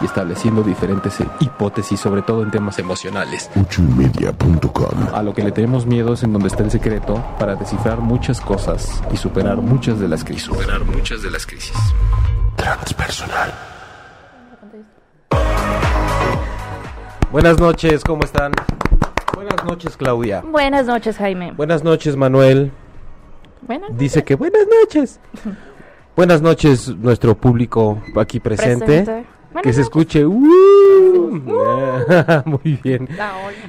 Y 0.00 0.04
estableciendo 0.04 0.62
diferentes 0.62 1.18
hipótesis, 1.40 1.98
sobre 1.98 2.22
todo 2.22 2.42
en 2.42 2.50
temas 2.50 2.78
emocionales. 2.78 3.50
A 5.12 5.22
lo 5.22 5.34
que 5.34 5.42
le 5.42 5.52
tenemos 5.52 5.86
miedo 5.86 6.14
es 6.14 6.22
en 6.22 6.32
donde 6.32 6.48
está 6.48 6.62
el 6.62 6.70
secreto 6.70 7.22
para 7.38 7.54
descifrar 7.56 8.00
muchas 8.00 8.40
cosas 8.40 9.02
y 9.12 9.16
superar 9.16 9.58
muchas 9.58 9.98
de 9.98 10.08
las 10.08 10.24
crisis. 10.24 10.44
Superar 10.44 10.84
muchas 10.84 11.22
de 11.22 11.30
las 11.30 11.46
crisis. 11.46 11.76
Transpersonal. 12.56 13.52
Buenas 17.30 17.60
noches, 17.60 18.04
¿cómo 18.04 18.24
están? 18.24 18.52
Buenas 19.34 19.62
noches, 19.64 19.96
Claudia. 19.96 20.40
Buenas 20.40 20.86
noches, 20.86 21.16
Jaime. 21.18 21.52
Buenas 21.52 21.84
noches, 21.84 22.16
Manuel. 22.16 22.72
Buenas 23.62 23.96
Dice 23.96 24.24
que 24.24 24.34
buenas 24.34 24.66
noches. 24.82 25.20
Buenas 26.16 26.42
noches, 26.42 26.88
nuestro 26.96 27.36
público 27.36 28.02
aquí 28.16 28.40
presente. 28.40 29.04
Presente. 29.04 29.37
Que 29.62 29.72
se 29.72 29.80
noches. 29.80 29.86
escuche. 29.86 30.26
¡uh! 30.26 31.40
Muy 32.44 32.78
bien. 32.82 33.08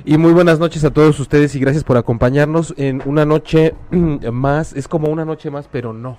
Y 0.06 0.18
muy 0.18 0.34
buenas 0.34 0.60
noches 0.60 0.84
a 0.84 0.92
todos 0.92 1.20
ustedes 1.20 1.56
y 1.56 1.60
gracias 1.60 1.84
por 1.84 1.98
acompañarnos 1.98 2.74
en 2.78 3.02
una 3.06 3.26
noche 3.26 3.74
más. 3.92 4.74
Es 4.74 4.88
como 4.88 5.08
una 5.10 5.26
noche 5.26 5.50
más, 5.50 5.68
pero 5.72 5.94
no. 5.94 6.18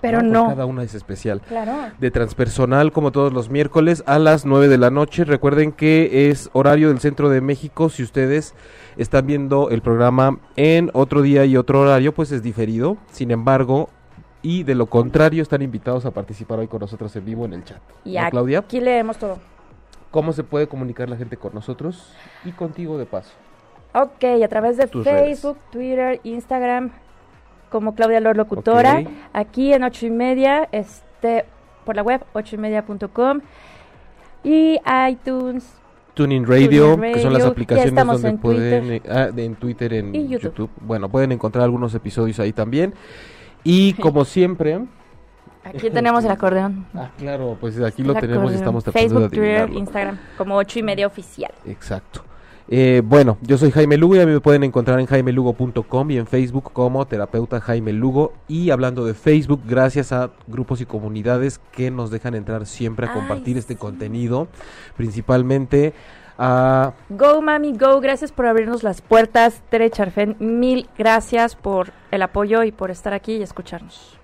Pero 0.00 0.20
no. 0.20 0.48
Cada 0.48 0.66
una 0.66 0.82
es 0.82 0.94
especial. 0.94 1.40
Claro. 1.46 1.72
de 2.00 2.10
transpersonal 2.10 2.90
como 2.90 3.12
todos 3.12 3.32
los 3.32 3.50
miércoles 3.50 4.02
a 4.06 4.18
las 4.18 4.44
9 4.44 4.66
de 4.66 4.78
la 4.78 4.90
noche. 4.90 5.24
Recuerden 5.24 5.70
que 5.70 6.28
es 6.28 6.50
horario 6.52 6.88
del 6.88 6.98
centro 6.98 7.28
de 7.28 7.40
México. 7.40 7.88
Si 7.88 8.02
ustedes 8.02 8.54
están 8.96 9.26
viendo 9.28 9.70
el 9.70 9.80
programa 9.80 10.38
en 10.56 10.90
otro 10.92 11.22
día 11.22 11.44
y 11.44 11.56
otro 11.56 11.82
horario, 11.82 12.12
pues 12.12 12.32
es 12.32 12.42
diferido. 12.42 12.96
Sin 13.12 13.30
embargo, 13.30 13.90
y 14.42 14.62
de 14.64 14.74
lo 14.74 14.86
contrario, 14.86 15.42
están 15.42 15.62
invitados 15.62 16.04
a 16.04 16.10
participar 16.10 16.58
hoy 16.58 16.66
con 16.68 16.80
nosotros 16.80 17.14
en 17.16 17.24
vivo 17.24 17.44
en 17.44 17.54
el 17.54 17.64
chat. 17.64 17.80
Y 18.04 18.16
¿No, 18.18 18.30
Claudia? 18.30 18.58
aquí 18.60 18.80
leemos 18.80 19.16
todo. 19.18 19.38
¿Cómo 20.10 20.32
se 20.32 20.44
puede 20.44 20.66
comunicar 20.66 21.08
la 21.08 21.16
gente 21.16 21.36
con 21.36 21.54
nosotros 21.54 22.12
y 22.44 22.52
contigo 22.52 22.98
de 22.98 23.06
paso? 23.06 23.30
Ok, 23.94 24.24
a 24.44 24.48
través 24.48 24.76
de 24.76 24.86
Tus 24.86 25.04
Facebook, 25.04 25.58
Twitter, 25.70 26.20
Instagram, 26.24 26.90
como 27.70 27.94
Claudia 27.94 28.20
Lor 28.20 28.36
Locutora. 28.36 29.02
Aquí 29.32 29.72
en 29.72 29.84
ocho 29.84 30.06
y 30.06 30.10
media, 30.10 30.68
este, 30.72 31.44
por 31.84 31.96
la 31.96 32.02
web, 32.02 32.22
ocho 32.32 32.56
y 32.56 32.58
media.com. 32.58 33.40
Y 34.44 34.78
iTunes. 35.08 35.64
Tuning 36.14 36.44
Radio, 36.46 37.00
que 37.00 37.22
son 37.22 37.32
las 37.32 37.44
aplicaciones 37.44 38.04
donde 38.04 38.28
en 38.28 38.38
pueden, 38.38 38.86
Twitter. 38.86 39.02
eh, 39.10 39.14
ah, 39.14 39.30
en 39.34 39.54
Twitter, 39.54 39.94
en 39.94 40.14
Y 40.14 40.28
YouTube. 40.28 40.42
YouTube. 40.50 40.70
Bueno, 40.82 41.08
pueden 41.08 41.32
encontrar 41.32 41.64
algunos 41.64 41.94
episodios 41.94 42.38
ahí 42.38 42.52
también. 42.52 42.92
Y 43.64 43.94
como 43.94 44.24
siempre, 44.24 44.80
Aquí 45.64 45.90
tenemos 45.90 46.24
el 46.24 46.30
acordeón. 46.30 46.86
Ah, 46.94 47.10
claro, 47.16 47.56
pues 47.60 47.80
aquí 47.80 48.02
lo 48.02 48.14
tenemos 48.14 48.52
y 48.52 48.56
estamos 48.56 48.82
tratando 48.82 49.08
Facebook, 49.08 49.30
de 49.30 49.36
Twitter. 49.36 49.70
Instagram, 49.70 50.18
como 50.36 50.56
ocho 50.56 50.78
y 50.78 50.82
media 50.82 51.06
oficial. 51.06 51.52
Exacto. 51.64 52.24
Eh, 52.68 53.02
bueno, 53.04 53.38
yo 53.42 53.58
soy 53.58 53.70
Jaime 53.70 53.96
Lugo 53.96 54.16
y 54.16 54.20
a 54.20 54.26
mí 54.26 54.32
me 54.32 54.40
pueden 54.40 54.64
encontrar 54.64 54.98
en 54.98 55.06
jaimelugo.com 55.06 56.10
y 56.10 56.16
en 56.16 56.26
Facebook 56.26 56.72
como 56.72 57.06
terapeuta 57.06 57.60
Jaime 57.60 57.92
Lugo. 57.92 58.32
Y 58.48 58.70
hablando 58.70 59.04
de 59.04 59.14
Facebook, 59.14 59.62
gracias 59.64 60.12
a 60.12 60.30
grupos 60.46 60.80
y 60.80 60.86
comunidades 60.86 61.60
que 61.70 61.90
nos 61.90 62.10
dejan 62.10 62.34
entrar 62.34 62.66
siempre 62.66 63.06
a 63.06 63.10
Ay, 63.10 63.14
compartir 63.18 63.58
este 63.58 63.74
sí. 63.74 63.78
contenido, 63.78 64.48
principalmente 64.96 65.92
a... 66.38 66.94
Go, 67.10 67.42
mami, 67.42 67.76
go. 67.76 68.00
Gracias 68.00 68.32
por 68.32 68.46
abrirnos 68.46 68.82
las 68.82 69.00
puertas. 69.00 69.62
Tere 69.68 69.90
Charfen, 69.90 70.36
mil 70.38 70.88
gracias 70.96 71.54
por 71.56 71.92
el 72.12 72.22
apoyo 72.22 72.62
y 72.62 72.70
por 72.70 72.92
estar 72.92 73.12
aquí 73.12 73.36
y 73.36 73.42
escucharnos. 73.42 74.16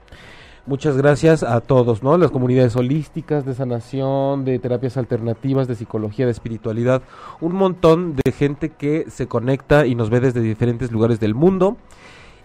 Muchas 0.66 0.98
gracias 0.98 1.42
a 1.42 1.62
todos, 1.62 2.02
¿no? 2.02 2.18
Las 2.18 2.30
comunidades 2.30 2.76
holísticas, 2.76 3.46
de 3.46 3.54
sanación, 3.54 4.44
de 4.44 4.58
terapias 4.58 4.98
alternativas, 4.98 5.66
de 5.66 5.74
psicología, 5.74 6.26
de 6.26 6.32
espiritualidad. 6.32 7.00
Un 7.40 7.54
montón 7.54 8.16
de 8.16 8.32
gente 8.32 8.68
que 8.68 9.06
se 9.08 9.26
conecta 9.26 9.86
y 9.86 9.94
nos 9.94 10.10
ve 10.10 10.20
desde 10.20 10.42
diferentes 10.42 10.92
lugares 10.92 11.20
del 11.20 11.34
mundo. 11.34 11.78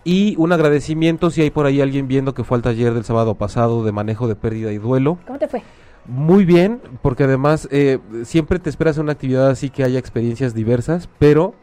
Y 0.06 0.36
un 0.38 0.54
agradecimiento 0.54 1.32
si 1.32 1.42
hay 1.42 1.50
por 1.50 1.66
ahí 1.66 1.82
alguien 1.82 2.08
viendo 2.08 2.34
que 2.34 2.46
fue 2.46 2.58
al 2.58 2.62
taller 2.62 2.94
del 2.94 3.04
sábado 3.04 3.36
pasado 3.36 3.84
de 3.84 3.92
manejo 3.92 4.30
de 4.30 4.36
pérdida 4.36 4.72
y 4.72 4.78
duelo. 4.78 5.18
¿Cómo 5.28 5.38
te 5.38 5.50
fue? 5.50 5.62
Muy 6.06 6.46
bien, 6.46 6.82
porque 7.02 7.26
además 7.26 7.68
eh, 7.72 8.00
siempre 8.24 8.60
te 8.60 8.70
esperas 8.70 8.98
una 8.98 9.12
actividad 9.14 9.50
así 9.50 9.70
que 9.70 9.84
haya 9.84 10.00
experiencias 10.00 10.54
diversas, 10.54 11.10
pero 11.20 11.56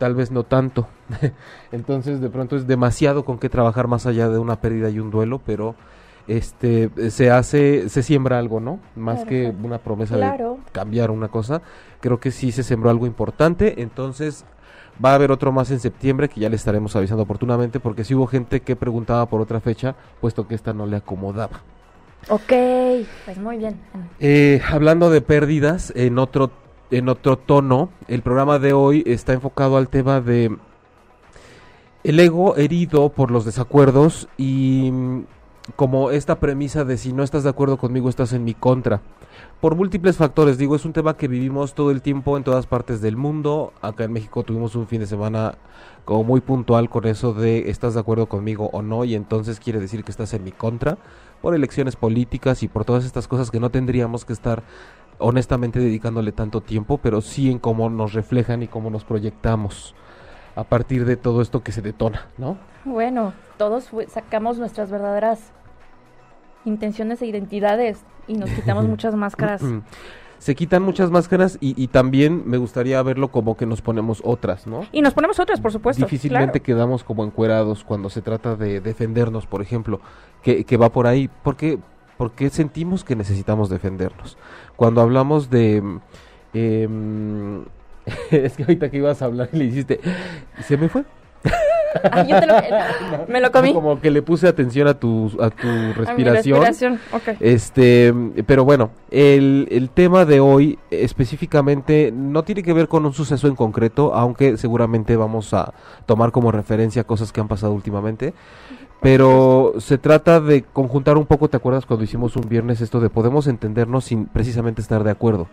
tal 0.00 0.14
vez 0.14 0.30
no 0.30 0.44
tanto. 0.44 0.88
Entonces 1.72 2.22
de 2.22 2.30
pronto 2.30 2.56
es 2.56 2.66
demasiado 2.66 3.22
con 3.26 3.38
qué 3.38 3.50
trabajar 3.50 3.86
más 3.86 4.06
allá 4.06 4.30
de 4.30 4.38
una 4.38 4.56
pérdida 4.56 4.88
y 4.88 4.98
un 4.98 5.10
duelo, 5.10 5.42
pero 5.44 5.74
este 6.26 6.90
se 7.10 7.30
hace, 7.30 7.90
se 7.90 8.02
siembra 8.02 8.38
algo, 8.38 8.60
¿no? 8.60 8.80
Más 8.96 9.26
que 9.26 9.54
una 9.62 9.76
promesa 9.76 10.16
de 10.16 10.56
cambiar 10.72 11.10
una 11.10 11.28
cosa. 11.28 11.60
Creo 12.00 12.18
que 12.18 12.30
sí 12.30 12.50
se 12.50 12.62
sembró 12.62 12.88
algo 12.88 13.06
importante, 13.06 13.82
entonces 13.82 14.46
va 15.04 15.12
a 15.12 15.16
haber 15.16 15.30
otro 15.32 15.52
más 15.52 15.70
en 15.70 15.80
septiembre 15.80 16.30
que 16.30 16.40
ya 16.40 16.48
le 16.48 16.56
estaremos 16.56 16.96
avisando 16.96 17.24
oportunamente, 17.24 17.78
porque 17.78 18.02
sí 18.02 18.14
hubo 18.14 18.26
gente 18.26 18.60
que 18.60 18.76
preguntaba 18.76 19.26
por 19.26 19.42
otra 19.42 19.60
fecha, 19.60 19.96
puesto 20.22 20.48
que 20.48 20.54
esta 20.54 20.72
no 20.72 20.86
le 20.86 20.96
acomodaba. 20.96 21.60
Ok, 22.28 22.52
pues 23.24 23.38
muy 23.38 23.58
bien. 23.58 23.78
Eh, 24.18 24.60
hablando 24.70 25.10
de 25.10 25.20
pérdidas, 25.20 25.92
en 25.96 26.18
otro, 26.18 26.50
en 26.90 27.08
otro 27.08 27.36
tono, 27.36 27.90
el 28.08 28.22
programa 28.22 28.58
de 28.58 28.72
hoy 28.72 29.02
está 29.06 29.32
enfocado 29.32 29.76
al 29.76 29.88
tema 29.88 30.20
de 30.20 30.56
el 32.02 32.18
ego 32.18 32.56
herido 32.56 33.10
por 33.10 33.30
los 33.30 33.44
desacuerdos 33.44 34.28
y 34.36 34.90
mm, 34.90 35.24
como 35.76 36.10
esta 36.10 36.40
premisa 36.40 36.84
de 36.84 36.96
si 36.96 37.12
no 37.12 37.22
estás 37.22 37.44
de 37.44 37.50
acuerdo 37.50 37.76
conmigo 37.76 38.08
estás 38.08 38.32
en 38.32 38.44
mi 38.44 38.54
contra. 38.54 39.02
Por 39.60 39.76
múltiples 39.76 40.16
factores, 40.16 40.58
digo, 40.58 40.74
es 40.74 40.84
un 40.84 40.92
tema 40.92 41.16
que 41.16 41.28
vivimos 41.28 41.74
todo 41.74 41.90
el 41.90 42.02
tiempo 42.02 42.36
en 42.36 42.44
todas 42.44 42.66
partes 42.66 43.00
del 43.00 43.16
mundo. 43.16 43.72
Acá 43.82 44.04
en 44.04 44.12
México 44.12 44.42
tuvimos 44.42 44.74
un 44.74 44.86
fin 44.86 45.00
de 45.00 45.06
semana 45.06 45.58
como 46.04 46.24
muy 46.24 46.40
puntual 46.40 46.88
con 46.88 47.06
eso 47.06 47.34
de 47.34 47.70
estás 47.70 47.94
de 47.94 48.00
acuerdo 48.00 48.26
conmigo 48.26 48.70
o 48.72 48.82
no 48.82 49.04
y 49.04 49.14
entonces 49.14 49.60
quiere 49.60 49.78
decir 49.78 50.02
que 50.02 50.10
estás 50.10 50.32
en 50.34 50.44
mi 50.44 50.50
contra 50.50 50.98
por 51.40 51.54
elecciones 51.54 51.96
políticas 51.96 52.62
y 52.62 52.68
por 52.68 52.84
todas 52.84 53.04
estas 53.04 53.28
cosas 53.28 53.50
que 53.50 53.60
no 53.60 53.70
tendríamos 53.70 54.24
que 54.24 54.32
estar 54.32 54.62
honestamente 55.20 55.78
dedicándole 55.78 56.32
tanto 56.32 56.60
tiempo, 56.60 56.98
pero 56.98 57.20
sí 57.20 57.50
en 57.50 57.58
cómo 57.58 57.90
nos 57.90 58.12
reflejan 58.12 58.62
y 58.62 58.68
cómo 58.68 58.90
nos 58.90 59.04
proyectamos 59.04 59.94
a 60.56 60.64
partir 60.64 61.04
de 61.04 61.16
todo 61.16 61.42
esto 61.42 61.62
que 61.62 61.72
se 61.72 61.82
detona, 61.82 62.26
¿no? 62.38 62.58
Bueno, 62.84 63.32
todos 63.56 63.90
sacamos 64.08 64.58
nuestras 64.58 64.90
verdaderas 64.90 65.52
intenciones 66.64 67.22
e 67.22 67.26
identidades 67.26 68.04
y 68.26 68.34
nos 68.34 68.50
quitamos 68.50 68.84
muchas 68.88 69.14
máscaras. 69.14 69.62
Se 70.38 70.54
quitan 70.54 70.82
muchas 70.82 71.10
máscaras 71.10 71.58
y, 71.60 71.74
y 71.76 71.88
también 71.88 72.44
me 72.46 72.56
gustaría 72.56 73.02
verlo 73.02 73.28
como 73.30 73.58
que 73.58 73.66
nos 73.66 73.82
ponemos 73.82 74.22
otras, 74.24 74.66
¿no? 74.66 74.86
Y 74.90 75.02
nos 75.02 75.12
ponemos 75.12 75.38
otras, 75.38 75.60
por 75.60 75.70
supuesto. 75.70 76.02
Difícilmente 76.02 76.60
claro. 76.60 76.64
quedamos 76.64 77.04
como 77.04 77.24
encuerados 77.24 77.84
cuando 77.84 78.08
se 78.08 78.22
trata 78.22 78.56
de 78.56 78.80
defendernos, 78.80 79.44
por 79.44 79.60
ejemplo, 79.60 80.00
que, 80.42 80.64
que 80.64 80.78
va 80.78 80.88
por 80.88 81.06
ahí. 81.06 81.28
porque 81.42 81.78
porque 82.20 82.50
sentimos 82.50 83.02
que 83.02 83.16
necesitamos 83.16 83.70
defendernos? 83.70 84.36
Cuando 84.76 85.00
hablamos 85.00 85.48
de... 85.48 85.82
em, 86.52 87.64
es 88.30 88.56
que 88.58 88.62
ahorita 88.64 88.90
que 88.90 88.98
ibas 88.98 89.22
a 89.22 89.24
hablar 89.24 89.48
le 89.52 89.64
hiciste... 89.64 90.00
Se 90.68 90.76
me 90.76 90.90
fue. 90.90 91.06
Ah, 92.10 92.22
yo 92.22 92.38
te 92.40 92.46
lo, 92.46 92.54
me 93.28 93.40
lo 93.40 93.50
comí. 93.52 93.72
Como 93.72 94.00
que 94.00 94.10
le 94.10 94.22
puse 94.22 94.46
atención 94.48 94.86
a 94.88 94.94
tu, 94.94 95.26
a 95.40 95.50
tu 95.50 95.68
A 95.68 95.72
mi 95.82 95.92
respiración. 95.92 96.60
respiración, 96.64 97.00
ok. 97.12 97.36
Este, 97.40 98.14
pero 98.46 98.64
bueno, 98.64 98.90
el, 99.10 99.66
el 99.70 99.90
tema 99.90 100.24
de 100.24 100.40
hoy 100.40 100.78
específicamente 100.90 102.12
no 102.14 102.42
tiene 102.42 102.62
que 102.62 102.72
ver 102.72 102.88
con 102.88 103.04
un 103.06 103.12
suceso 103.12 103.48
en 103.48 103.54
concreto, 103.56 104.14
aunque 104.14 104.56
seguramente 104.56 105.16
vamos 105.16 105.52
a 105.54 105.72
tomar 106.06 106.32
como 106.32 106.50
referencia 106.52 107.04
cosas 107.04 107.32
que 107.32 107.40
han 107.40 107.48
pasado 107.48 107.72
últimamente. 107.72 108.34
Pero 109.00 109.74
se 109.78 109.96
trata 109.96 110.40
de 110.40 110.62
conjuntar 110.62 111.16
un 111.16 111.24
poco, 111.24 111.48
¿te 111.48 111.56
acuerdas 111.56 111.86
cuando 111.86 112.04
hicimos 112.04 112.36
un 112.36 112.48
viernes 112.48 112.82
esto 112.82 113.00
de 113.00 113.08
podemos 113.08 113.46
entendernos 113.46 114.04
sin 114.04 114.26
precisamente 114.26 114.82
estar 114.82 115.04
de 115.04 115.10
acuerdo? 115.10 115.48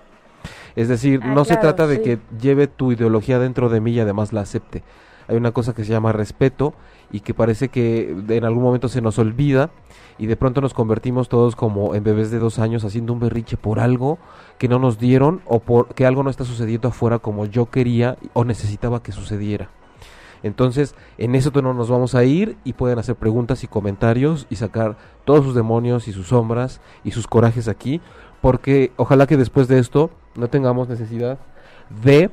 Es 0.76 0.90
decir, 0.90 1.22
Ah, 1.24 1.34
no 1.34 1.46
se 1.46 1.56
trata 1.56 1.88
de 1.88 1.96
sí. 1.98 2.02
que 2.04 2.20
lleve 2.42 2.68
tu 2.68 2.92
ideología 2.92 3.40
dentro 3.40 3.70
de 3.70 3.80
mí 3.80 3.92
y 3.94 4.00
además 4.02 4.34
la 4.34 4.42
acepte. 4.42 4.84
Hay 5.28 5.36
una 5.36 5.52
cosa 5.52 5.74
que 5.74 5.84
se 5.84 5.92
llama 5.92 6.12
respeto 6.12 6.74
y 7.12 7.20
que 7.20 7.34
parece 7.34 7.70
que 7.70 8.16
en 8.30 8.46
algún 8.46 8.64
momento 8.64 8.88
se 8.88 9.02
nos 9.02 9.20
olvida 9.20 9.72
y 10.18 10.28
de 10.28 10.36
pronto 10.36 10.62
nos 10.62 10.74
convertimos 10.74 11.30
todos 11.30 11.56
como 11.56 11.96
en 11.96 12.04
bebés 12.04 12.32
de 12.32 12.40
dos 12.40 12.60
años 12.60 12.84
haciendo 12.86 13.14
un 13.14 13.20
berriche 13.20 13.58
por 13.58 13.80
algo 13.80 14.18
que 14.58 14.68
no 14.68 14.80
nos 14.80 15.00
dieron 15.00 15.42
o 15.46 15.60
por 15.60 15.94
que 15.94 16.06
algo 16.06 16.24
no 16.24 16.30
está 16.30 16.46
sucediendo 16.46 16.88
afuera 16.88 17.20
como 17.20 17.46
yo 17.46 17.70
quería 17.70 18.18
o 18.34 18.46
necesitaba 18.46 19.04
que 19.04 19.12
sucediera. 19.12 19.70
Entonces, 20.44 20.96
en 21.18 21.36
eso 21.36 21.52
tono 21.52 21.74
nos 21.74 21.90
vamos 21.90 22.16
a 22.16 22.24
ir 22.24 22.58
y 22.64 22.74
pueden 22.74 23.00
hacer 23.00 23.16
preguntas 23.16 23.64
y 23.64 23.68
comentarios 23.68 24.48
y 24.50 24.56
sacar 24.56 24.98
todos 25.26 25.44
sus 25.44 25.56
demonios 25.56 26.08
y 26.08 26.14
sus 26.14 26.28
sombras 26.28 26.80
y 27.04 27.12
sus 27.12 27.28
corajes 27.28 27.68
aquí, 27.68 28.02
porque 28.42 28.92
ojalá 28.98 29.28
que 29.28 29.38
después 29.38 29.68
de 29.68 29.80
esto 29.80 30.12
no 30.36 30.48
tengamos 30.48 30.88
necesidad 30.88 31.40
de 32.04 32.30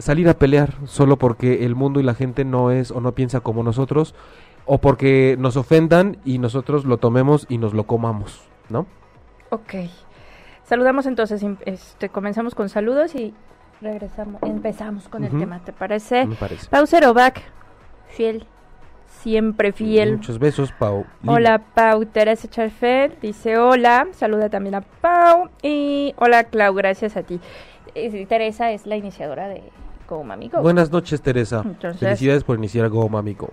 salir 0.00 0.28
a 0.28 0.34
pelear 0.34 0.74
solo 0.86 1.16
porque 1.16 1.64
el 1.64 1.74
mundo 1.74 2.00
y 2.00 2.02
la 2.02 2.14
gente 2.14 2.44
no 2.44 2.70
es 2.70 2.90
o 2.90 3.00
no 3.00 3.12
piensa 3.12 3.40
como 3.40 3.62
nosotros 3.62 4.14
o 4.66 4.78
porque 4.78 5.36
nos 5.38 5.56
ofendan 5.56 6.18
y 6.24 6.38
nosotros 6.38 6.84
lo 6.84 6.98
tomemos 6.98 7.46
y 7.48 7.58
nos 7.58 7.74
lo 7.74 7.84
comamos, 7.84 8.42
¿no? 8.68 8.86
Ok. 9.50 9.74
Saludamos 10.64 11.06
entonces, 11.06 11.44
este, 11.64 12.08
comenzamos 12.08 12.54
con 12.54 12.68
saludos 12.68 13.14
y 13.14 13.34
regresamos, 13.80 14.40
empezamos 14.42 15.08
con 15.08 15.24
el 15.24 15.36
tema, 15.36 15.58
¿te 15.58 15.72
parece? 15.72 16.26
Me 16.26 16.36
parece. 16.36 16.68
Pau 16.68 16.86
Cerovac, 16.86 17.42
fiel, 18.06 18.46
siempre 19.06 19.72
fiel. 19.72 20.18
Muchos 20.18 20.38
besos, 20.38 20.70
Pau. 20.72 21.04
Hola 21.26 21.58
Pau, 21.74 22.06
Teresa 22.06 22.48
Charfet 22.48 23.20
dice 23.20 23.58
hola, 23.58 24.06
saluda 24.12 24.48
también 24.48 24.76
a 24.76 24.82
Pau 24.82 25.50
y 25.62 26.14
hola 26.16 26.44
Clau, 26.44 26.74
gracias 26.74 27.16
a 27.16 27.24
ti. 27.24 27.40
Eh, 27.96 28.26
Teresa 28.26 28.70
es 28.70 28.86
la 28.86 28.96
iniciadora 28.96 29.48
de 29.48 29.64
Go 30.10 30.24
Mami 30.24 30.48
Go. 30.48 30.60
Buenas 30.60 30.90
noches, 30.90 31.22
Teresa. 31.22 31.62
Entonces- 31.64 32.00
Felicidades 32.00 32.42
por 32.44 32.58
iniciar 32.58 32.88
Go 32.88 33.08
Mami 33.08 33.34
Go. 33.34 33.50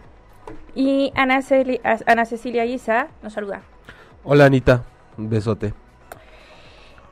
Y 0.75 1.13
Ana, 1.15 1.41
Celi- 1.41 1.79
Ana 2.05 2.25
Cecilia 2.25 2.65
Isa 2.65 3.07
nos 3.21 3.33
saluda. 3.33 3.61
Hola, 4.23 4.45
Anita. 4.45 4.83
Un 5.17 5.29
besote. 5.29 5.73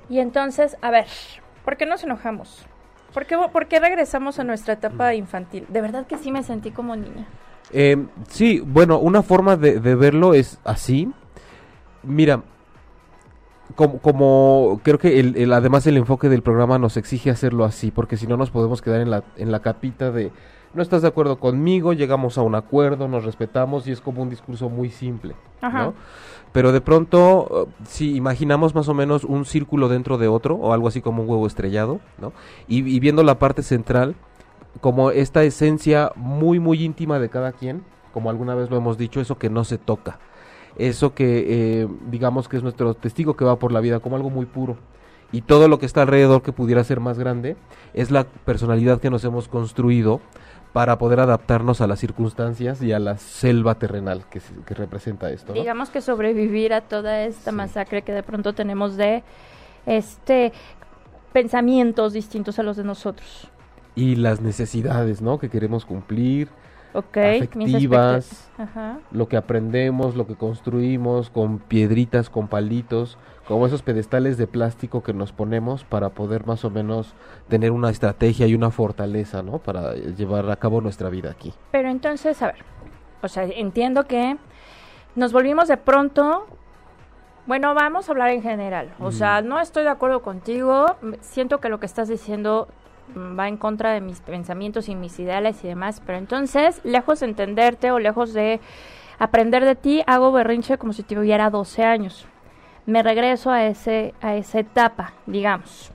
Y 0.09 0.19
entonces, 0.19 0.77
a 0.81 0.89
ver, 0.91 1.05
¿por 1.63 1.77
qué 1.77 1.85
nos 1.85 2.03
enojamos? 2.03 2.65
¿Por 3.13 3.25
qué, 3.25 3.37
por 3.51 3.67
qué 3.67 3.79
regresamos 3.79 4.39
a 4.39 4.43
nuestra 4.43 4.73
etapa 4.73 5.13
infantil? 5.13 5.65
De 5.69 5.81
verdad 5.81 6.05
que 6.05 6.17
sí 6.17 6.31
me 6.31 6.43
sentí 6.43 6.71
como 6.71 6.95
niña. 6.95 7.25
Eh, 7.71 8.05
sí, 8.29 8.59
bueno, 8.59 8.99
una 8.99 9.23
forma 9.23 9.55
de, 9.57 9.79
de 9.79 9.95
verlo 9.95 10.33
es 10.33 10.59
así. 10.63 11.11
Mira, 12.03 12.41
como, 13.75 13.97
como 13.99 14.79
creo 14.83 14.99
que 14.99 15.19
el, 15.19 15.35
el- 15.37 15.53
además 15.53 15.85
el 15.87 15.97
enfoque 15.97 16.29
del 16.29 16.43
programa 16.43 16.77
nos 16.77 16.97
exige 16.97 17.29
hacerlo 17.31 17.65
así, 17.65 17.91
porque 17.91 18.17
si 18.17 18.27
no 18.27 18.37
nos 18.37 18.51
podemos 18.51 18.81
quedar 18.81 19.01
en 19.01 19.09
la, 19.09 19.23
en 19.37 19.51
la 19.51 19.61
capita 19.61 20.11
de 20.11 20.31
no 20.73 20.81
estás 20.81 21.01
de 21.01 21.07
acuerdo 21.07 21.39
conmigo, 21.39 21.93
llegamos 21.93 22.37
a 22.37 22.41
un 22.41 22.53
acuerdo, 22.53 23.07
nos 23.07 23.23
respetamos 23.23 23.87
y 23.87 23.91
es 23.93 24.01
como 24.01 24.21
un 24.21 24.29
discurso 24.29 24.69
muy 24.69 24.89
simple. 24.89 25.33
Ajá. 25.61 25.85
¿no? 25.85 25.93
Pero 26.51 26.71
de 26.73 26.81
pronto, 26.81 27.67
eh, 27.69 27.83
si 27.87 28.15
imaginamos 28.15 28.75
más 28.75 28.89
o 28.89 28.93
menos 28.93 29.23
un 29.23 29.45
círculo 29.45 29.87
dentro 29.87 30.17
de 30.17 30.27
otro, 30.27 30.55
o 30.55 30.73
algo 30.73 30.89
así 30.89 31.01
como 31.01 31.23
un 31.23 31.29
huevo 31.29 31.47
estrellado, 31.47 32.01
¿no? 32.19 32.33
Y, 32.67 32.79
y 32.93 32.99
viendo 32.99 33.23
la 33.23 33.39
parte 33.39 33.63
central, 33.63 34.15
como 34.81 35.11
esta 35.11 35.43
esencia 35.43 36.11
muy, 36.15 36.59
muy 36.59 36.83
íntima 36.83 37.19
de 37.19 37.29
cada 37.29 37.53
quien, 37.53 37.83
como 38.13 38.29
alguna 38.29 38.53
vez 38.55 38.69
lo 38.69 38.75
hemos 38.77 38.97
dicho, 38.97 39.21
eso 39.21 39.37
que 39.37 39.49
no 39.49 39.63
se 39.63 39.77
toca. 39.77 40.19
Eso 40.77 41.13
que, 41.13 41.45
eh, 41.83 41.87
digamos 42.09 42.47
que 42.49 42.57
es 42.57 42.63
nuestro 42.63 42.93
testigo 42.93 43.35
que 43.35 43.45
va 43.45 43.57
por 43.57 43.71
la 43.71 43.79
vida, 43.79 43.99
como 43.99 44.15
algo 44.15 44.29
muy 44.29 44.45
puro. 44.45 44.77
Y 45.31 45.41
todo 45.41 45.67
lo 45.67 45.79
que 45.79 45.85
está 45.85 46.01
alrededor 46.03 46.41
que 46.41 46.51
pudiera 46.51 46.83
ser 46.83 46.99
más 46.99 47.17
grande, 47.17 47.55
es 47.93 48.11
la 48.11 48.25
personalidad 48.25 48.99
que 49.01 49.09
nos 49.09 49.23
hemos 49.23 49.47
construido 49.47 50.21
para 50.73 50.97
poder 50.97 51.21
adaptarnos 51.21 51.79
a 51.79 51.87
las 51.87 51.99
circunstancias 51.99 52.81
y 52.81 52.91
a 52.91 52.99
la 52.99 53.17
selva 53.17 53.75
terrenal 53.75 54.25
que, 54.29 54.41
se- 54.41 54.53
que 54.65 54.73
representa 54.73 55.29
esto. 55.31 55.53
¿no? 55.53 55.59
Digamos 55.59 55.89
que 55.89 56.01
sobrevivir 56.01 56.73
a 56.73 56.81
toda 56.81 57.23
esta 57.23 57.51
Sí. 57.51 57.55
masacre 57.55 58.01
que 58.01 58.11
de 58.11 58.23
pronto 58.23 58.53
tenemos 58.53 58.97
de 58.97 59.23
este 59.85 60.51
pensamientos 61.33 62.13
distintos 62.13 62.59
a 62.59 62.63
los 62.63 62.77
de 62.77 62.83
nosotros. 62.83 63.47
Y 63.95 64.15
las 64.15 64.41
necesidades, 64.41 65.21
¿no? 65.21 65.37
Que 65.39 65.49
queremos 65.49 65.85
cumplir, 65.85 66.49
Ok, 66.95 67.17
afectivas, 67.17 68.49
Ajá. 68.57 68.99
lo 69.11 69.27
que 69.27 69.35
aprendemos, 69.35 70.15
lo 70.15 70.25
que 70.25 70.35
construimos 70.35 71.29
con 71.29 71.59
piedritas, 71.59 72.29
con 72.29 72.47
palitos, 72.47 73.17
como 73.49 73.67
esos 73.67 73.81
pedestales 73.81 74.37
de 74.37 74.47
plástico 74.47 75.03
que 75.03 75.13
nos 75.13 75.33
ponemos 75.33 75.83
para 75.83 76.09
poder 76.09 76.47
más 76.47 76.63
o 76.63 76.69
menos 76.69 77.13
tener 77.49 77.71
una 77.71 77.89
estrategia 77.89 78.47
y 78.47 78.55
una 78.55 78.71
fortaleza, 78.71 79.43
¿no? 79.43 79.59
Para 79.59 79.93
llevar 79.93 80.49
a 80.49 80.55
cabo 80.55 80.79
nuestra 80.79 81.09
vida 81.09 81.31
aquí. 81.31 81.53
Pero 81.71 81.89
entonces, 81.89 82.41
a 82.41 82.47
ver, 82.47 82.63
o 83.21 83.27
sea, 83.27 83.43
entiendo 83.43 84.05
que 84.05 84.37
nos 85.15 85.33
volvimos 85.33 85.67
de 85.67 85.75
pronto, 85.75 86.47
bueno, 87.45 87.73
vamos 87.75 88.07
a 88.07 88.13
hablar 88.13 88.29
en 88.29 88.41
general, 88.41 88.93
o 89.01 89.11
sea, 89.11 89.41
no 89.41 89.59
estoy 89.59 89.83
de 89.83 89.89
acuerdo 89.89 90.21
contigo, 90.21 90.95
siento 91.19 91.59
que 91.59 91.67
lo 91.67 91.81
que 91.81 91.87
estás 91.87 92.07
diciendo 92.07 92.69
va 93.17 93.47
en 93.47 93.57
contra 93.57 93.91
de 93.93 94.01
mis 94.01 94.19
pensamientos 94.21 94.89
y 94.89 94.95
mis 94.95 95.19
ideales 95.19 95.63
y 95.63 95.67
demás, 95.67 96.01
pero 96.05 96.17
entonces, 96.17 96.81
lejos 96.83 97.19
de 97.19 97.27
entenderte 97.27 97.91
o 97.91 97.99
lejos 97.99 98.33
de 98.33 98.59
aprender 99.19 99.63
de 99.65 99.75
ti, 99.75 100.03
hago 100.07 100.31
berrinche 100.31 100.77
como 100.77 100.93
si 100.93 101.03
tuviera 101.03 101.49
12 101.49 101.83
años. 101.83 102.25
Me 102.85 103.01
regreso 103.03 103.49
a 103.51 103.65
ese 103.65 104.13
a 104.21 104.35
esa 104.35 104.59
etapa, 104.59 105.13
digamos. 105.25 105.91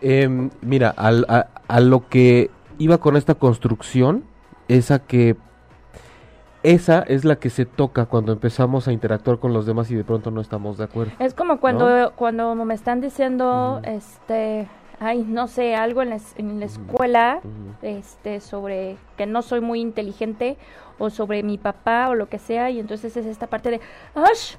Em, 0.00 0.50
mira, 0.60 0.90
al- 0.96 1.26
a, 1.28 1.48
a 1.66 1.80
lo 1.80 2.08
que 2.08 2.50
iba 2.78 2.98
con 2.98 3.16
esta 3.16 3.34
construcción, 3.34 4.24
esa 4.68 4.98
que 5.00 5.36
esa 6.62 7.00
es 7.02 7.24
la 7.24 7.36
que 7.36 7.50
se 7.50 7.66
toca 7.66 8.06
cuando 8.06 8.32
empezamos 8.32 8.88
a 8.88 8.92
interactuar 8.92 9.38
con 9.38 9.52
los 9.52 9.66
demás 9.66 9.90
y 9.90 9.94
de 9.94 10.04
pronto 10.04 10.30
no 10.30 10.40
estamos 10.40 10.78
de 10.78 10.84
acuerdo. 10.84 11.12
Es 11.18 11.34
como 11.34 11.60
cuando, 11.60 12.12
cuando 12.16 12.54
me 12.54 12.72
están 12.74 13.00
diciendo, 13.02 13.80
Ujú. 13.82 13.90
este, 13.90 14.66
ay, 15.04 15.24
no 15.28 15.46
sé, 15.46 15.74
algo 15.76 16.02
en 16.02 16.10
la, 16.10 16.18
en 16.36 16.60
la 16.60 16.66
escuela, 16.66 17.40
este, 17.82 18.40
sobre 18.40 18.96
que 19.16 19.26
no 19.26 19.42
soy 19.42 19.60
muy 19.60 19.80
inteligente, 19.80 20.56
o 20.98 21.10
sobre 21.10 21.42
mi 21.42 21.58
papá, 21.58 22.08
o 22.08 22.14
lo 22.14 22.28
que 22.28 22.38
sea, 22.38 22.70
y 22.70 22.80
entonces 22.80 23.16
es 23.16 23.26
esta 23.26 23.46
parte 23.46 23.70
de, 23.70 23.80
¡ash! 24.14 24.56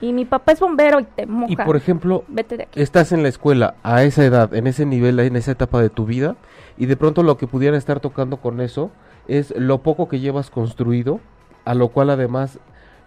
Y 0.00 0.12
mi 0.12 0.26
papá 0.26 0.52
es 0.52 0.60
bombero 0.60 1.00
y 1.00 1.04
te 1.04 1.24
moja. 1.26 1.52
Y 1.52 1.56
por 1.56 1.74
ejemplo, 1.76 2.24
Vete 2.28 2.58
de 2.58 2.64
aquí. 2.64 2.82
estás 2.82 3.12
en 3.12 3.22
la 3.22 3.30
escuela 3.30 3.76
a 3.82 4.02
esa 4.02 4.24
edad, 4.24 4.52
en 4.52 4.66
ese 4.66 4.84
nivel, 4.84 5.18
en 5.20 5.36
esa 5.36 5.52
etapa 5.52 5.80
de 5.80 5.88
tu 5.88 6.04
vida, 6.04 6.36
y 6.76 6.86
de 6.86 6.96
pronto 6.96 7.22
lo 7.22 7.38
que 7.38 7.46
pudiera 7.46 7.78
estar 7.78 8.00
tocando 8.00 8.36
con 8.36 8.60
eso 8.60 8.90
es 9.26 9.54
lo 9.56 9.78
poco 9.82 10.08
que 10.08 10.20
llevas 10.20 10.50
construido, 10.50 11.20
a 11.64 11.74
lo 11.74 11.88
cual 11.88 12.10
además 12.10 12.58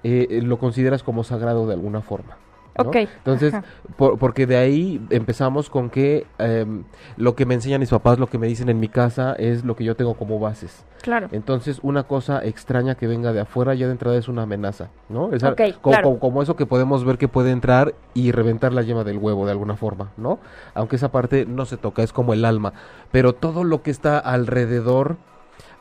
eh, 0.03 0.41
lo 0.43 0.57
consideras 0.57 1.03
como 1.03 1.23
sagrado 1.23 1.67
de 1.67 1.73
alguna 1.73 2.01
forma. 2.01 2.37
¿No? 2.77 2.89
Ok, 2.89 2.95
Entonces, 2.95 3.53
por- 3.97 4.17
porque 4.17 4.45
de 4.47 4.55
ahí 4.57 5.01
empezamos 5.09 5.69
con 5.69 5.89
que 5.89 6.25
em, 6.37 6.83
lo 7.17 7.35
que 7.35 7.45
me 7.45 7.53
enseñan 7.55 7.79
mis 7.81 7.89
papás, 7.89 8.19
lo 8.19 8.27
que 8.27 8.37
me 8.37 8.47
dicen 8.47 8.69
en 8.69 8.79
mi 8.79 8.87
casa, 8.87 9.33
es 9.33 9.65
lo 9.65 9.75
que 9.75 9.83
yo 9.83 9.95
tengo 9.95 10.13
como 10.13 10.39
bases. 10.39 10.85
Claro. 11.01 11.27
Entonces, 11.31 11.79
una 11.83 12.03
cosa 12.03 12.43
extraña 12.45 12.95
que 12.95 13.07
venga 13.07 13.33
de 13.33 13.41
afuera 13.41 13.73
ya 13.73 13.85
de 13.87 13.93
entrada 13.93 14.17
es 14.17 14.27
una 14.27 14.43
amenaza, 14.43 14.89
¿no? 15.09 15.33
Es 15.33 15.43
al- 15.43 15.53
Ok, 15.53 15.61
co- 15.81 15.89
claro. 15.91 16.09
co- 16.11 16.19
como 16.19 16.41
eso 16.41 16.55
que 16.55 16.65
podemos 16.65 17.03
ver 17.05 17.17
que 17.17 17.27
puede 17.27 17.51
entrar 17.51 17.93
y 18.13 18.31
reventar 18.31 18.71
la 18.73 18.81
yema 18.81 19.03
del 19.03 19.17
huevo 19.17 19.45
de 19.45 19.51
alguna 19.51 19.75
forma, 19.75 20.11
¿no? 20.17 20.39
Aunque 20.73 20.95
esa 20.97 21.11
parte 21.11 21.45
no 21.45 21.65
se 21.65 21.77
toca, 21.77 22.03
es 22.03 22.13
como 22.13 22.33
el 22.33 22.45
alma. 22.45 22.73
Pero 23.11 23.33
todo 23.33 23.63
lo 23.63 23.81
que 23.81 23.91
está 23.91 24.19
alrededor, 24.19 25.17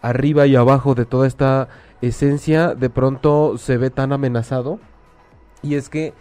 arriba 0.03 0.47
y 0.47 0.57
abajo 0.57 0.95
de 0.95 1.05
toda 1.05 1.27
esta 1.27 1.69
esencia, 2.01 2.75
de 2.75 2.91
pronto 2.91 3.59
se 3.59 3.77
ve 3.77 3.91
tan 3.91 4.13
amenazado. 4.13 4.79
Y 5.63 5.75
es 5.75 5.89
que 5.89 6.15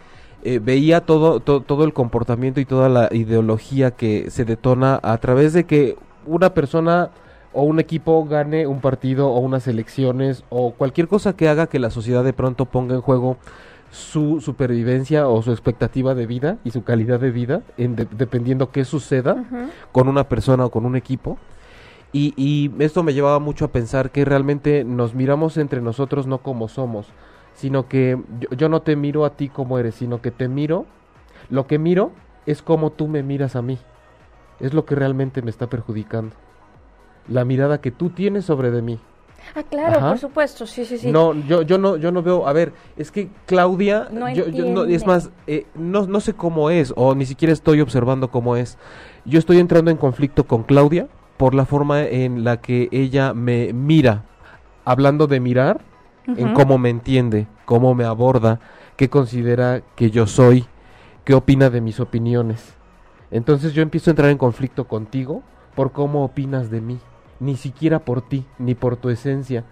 eh, 0.44 0.60
veía 0.62 1.00
todo, 1.02 1.40
to- 1.40 1.60
todo 1.62 1.84
el 1.84 1.92
comportamiento 1.92 2.60
y 2.60 2.64
toda 2.64 2.88
la 2.88 3.08
ideología 3.12 3.90
que 3.92 4.30
se 4.30 4.44
detona 4.44 5.00
a 5.02 5.18
través 5.18 5.52
de 5.52 5.64
que 5.64 5.96
una 6.26 6.54
persona 6.54 7.10
o 7.52 7.62
un 7.62 7.80
equipo 7.80 8.24
gane 8.26 8.66
un 8.66 8.80
partido 8.80 9.28
o 9.28 9.38
unas 9.40 9.66
elecciones 9.66 10.44
o 10.50 10.72
cualquier 10.72 11.08
cosa 11.08 11.34
que 11.34 11.48
haga 11.48 11.66
que 11.66 11.78
la 11.78 11.90
sociedad 11.90 12.22
de 12.22 12.32
pronto 12.32 12.66
ponga 12.66 12.94
en 12.94 13.00
juego 13.00 13.36
su 13.90 14.40
supervivencia 14.42 15.28
o 15.28 15.42
su 15.42 15.50
expectativa 15.50 16.14
de 16.14 16.26
vida 16.26 16.58
y 16.62 16.70
su 16.72 16.84
calidad 16.84 17.18
de 17.20 17.30
vida 17.30 17.62
en 17.78 17.96
de- 17.96 18.06
dependiendo 18.16 18.70
qué 18.70 18.84
suceda 18.84 19.44
con 19.92 20.08
una 20.08 20.28
persona 20.28 20.66
o 20.66 20.70
con 20.70 20.84
un 20.84 20.94
equipo. 20.94 21.38
Y, 22.12 22.32
y 22.36 22.70
esto 22.82 23.02
me 23.02 23.12
llevaba 23.14 23.38
mucho 23.38 23.64
a 23.66 23.68
pensar 23.72 24.10
que 24.10 24.24
realmente 24.24 24.84
nos 24.84 25.14
miramos 25.14 25.56
entre 25.56 25.80
nosotros 25.80 26.26
no 26.26 26.38
como 26.38 26.68
somos, 26.68 27.06
sino 27.58 27.88
que 27.88 28.16
yo, 28.38 28.56
yo 28.56 28.68
no 28.68 28.82
te 28.82 28.94
miro 28.94 29.24
a 29.24 29.30
ti 29.30 29.48
como 29.48 29.78
eres, 29.80 29.96
sino 29.96 30.22
que 30.22 30.30
te 30.30 30.46
miro, 30.48 30.86
lo 31.50 31.66
que 31.66 31.78
miro 31.78 32.12
es 32.46 32.62
como 32.62 32.90
tú 32.92 33.08
me 33.08 33.24
miras 33.24 33.56
a 33.56 33.62
mí. 33.62 33.78
Es 34.60 34.74
lo 34.74 34.84
que 34.84 34.94
realmente 34.94 35.42
me 35.42 35.50
está 35.50 35.66
perjudicando. 35.66 36.34
La 37.26 37.44
mirada 37.44 37.80
que 37.80 37.90
tú 37.90 38.10
tienes 38.10 38.44
sobre 38.44 38.70
de 38.70 38.80
mí. 38.80 39.00
Ah, 39.56 39.62
claro, 39.68 39.96
Ajá. 39.98 40.10
por 40.10 40.18
supuesto, 40.18 40.66
sí, 40.66 40.84
sí, 40.84 40.98
sí. 40.98 41.10
No, 41.10 41.34
yo, 41.34 41.62
yo 41.62 41.78
no, 41.78 41.96
yo 41.96 42.12
no 42.12 42.22
veo, 42.22 42.46
a 42.46 42.52
ver, 42.52 42.72
es 42.96 43.10
que 43.10 43.28
Claudia, 43.46 44.08
No 44.12 44.28
yo, 44.32 44.48
yo 44.48 44.64
no- 44.64 44.84
es 44.84 45.04
más, 45.06 45.30
eh, 45.48 45.66
no, 45.74 46.06
no 46.06 46.20
sé 46.20 46.34
cómo 46.34 46.70
es, 46.70 46.92
o 46.96 47.14
ni 47.16 47.26
siquiera 47.26 47.52
estoy 47.52 47.80
observando 47.80 48.30
cómo 48.30 48.56
es. 48.56 48.78
Yo 49.24 49.38
estoy 49.38 49.58
entrando 49.58 49.90
en 49.90 49.96
conflicto 49.96 50.46
con 50.46 50.62
Claudia 50.62 51.08
por 51.36 51.54
la 51.54 51.66
forma 51.66 52.02
en 52.04 52.44
la 52.44 52.60
que 52.60 52.88
ella 52.92 53.34
me 53.34 53.72
mira, 53.72 54.24
hablando 54.84 55.26
de 55.26 55.40
mirar, 55.40 55.80
en 56.36 56.54
cómo 56.54 56.78
me 56.78 56.90
entiende, 56.90 57.46
cómo 57.64 57.94
me 57.94 58.04
aborda, 58.04 58.60
qué 58.96 59.08
considera 59.08 59.82
que 59.96 60.10
yo 60.10 60.26
soy, 60.26 60.66
qué 61.24 61.34
opina 61.34 61.70
de 61.70 61.80
mis 61.80 62.00
opiniones. 62.00 62.74
Entonces 63.30 63.72
yo 63.72 63.82
empiezo 63.82 64.10
a 64.10 64.12
entrar 64.12 64.30
en 64.30 64.38
conflicto 64.38 64.86
contigo 64.86 65.42
por 65.74 65.92
cómo 65.92 66.24
opinas 66.24 66.70
de 66.70 66.80
mí, 66.80 66.98
ni 67.40 67.56
siquiera 67.56 68.00
por 68.00 68.22
ti, 68.22 68.44
ni 68.58 68.74
por 68.74 68.96
tu 68.96 69.10
esencia. 69.10 69.64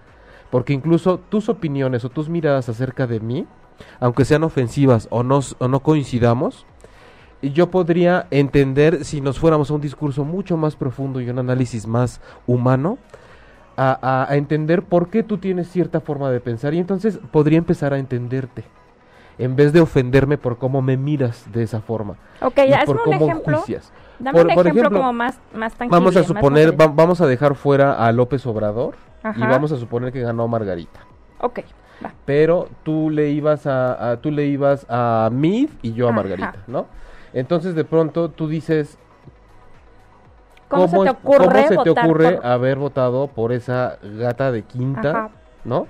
Porque 0.50 0.72
incluso 0.72 1.18
tus 1.18 1.48
opiniones 1.48 2.04
o 2.04 2.10
tus 2.10 2.28
miradas 2.28 2.68
acerca 2.68 3.06
de 3.06 3.20
mí, 3.20 3.46
aunque 4.00 4.24
sean 4.24 4.44
ofensivas 4.44 5.08
o 5.10 5.22
no, 5.22 5.40
o 5.58 5.68
no 5.68 5.80
coincidamos, 5.80 6.66
yo 7.42 7.70
podría 7.70 8.26
entender 8.30 9.04
si 9.04 9.20
nos 9.20 9.38
fuéramos 9.38 9.70
a 9.70 9.74
un 9.74 9.80
discurso 9.80 10.24
mucho 10.24 10.56
más 10.56 10.76
profundo 10.76 11.20
y 11.20 11.28
un 11.28 11.38
análisis 11.38 11.86
más 11.86 12.20
humano, 12.46 12.98
a, 13.76 14.26
a- 14.30 14.36
entender 14.36 14.82
por 14.82 15.08
qué 15.10 15.22
tú 15.22 15.38
tienes 15.38 15.68
cierta 15.68 16.00
forma 16.00 16.30
de 16.30 16.40
pensar 16.40 16.74
y 16.74 16.78
entonces 16.78 17.18
podría 17.30 17.58
empezar 17.58 17.92
a 17.92 17.98
entenderte 17.98 18.64
en 19.38 19.54
vez 19.54 19.72
de 19.72 19.80
ofenderme 19.80 20.38
por 20.38 20.56
cómo 20.56 20.80
me 20.80 20.96
miras 20.96 21.44
de 21.52 21.62
esa 21.62 21.80
forma 21.80 22.16
Ok, 22.40 22.58
y 22.66 22.70
ya 22.70 22.80
hazme 22.80 22.94
por 22.94 22.96
un 23.08 23.18
cómo 23.18 23.26
ejemplo. 23.26 23.58
juicias. 23.58 23.92
Dame 24.18 24.32
Por- 24.38 24.46
un 24.46 24.50
ejemplo, 24.52 24.70
ejemplo, 24.80 24.98
como 25.00 25.12
más, 25.12 25.38
más 25.54 25.74
tangible. 25.74 25.98
Vamos 25.98 26.16
a 26.16 26.24
suponer, 26.24 26.80
va- 26.80 26.86
vamos 26.86 27.20
a 27.20 27.26
dejar 27.26 27.54
fuera 27.54 27.92
a 28.06 28.10
López 28.12 28.46
Obrador 28.46 28.94
y 29.36 29.40
vamos 29.40 29.72
a 29.72 29.76
suponer 29.76 30.10
que 30.12 30.22
ganó 30.22 30.48
Margarita. 30.48 31.00
Ok, 31.40 31.60
va. 32.02 32.12
Pero 32.24 32.68
tú 32.82 33.10
le 33.10 33.28
ibas 33.28 33.66
a, 33.66 34.12
a- 34.12 34.16
tú 34.22 34.30
le 34.30 34.46
ibas 34.46 34.86
a 34.88 35.28
Mid 35.30 35.68
y 35.82 35.92
yo 35.92 36.06
a 36.06 36.10
Ajá. 36.10 36.16
Margarita, 36.16 36.54
¿no? 36.66 36.86
Entonces 37.34 37.74
de 37.74 37.84
pronto 37.84 38.30
tú 38.30 38.48
dices, 38.48 38.96
¿Cómo, 40.68 40.88
se 40.88 40.98
te 40.98 41.10
ocurre 41.10 41.38
cómo 41.38 41.62
se 41.62 41.68
te 41.68 41.90
votar 41.90 42.04
ocurre 42.04 42.32
por- 42.36 42.46
haber 42.46 42.76
votado 42.78 43.26
por 43.28 43.52
esa 43.52 43.98
gata 44.18 44.50
de 44.52 44.62
quinta, 44.62 45.10
Ajá. 45.10 45.30
¿no? 45.64 45.86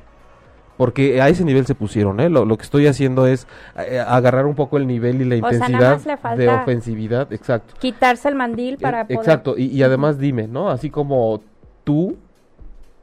Porque 0.77 1.23
a 1.23 1.29
ese 1.31 1.43
nivel 1.45 1.65
se 1.65 1.75
pusieron, 1.75 2.21
¿eh? 2.21 2.29
Lo, 2.29 2.45
lo 2.45 2.59
que 2.59 2.65
estoy 2.65 2.87
haciendo 2.87 3.27
es 3.27 3.47
eh, 3.79 3.99
agarrar 3.99 4.45
un 4.45 4.55
poco 4.55 4.77
el 4.77 4.87
nivel 4.87 5.23
y 5.23 5.25
la 5.25 5.47
O 5.47 5.51
sea, 5.51 5.69
nada 5.71 5.95
intensidad 5.95 6.37
de 6.37 6.49
ofensividad, 6.51 7.33
exacto. 7.33 7.75
quitarse 7.79 8.29
el 8.29 8.35
mandil 8.35 8.77
para 8.77 9.01
Eh, 9.01 9.05
poder... 9.07 9.19
Exacto, 9.21 9.55
y, 9.57 9.69
y 9.69 9.83
además 9.83 10.19
dime, 10.19 10.47
¿no? 10.49 10.69
Así 10.69 10.91
como 10.91 11.41
tú, 11.85 12.19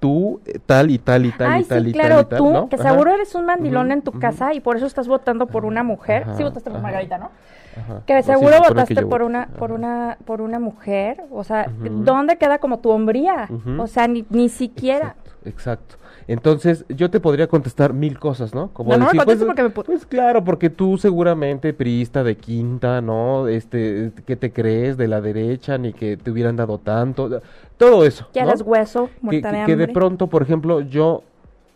tú, 0.03 0.41
eh, 0.45 0.59
tal 0.65 0.91
y 0.91 0.97
tal 0.97 1.25
y 1.25 1.31
tal 1.31 1.49
Ay, 1.49 1.61
y 1.61 1.63
tal 1.63 1.83
sí, 1.85 1.89
y 1.91 1.93
claro, 1.93 2.15
tal 2.15 2.27
tal, 2.27 2.37
tú, 2.39 2.51
¿no? 2.51 2.67
que 2.67 2.75
Ajá, 2.75 2.89
seguro 2.91 3.13
eres 3.13 3.33
un 3.35 3.45
mandilón 3.45 3.89
en 3.93 4.01
tu 4.01 4.11
casa 4.11 4.53
y 4.53 4.59
por 4.59 4.75
eso 4.75 4.85
estás 4.85 5.07
votando 5.07 5.47
por 5.47 5.63
una 5.63 5.81
mujer. 5.81 6.23
Ajá, 6.23 6.35
sí 6.35 6.43
votaste 6.43 6.69
por. 6.69 6.81
Margarita, 6.81 7.17
¿no? 7.17 7.31
ajá. 7.77 8.01
Que 8.05 8.21
sí, 8.21 8.31
seguro 8.33 8.57
votaste 8.59 8.95
que 8.95 9.05
por 9.05 9.21
una, 9.21 9.47
por 9.47 9.71
una, 9.71 10.17
por 10.25 10.41
una 10.41 10.59
mujer. 10.59 11.23
O 11.31 11.45
sea. 11.45 11.67
¿dónde 11.69 12.37
queda 12.37 12.57
como 12.57 12.79
tu 12.79 12.89
hombría? 12.89 13.47
O 13.79 13.87
sea, 13.87 14.09
ni, 14.09 14.25
ni 14.29 14.49
siquiera. 14.49 15.15
Exacto, 15.45 15.95
exacto. 15.95 15.95
Entonces, 16.27 16.85
yo 16.89 17.09
te 17.09 17.19
podría 17.19 17.47
contestar 17.47 17.93
mil 17.93 18.17
cosas, 18.19 18.53
¿no? 18.53 18.69
Como 18.73 18.91
No, 18.91 18.97
no 18.97 19.05
me 19.05 19.11
decir, 19.11 19.23
pues, 19.25 19.43
porque 19.45 19.63
me 19.63 19.69
pu- 19.73 19.83
pues 19.85 20.05
claro, 20.05 20.43
porque 20.43 20.69
tú 20.69 20.97
seguramente 20.97 21.73
priista 21.73 22.23
de 22.23 22.37
quinta, 22.37 23.01
¿no? 23.01 23.47
Este, 23.47 24.11
que 24.25 24.35
te 24.35 24.51
crees 24.51 24.95
de 24.97 25.07
la 25.07 25.21
derecha, 25.21 25.77
ni 25.77 25.93
que 25.93 26.17
te 26.17 26.31
hubieran 26.31 26.55
dado 26.55 26.77
tanto, 26.77 27.41
todo 27.77 28.05
eso. 28.05 28.27
Ya 28.33 28.43
¿no? 28.43 28.49
eres 28.49 28.61
hueso, 28.61 29.09
que, 29.29 29.37
de 29.37 29.41
que- 29.41 29.65
que 29.65 29.75
de 29.75 29.87
pronto, 29.93 30.27
por 30.27 30.41
ejemplo, 30.41 30.81
yo 30.81 31.23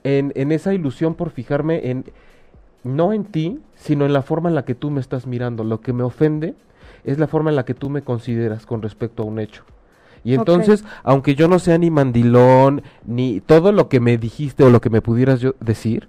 en, 0.03 0.31
en 0.35 0.51
esa 0.51 0.73
ilusión 0.73 1.15
por 1.15 1.29
fijarme 1.31 1.89
en 1.89 2.05
no 2.83 3.11
en 3.11 3.25
ti, 3.25 3.59
sino 3.75 4.05
en 4.05 4.13
la 4.13 4.21
forma 4.21 4.47
en 4.49 4.55
la 4.55 4.63
que 4.63 4.75
tú 4.75 4.91
me 4.91 5.01
estás 5.01 5.27
mirando. 5.27 5.63
Lo 5.65 5.81
que 5.81 5.91
me 5.91 6.03
ofende 6.03 6.55
es 7.03 7.17
la 7.19 7.27
forma 7.27 7.49
en 7.49 7.57
la 7.57 7.65
que 7.65 7.73
tú 7.73 7.89
me 7.89 8.01
consideras 8.01 8.65
con 8.65 8.81
respecto 8.81 9.23
a 9.23 9.25
un 9.25 9.39
hecho. 9.39 9.63
Y 10.23 10.33
entonces, 10.33 10.83
aunque 11.03 11.35
yo 11.35 11.47
no 11.47 11.59
sea 11.59 11.77
ni 11.77 11.89
mandilón, 11.89 12.83
ni 13.05 13.41
todo 13.41 13.71
lo 13.71 13.89
que 13.89 13.99
me 13.99 14.17
dijiste 14.17 14.63
o 14.63 14.69
lo 14.69 14.81
que 14.81 14.89
me 14.89 15.01
pudieras 15.01 15.39
yo 15.39 15.55
decir, 15.59 16.07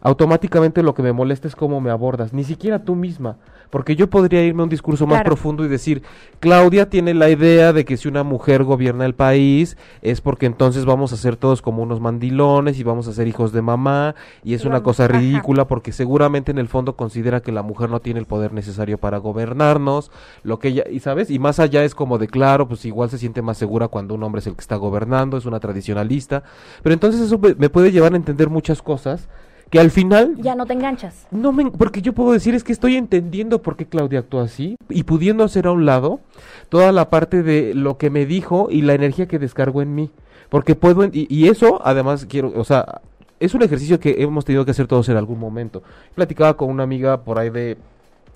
automáticamente 0.00 0.82
lo 0.82 0.94
que 0.94 1.02
me 1.02 1.12
molesta 1.12 1.48
es 1.48 1.56
cómo 1.56 1.80
me 1.80 1.90
abordas, 1.90 2.32
ni 2.32 2.44
siquiera 2.44 2.80
tú 2.84 2.94
misma, 2.94 3.36
porque 3.70 3.96
yo 3.96 4.08
podría 4.08 4.42
irme 4.44 4.62
a 4.62 4.64
un 4.64 4.70
discurso 4.70 5.06
más 5.06 5.22
profundo 5.22 5.64
y 5.64 5.68
decir, 5.68 6.02
Claudia 6.40 6.88
tiene 6.88 7.12
la 7.12 7.28
idea 7.28 7.72
de 7.74 7.84
que 7.84 7.96
si 7.98 8.08
una 8.08 8.22
mujer 8.22 8.64
gobierna 8.64 9.04
el 9.04 9.14
país 9.14 9.76
es 10.00 10.20
porque 10.22 10.46
entonces 10.46 10.86
vamos 10.86 11.12
a 11.12 11.16
ser 11.18 11.36
todos 11.36 11.60
como 11.60 11.82
unos 11.82 12.00
mandilones 12.00 12.78
y 12.78 12.82
vamos 12.82 13.08
a 13.08 13.12
ser 13.12 13.28
hijos 13.28 13.52
de 13.52 13.60
mamá 13.60 14.14
y 14.42 14.54
es 14.54 14.64
Y 14.64 14.66
una 14.68 14.76
vamos- 14.76 14.84
cosa 14.84 15.04
ajá. 15.04 15.18
ridícula 15.18 15.66
porque 15.66 15.92
seguramente 15.92 16.50
en 16.50 16.58
el 16.58 16.68
fondo 16.68 16.96
considera 16.96 17.40
que 17.42 17.52
la 17.52 17.62
mujer 17.62 17.90
no 17.90 18.00
tiene 18.00 18.20
el 18.20 18.26
poder 18.26 18.52
necesario 18.54 18.96
para 18.96 19.18
gobernarnos, 19.18 20.10
lo 20.44 20.58
que 20.58 20.68
ella, 20.68 20.84
y 20.90 21.00
sabes, 21.00 21.30
y 21.30 21.38
más 21.38 21.58
allá 21.58 21.84
es 21.84 21.94
como 21.94 22.16
de 22.16 22.28
claro, 22.28 22.68
pues 22.68 22.84
igual 22.86 23.10
se 23.10 23.18
siente 23.18 23.42
más 23.42 23.58
segura 23.58 23.88
cuando 23.88 24.14
un 24.14 24.22
hombre 24.22 24.38
es 24.40 24.46
el 24.46 24.54
que 24.54 24.60
está 24.62 24.76
gobernando, 24.76 25.36
es 25.36 25.44
una 25.44 25.60
tradicionalista, 25.60 26.42
pero 26.82 26.94
entonces 26.94 27.20
eso 27.20 27.38
me 27.58 27.68
puede 27.68 27.92
llevar 27.92 28.14
a 28.14 28.16
entender 28.16 28.48
muchas 28.48 28.80
cosas 28.80 29.28
que 29.70 29.78
al 29.80 29.90
final 29.90 30.36
Ya 30.40 30.54
no 30.54 30.66
te 30.66 30.72
enganchas. 30.72 31.26
no 31.30 31.52
me, 31.52 31.70
porque 31.70 32.00
yo 32.02 32.12
puedo 32.12 32.32
decir 32.32 32.54
es 32.54 32.64
que 32.64 32.72
estoy 32.72 32.96
entendiendo 32.96 33.60
por 33.62 33.76
qué 33.76 33.86
Claudia 33.86 34.20
actúa 34.20 34.44
así 34.44 34.76
y 34.88 35.02
pudiendo 35.04 35.44
hacer 35.44 35.66
a 35.66 35.72
un 35.72 35.84
lado 35.86 36.20
toda 36.68 36.92
la 36.92 37.10
parte 37.10 37.42
de 37.42 37.74
lo 37.74 37.98
que 37.98 38.10
me 38.10 38.26
dijo 38.26 38.68
y 38.70 38.82
la 38.82 38.94
energía 38.94 39.26
que 39.26 39.38
descargó 39.38 39.82
en 39.82 39.94
mí. 39.94 40.10
Porque 40.48 40.74
puedo, 40.74 41.04
y, 41.04 41.26
y 41.28 41.48
eso 41.48 41.80
además 41.84 42.26
quiero, 42.26 42.52
o 42.56 42.64
sea, 42.64 43.00
es 43.40 43.54
un 43.54 43.62
ejercicio 43.62 44.00
que 44.00 44.16
hemos 44.22 44.44
tenido 44.44 44.64
que 44.64 44.70
hacer 44.70 44.86
todos 44.86 45.08
en 45.08 45.16
algún 45.16 45.38
momento. 45.38 45.82
Platicaba 46.14 46.56
con 46.56 46.70
una 46.70 46.82
amiga 46.84 47.22
por 47.22 47.38
ahí 47.38 47.50
de, 47.50 47.76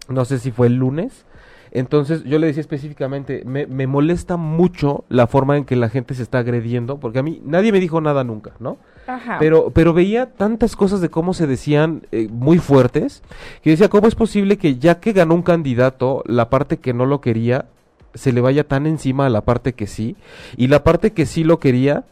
no 0.09 0.25
sé 0.25 0.39
si 0.39 0.51
fue 0.51 0.67
el 0.67 0.75
lunes, 0.77 1.25
entonces 1.73 2.23
yo 2.25 2.39
le 2.39 2.47
decía 2.47 2.61
específicamente, 2.61 3.43
me, 3.47 3.67
me 3.67 3.87
molesta 3.87 4.37
mucho 4.37 5.05
la 5.09 5.27
forma 5.27 5.57
en 5.57 5.65
que 5.65 5.75
la 5.75 5.89
gente 5.89 6.15
se 6.15 6.23
está 6.23 6.39
agrediendo, 6.39 7.01
porque 7.01 7.19
a 7.19 7.23
mí 7.23 7.41
nadie 7.45 7.73
me 7.73 7.81
dijo 7.81 8.01
nada 8.03 8.25
nunca, 8.25 8.53
¿no? 8.61 8.77
Ajá. 9.07 9.39
Pero, 9.41 9.71
pero 9.71 9.95
veía 9.95 10.27
tantas 10.27 10.77
cosas 10.77 11.01
de 11.01 11.09
cómo 11.09 11.33
se 11.33 11.47
decían 11.47 12.07
eh, 12.13 12.29
muy 12.31 12.59
fuertes, 12.59 13.23
que 13.63 13.71
decía, 13.71 13.89
¿cómo 13.89 14.07
es 14.07 14.15
posible 14.15 14.59
que 14.59 14.77
ya 14.77 15.01
que 15.01 15.13
ganó 15.13 15.35
un 15.35 15.43
candidato, 15.43 16.23
la 16.27 16.51
parte 16.51 16.77
que 16.77 16.93
no 16.93 17.07
lo 17.07 17.23
quería 17.23 17.67
se 18.15 18.33
le 18.33 18.43
vaya 18.43 18.65
tan 18.65 18.87
encima 18.87 19.25
a 19.25 19.31
la 19.31 19.41
parte 19.41 19.73
que 19.73 19.87
sí, 19.87 20.17
y 20.59 20.69
la 20.69 20.85
parte 20.85 21.13
que 21.13 21.25
sí 21.25 21.45
lo 21.45 21.59
quería 21.59 22.05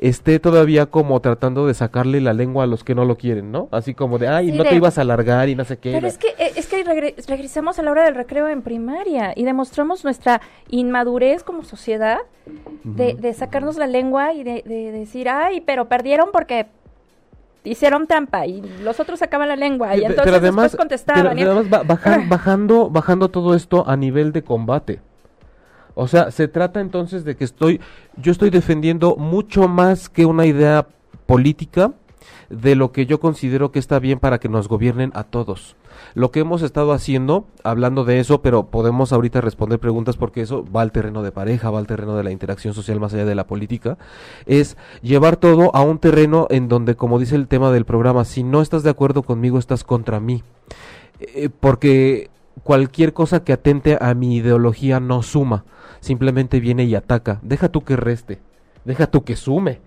esté 0.00 0.38
todavía 0.38 0.86
como 0.86 1.20
tratando 1.20 1.66
de 1.66 1.74
sacarle 1.74 2.20
la 2.20 2.32
lengua 2.32 2.64
a 2.64 2.66
los 2.66 2.84
que 2.84 2.94
no 2.94 3.04
lo 3.04 3.16
quieren, 3.16 3.52
¿no? 3.52 3.68
Así 3.72 3.94
como 3.94 4.18
de, 4.18 4.28
ay, 4.28 4.50
Sí, 4.52 4.58
no 4.58 4.64
te 4.64 4.74
ibas 4.74 4.98
a 4.98 5.02
alargar 5.02 5.48
y 5.48 5.54
no 5.54 5.64
sé 5.64 5.78
qué. 5.78 5.92
Pero 5.92 6.06
es 6.06 6.18
que, 6.18 6.28
eh, 6.38 6.52
es 6.56 6.66
que 6.66 6.84
regre- 6.84 7.14
regresamos 7.26 7.78
a 7.78 7.82
la 7.82 7.90
hora 7.90 8.04
del 8.04 8.14
recreo 8.14 8.48
en 8.48 8.62
primaria 8.62 9.32
y 9.36 9.44
demostramos 9.44 10.04
nuestra 10.04 10.40
inmadurez 10.68 11.42
como 11.42 11.62
sociedad 11.64 12.18
de, 12.84 13.14
de 13.14 13.32
sacarnos 13.32 13.76
la 13.76 13.86
lengua 13.86 14.32
y 14.34 14.42
de, 14.44 14.62
de 14.66 14.92
decir, 14.92 15.28
ay, 15.28 15.60
pero 15.62 15.88
perdieron 15.88 16.28
porque 16.32 16.66
hicieron 17.64 18.06
trampa 18.06 18.46
y 18.46 18.60
los 18.82 19.00
otros 19.00 19.18
sacaban 19.20 19.48
la 19.48 19.56
lengua 19.56 19.96
y 19.96 20.00
Pe- 20.00 20.06
pe- 20.08 20.10
entonces 20.12 20.42
después 20.42 20.76
contestaban. 20.76 21.22
pero 21.22 21.38
y- 21.38 21.42
además 21.42 21.86
baja- 21.86 22.14
Ah. 22.16 22.24
bajando, 22.28 22.90
bajando 22.90 23.30
todo 23.30 23.54
esto 23.54 23.88
a 23.88 23.96
nivel 23.96 24.32
de 24.32 24.42
combate. 24.42 25.00
O 25.94 26.08
sea, 26.08 26.30
se 26.30 26.48
trata 26.48 26.80
entonces 26.80 27.24
de 27.24 27.36
que 27.36 27.44
estoy, 27.44 27.80
yo 28.16 28.32
estoy 28.32 28.50
defendiendo 28.50 29.16
mucho 29.16 29.68
más 29.68 30.08
que 30.08 30.26
una 30.26 30.46
idea 30.46 30.88
política 31.26 31.92
de 32.50 32.74
lo 32.74 32.92
que 32.92 33.06
yo 33.06 33.20
considero 33.20 33.72
que 33.72 33.78
está 33.78 33.98
bien 33.98 34.18
para 34.18 34.38
que 34.38 34.48
nos 34.48 34.68
gobiernen 34.68 35.12
a 35.14 35.24
todos. 35.24 35.76
Lo 36.14 36.30
que 36.30 36.40
hemos 36.40 36.62
estado 36.62 36.92
haciendo, 36.92 37.46
hablando 37.62 38.04
de 38.04 38.20
eso, 38.20 38.42
pero 38.42 38.66
podemos 38.66 39.12
ahorita 39.12 39.40
responder 39.40 39.78
preguntas 39.78 40.16
porque 40.16 40.42
eso 40.42 40.64
va 40.64 40.82
al 40.82 40.92
terreno 40.92 41.22
de 41.22 41.32
pareja, 41.32 41.70
va 41.70 41.78
al 41.78 41.86
terreno 41.86 42.16
de 42.16 42.24
la 42.24 42.30
interacción 42.30 42.74
social 42.74 43.00
más 43.00 43.14
allá 43.14 43.24
de 43.24 43.34
la 43.34 43.46
política, 43.46 43.98
es 44.46 44.76
llevar 45.02 45.36
todo 45.36 45.74
a 45.74 45.82
un 45.82 45.98
terreno 45.98 46.46
en 46.50 46.68
donde, 46.68 46.96
como 46.96 47.18
dice 47.18 47.36
el 47.36 47.48
tema 47.48 47.70
del 47.70 47.84
programa, 47.84 48.24
si 48.24 48.42
no 48.42 48.62
estás 48.62 48.82
de 48.82 48.90
acuerdo 48.90 49.22
conmigo, 49.22 49.58
estás 49.58 49.84
contra 49.84 50.20
mí. 50.20 50.42
Eh, 51.20 51.48
porque 51.60 52.30
cualquier 52.62 53.12
cosa 53.12 53.44
que 53.44 53.52
atente 53.52 53.98
a 54.00 54.14
mi 54.14 54.36
ideología 54.36 55.00
no 55.00 55.22
suma, 55.22 55.64
simplemente 56.04 56.60
viene 56.60 56.84
y 56.84 56.94
ataca. 56.94 57.40
Deja 57.42 57.68
tú 57.68 57.82
que 57.82 57.96
reste, 57.96 58.38
deja 58.84 59.06
tú 59.06 59.24
que 59.24 59.36
sume. 59.36 59.80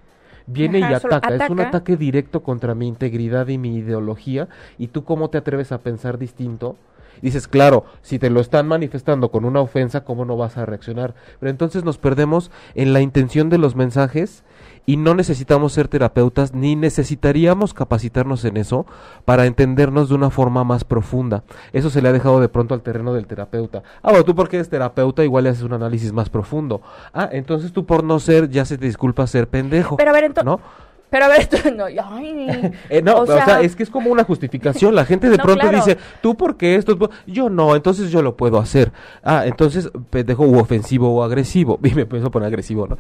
Viene 0.47 0.83
Ajá, 0.83 0.97
y 0.97 1.00
solo 1.01 1.15
ataca, 1.15 1.36
es 1.36 1.50
un 1.50 1.59
ataca. 1.59 1.77
ataque 1.77 1.97
directo 1.97 2.41
contra 2.41 2.74
mi 2.74 2.88
integridad 2.88 3.47
y 3.50 3.57
mi 3.57 3.75
ideología. 3.75 4.47
¿Y 4.77 4.88
tú 4.88 5.03
cómo 5.03 5.29
te 5.29 5.38
atreves 5.38 5.71
a 5.71 5.79
pensar 5.79 6.17
distinto? 6.17 6.77
Dices, 7.21 7.47
claro, 7.47 7.86
si 8.01 8.17
te 8.19 8.29
lo 8.29 8.39
están 8.39 8.67
manifestando 8.67 9.29
con 9.29 9.43
una 9.45 9.59
ofensa, 9.62 10.03
¿cómo 10.03 10.25
no 10.25 10.38
vas 10.38 10.57
a 10.57 10.65
reaccionar? 10.65 11.15
Pero 11.39 11.50
entonces 11.50 11.83
nos 11.83 11.97
perdemos 11.97 12.51
en 12.75 12.93
la 12.93 13.01
intención 13.01 13.50
de 13.50 13.57
los 13.57 13.75
mensajes 13.75 14.43
y 14.88 14.96
no 14.96 15.13
necesitamos 15.13 15.74
ser 15.74 15.89
terapeutas 15.89 16.53
ni 16.53 16.77
necesitaríamos 16.77 17.74
capacitarnos 17.74 18.46
en 18.46 18.56
eso 18.56 18.86
para 19.25 19.46
entendernos 19.46 20.08
de 20.08 20.15
una 20.15 20.29
forma 20.29 20.63
más 20.63 20.86
profunda. 20.86 21.44
Eso 21.74 21.89
se 21.89 22.01
le 22.01 22.08
ha 22.08 22.13
dejado 22.13 22.39
de 22.39 22.48
pronto 22.48 22.74
al 22.74 22.82
terreno 22.82 23.13
del 23.13 23.27
terapeuta. 23.27 23.84
Ah, 24.01 24.12
bueno, 24.12 24.24
tú 24.24 24.34
porque 24.34 24.56
eres 24.56 24.70
terapeuta 24.70 25.25
igual 25.25 25.44
le 25.44 25.50
haces 25.50 25.63
un 25.63 25.74
análisis 25.74 26.13
más 26.13 26.29
profundo. 26.29 26.82
Ah, 27.13 27.27
entonces 27.34 27.74
tú 27.74 27.86
por 27.86 28.06
no 28.06 28.17
ser 28.22 28.50
ya 28.50 28.63
se 28.63 28.77
te 28.77 28.86
disculpa 28.86 29.27
ser 29.27 29.50
pendejo. 29.50 29.98
Pero 29.98 30.12
a 30.12 30.13
ver, 30.13 30.24
entonces... 30.24 30.46
¿no? 30.46 30.62
Pero 31.10 31.25
a 31.25 31.27
ver, 31.29 31.39
esto, 31.51 31.58
no, 31.72 31.86
ay, 31.86 32.72
Eh, 32.89 33.01
no, 33.01 33.15
o 33.15 33.22
o 33.24 33.25
sea, 33.25 33.62
es 33.62 33.75
que 33.75 33.84
es 33.84 33.89
como 33.89 34.10
una 34.10 34.24
justificación. 34.24 34.96
La 34.96 35.06
gente 35.06 35.29
de 35.29 35.38
No, 35.38 35.44
pronto 35.44 35.62
claro. 35.62 35.77
dice, 35.77 35.98
tú 36.22 36.36
porque 36.36 36.75
esto, 36.75 36.98
yo 37.25 37.50
no, 37.50 37.75
entonces 37.75 38.12
yo 38.12 38.22
lo 38.22 38.36
puedo 38.36 38.60
hacer. 38.60 38.91
Ah, 39.24 39.44
entonces 39.46 39.89
pendejo 40.10 40.44
u 40.44 40.58
ofensivo 40.60 41.13
o 41.13 41.24
agresivo. 41.24 41.79
Y 41.88 41.94
me 41.94 42.01
a 42.01 42.29
poner 42.29 42.48
agresivo, 42.48 42.86
¿no? 42.88 42.98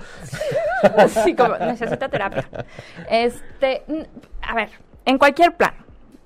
Sí, 1.23 1.35
como 1.35 1.57
necesita 1.57 2.09
terapia. 2.09 2.47
Este, 3.09 3.83
a 4.41 4.55
ver, 4.55 4.69
en 5.05 5.17
cualquier 5.17 5.55
plan. 5.55 5.73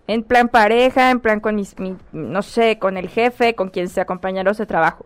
En 0.08 0.24
plan 0.24 0.50
pareja, 0.50 1.10
en 1.12 1.20
plan 1.20 1.39
con 1.39 1.55
mis, 1.55 1.77
mi- 1.79 1.96
no 2.12 2.41
sé, 2.41 2.79
con 2.79 2.98
el 2.98 3.08
jefe, 3.08 3.55
con 3.55 3.70
quien 3.70 3.88
sea 3.88 4.05
compañeros 4.05 4.58
de 4.58 4.65
trabajo. 4.65 5.05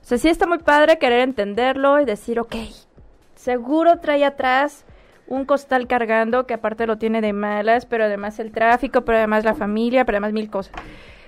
O 0.00 0.04
sea, 0.04 0.18
sí 0.18 0.28
está 0.28 0.46
muy 0.46 0.58
padre 0.58 0.98
querer 0.98 1.20
entenderlo 1.20 2.00
y 2.00 2.04
decir, 2.04 2.40
ok, 2.40 2.56
seguro 3.36 3.98
trae 4.00 4.24
atrás 4.24 4.84
un 5.28 5.44
costal 5.44 5.86
cargando 5.86 6.46
que 6.46 6.54
aparte 6.54 6.86
lo 6.86 6.98
tiene 6.98 7.20
de 7.20 7.32
malas, 7.32 7.86
pero 7.86 8.04
además 8.04 8.38
el 8.40 8.50
tráfico, 8.50 9.02
pero 9.02 9.18
además 9.18 9.44
la 9.44 9.54
familia, 9.54 10.04
pero 10.04 10.16
además 10.16 10.32
mil 10.32 10.50
cosas. 10.50 10.72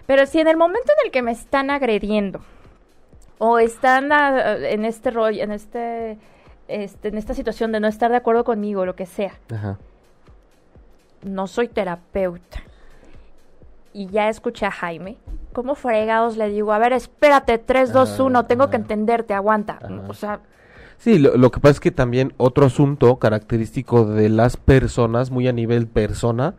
Pero 0.07 0.27
si 0.27 0.41
en 0.41 0.49
el 0.49 0.57
momento 0.57 0.93
en 0.99 1.07
el 1.07 1.13
que 1.13 1.23
me 1.23 1.31
están 1.31 1.71
agrediendo 1.71 2.41
o 3.39 3.59
están 3.61 4.11
ah, 4.13 4.57
en 4.59 4.85
este 4.85 5.11
rollo, 5.13 5.43
en 5.43 5.53
este, 5.53 6.19
este, 6.69 7.09
en 7.09 7.19
esta 7.19 7.35
situación 7.35 7.73
de 7.73 7.81
no 7.81 7.89
estar 7.89 8.11
de 8.11 8.17
acuerdo 8.17 8.45
conmigo, 8.45 8.87
lo 8.87 8.95
que 8.97 9.07
sea, 9.07 9.33
Ajá. 9.53 9.79
no 11.23 11.47
soy 11.47 11.69
terapeuta. 11.69 12.63
Y 13.93 14.09
ya 14.09 14.29
escuché 14.29 14.67
a 14.67 14.73
Jaime. 14.73 15.19
¿Cómo 15.53 15.77
fregados 15.77 16.37
le 16.37 16.49
digo? 16.49 16.73
A 16.73 16.79
ver, 16.79 16.93
espérate, 16.93 17.59
3, 17.59 17.93
2, 17.93 18.19
1, 18.19 18.47
tengo 18.47 18.69
que 18.69 18.77
ajá. 18.77 18.83
entenderte, 18.83 19.35
aguanta. 19.35 19.79
Ajá. 19.81 20.03
O 20.09 20.15
sea, 20.15 20.41
Sí, 20.99 21.19
lo, 21.19 21.37
lo 21.37 21.51
que 21.51 21.61
pasa 21.61 21.73
es 21.73 21.81
que 21.81 21.91
también 21.91 22.33
otro 22.39 22.67
asunto 22.67 23.19
característico 23.19 24.05
de 24.07 24.29
las 24.29 24.57
personas, 24.57 25.31
muy 25.31 25.47
a 25.49 25.53
nivel 25.53 25.87
persona, 25.87 26.55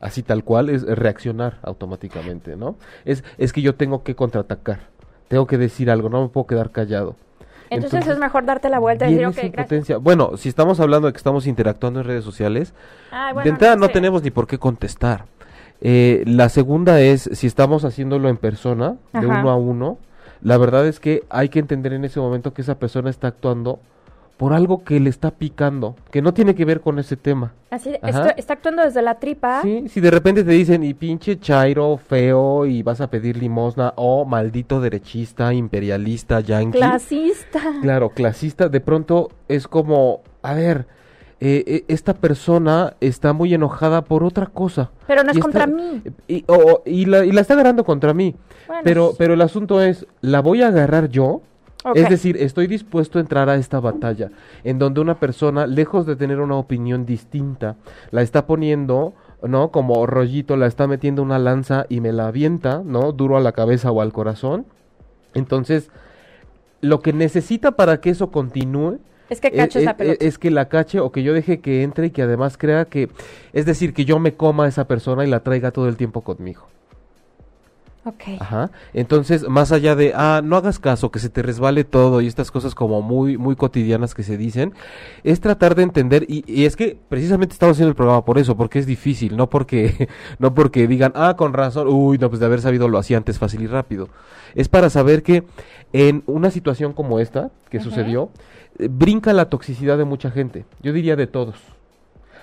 así 0.00 0.22
tal 0.22 0.44
cual, 0.44 0.68
es 0.68 0.82
reaccionar 0.84 1.58
automáticamente, 1.62 2.56
¿no? 2.56 2.76
Es, 3.04 3.24
es 3.38 3.52
que 3.52 3.62
yo 3.62 3.76
tengo 3.76 4.02
que 4.02 4.14
contraatacar, 4.14 4.80
tengo 5.28 5.46
que 5.46 5.58
decir 5.58 5.90
algo, 5.90 6.08
no 6.08 6.22
me 6.22 6.28
puedo 6.28 6.46
quedar 6.46 6.70
callado. 6.70 7.16
Entonces, 7.70 8.06
es 8.06 8.18
mejor 8.18 8.44
darte 8.44 8.68
la 8.68 8.78
vuelta 8.78 9.08
y 9.08 9.14
decir, 9.14 9.26
ok, 9.26 9.52
gracias. 9.52 10.02
Bueno, 10.02 10.36
si 10.36 10.48
estamos 10.48 10.80
hablando 10.80 11.06
de 11.06 11.12
que 11.12 11.18
estamos 11.18 11.46
interactuando 11.46 12.00
en 12.00 12.06
redes 12.06 12.24
sociales, 12.24 12.74
bueno, 13.10 13.42
de 13.42 13.48
entrada 13.50 13.76
no 13.76 13.86
sé. 13.86 13.92
tenemos 13.92 14.22
ni 14.22 14.30
por 14.30 14.46
qué 14.46 14.58
contestar. 14.58 15.24
Eh, 15.80 16.24
la 16.26 16.48
segunda 16.48 17.00
es, 17.00 17.30
si 17.32 17.46
estamos 17.46 17.84
haciéndolo 17.84 18.28
en 18.28 18.36
persona, 18.36 18.96
de 19.12 19.26
uno 19.26 19.50
a 19.50 19.56
uno, 19.56 19.98
la 20.42 20.56
verdad 20.58 20.86
es 20.86 21.00
que 21.00 21.24
hay 21.30 21.48
que 21.48 21.58
entender 21.58 21.92
en 21.92 22.04
ese 22.04 22.20
momento 22.20 22.52
que 22.52 22.62
esa 22.62 22.78
persona 22.78 23.10
está 23.10 23.28
actuando 23.28 23.80
por 24.38 24.52
algo 24.54 24.84
que 24.84 24.98
le 25.00 25.10
está 25.10 25.32
picando, 25.32 25.96
que 26.10 26.22
no 26.22 26.32
tiene 26.32 26.54
que 26.54 26.64
ver 26.64 26.80
con 26.80 26.98
ese 26.98 27.16
tema. 27.16 27.52
Así, 27.70 27.90
esto- 28.02 28.28
está 28.36 28.54
actuando 28.54 28.82
desde 28.82 29.02
la 29.02 29.16
tripa. 29.16 29.60
Sí, 29.62 29.84
si 29.88 30.00
de 30.00 30.10
repente 30.10 30.44
te 30.44 30.52
dicen, 30.52 30.82
y 30.84 30.94
pinche 30.94 31.38
chairo, 31.38 31.98
feo, 31.98 32.64
y 32.64 32.82
vas 32.82 33.00
a 33.00 33.10
pedir 33.10 33.36
limosna, 33.36 33.92
o 33.96 34.24
maldito 34.24 34.80
derechista, 34.80 35.52
imperialista, 35.52 36.40
yanqui. 36.40 36.78
Clasista. 36.78 37.60
Claro, 37.82 38.10
clasista, 38.10 38.68
de 38.68 38.80
pronto 38.80 39.28
es 39.48 39.66
como, 39.68 40.20
a 40.42 40.54
ver, 40.54 40.86
eh, 41.40 41.64
eh, 41.66 41.84
esta 41.88 42.14
persona 42.14 42.94
está 43.00 43.32
muy 43.32 43.52
enojada 43.54 44.02
por 44.02 44.24
otra 44.24 44.46
cosa. 44.46 44.90
Pero 45.06 45.22
no 45.24 45.30
es 45.32 45.38
contra 45.38 45.64
está- 45.64 45.74
mí. 45.76 46.02
Y, 46.26 46.44
o- 46.48 46.82
y 46.86 47.04
la, 47.06 47.24
y 47.24 47.32
la 47.32 47.40
está 47.42 47.54
agarrando 47.54 47.84
contra 47.84 48.14
mí. 48.14 48.34
Bueno, 48.66 48.82
pero, 48.84 49.08
sí. 49.10 49.16
pero 49.18 49.34
el 49.34 49.40
asunto 49.42 49.82
es, 49.82 50.06
¿la 50.20 50.40
voy 50.42 50.62
a 50.62 50.68
agarrar 50.68 51.08
yo? 51.08 51.42
Es 51.94 52.08
decir, 52.08 52.36
estoy 52.38 52.66
dispuesto 52.66 53.18
a 53.18 53.20
entrar 53.20 53.48
a 53.48 53.54
esta 53.54 53.78
batalla, 53.78 54.30
en 54.64 54.78
donde 54.78 55.00
una 55.00 55.20
persona, 55.20 55.66
lejos 55.66 56.06
de 56.06 56.16
tener 56.16 56.40
una 56.40 56.56
opinión 56.56 57.06
distinta, 57.06 57.76
la 58.10 58.22
está 58.22 58.46
poniendo, 58.46 59.14
¿no? 59.42 59.70
Como 59.70 60.04
rollito, 60.06 60.56
la 60.56 60.66
está 60.66 60.88
metiendo 60.88 61.22
una 61.22 61.38
lanza 61.38 61.86
y 61.88 62.00
me 62.00 62.12
la 62.12 62.28
avienta, 62.28 62.82
¿no? 62.84 63.12
Duro 63.12 63.36
a 63.36 63.40
la 63.40 63.52
cabeza 63.52 63.92
o 63.92 64.00
al 64.00 64.12
corazón. 64.12 64.66
Entonces, 65.34 65.90
lo 66.80 67.00
que 67.00 67.12
necesita 67.12 67.72
para 67.72 68.00
que 68.00 68.10
eso 68.10 68.30
continúe 68.30 68.98
es 69.30 69.40
que 69.40 70.16
es 70.20 70.38
que 70.38 70.50
la 70.50 70.68
cache 70.68 71.00
o 71.00 71.12
que 71.12 71.22
yo 71.22 71.34
deje 71.34 71.60
que 71.60 71.82
entre 71.82 72.06
y 72.06 72.10
que 72.10 72.22
además 72.22 72.56
crea 72.56 72.86
que, 72.86 73.08
es 73.52 73.66
decir, 73.66 73.94
que 73.94 74.04
yo 74.04 74.18
me 74.18 74.34
coma 74.34 74.64
a 74.64 74.68
esa 74.68 74.88
persona 74.88 75.24
y 75.24 75.28
la 75.28 75.40
traiga 75.40 75.70
todo 75.70 75.88
el 75.88 75.96
tiempo 75.96 76.22
conmigo. 76.22 76.66
Ajá. 78.40 78.70
Entonces, 78.92 79.48
más 79.48 79.72
allá 79.72 79.94
de, 79.94 80.12
ah, 80.14 80.40
no 80.42 80.56
hagas 80.56 80.78
caso, 80.78 81.10
que 81.10 81.18
se 81.18 81.28
te 81.28 81.42
resbale 81.42 81.84
todo 81.84 82.20
y 82.20 82.26
estas 82.26 82.50
cosas 82.50 82.74
como 82.74 83.02
muy, 83.02 83.36
muy 83.36 83.56
cotidianas 83.56 84.14
que 84.14 84.22
se 84.22 84.36
dicen, 84.36 84.74
es 85.24 85.40
tratar 85.40 85.74
de 85.74 85.82
entender, 85.82 86.24
y, 86.28 86.44
y 86.46 86.64
es 86.64 86.76
que 86.76 86.98
precisamente 87.08 87.52
estamos 87.52 87.76
haciendo 87.76 87.90
el 87.90 87.96
programa 87.96 88.24
por 88.24 88.38
eso, 88.38 88.56
porque 88.56 88.78
es 88.78 88.86
difícil, 88.86 89.36
no 89.36 89.48
porque, 89.48 90.08
no 90.38 90.54
porque 90.54 90.86
digan, 90.86 91.12
ah, 91.14 91.34
con 91.36 91.52
razón, 91.52 91.88
uy, 91.88 92.18
no, 92.18 92.28
pues 92.28 92.40
de 92.40 92.46
haber 92.46 92.60
sabido 92.60 92.88
lo 92.88 92.98
hacía 92.98 93.16
antes 93.16 93.38
fácil 93.38 93.62
y 93.62 93.66
rápido. 93.66 94.08
Es 94.54 94.68
para 94.68 94.90
saber 94.90 95.22
que 95.22 95.44
en 95.92 96.22
una 96.26 96.50
situación 96.50 96.92
como 96.92 97.20
esta, 97.20 97.50
que 97.70 97.80
sucedió, 97.80 98.30
eh, 98.78 98.88
brinca 98.90 99.32
la 99.32 99.48
toxicidad 99.48 99.98
de 99.98 100.04
mucha 100.04 100.30
gente, 100.30 100.64
yo 100.82 100.92
diría 100.92 101.16
de 101.16 101.26
todos 101.26 101.56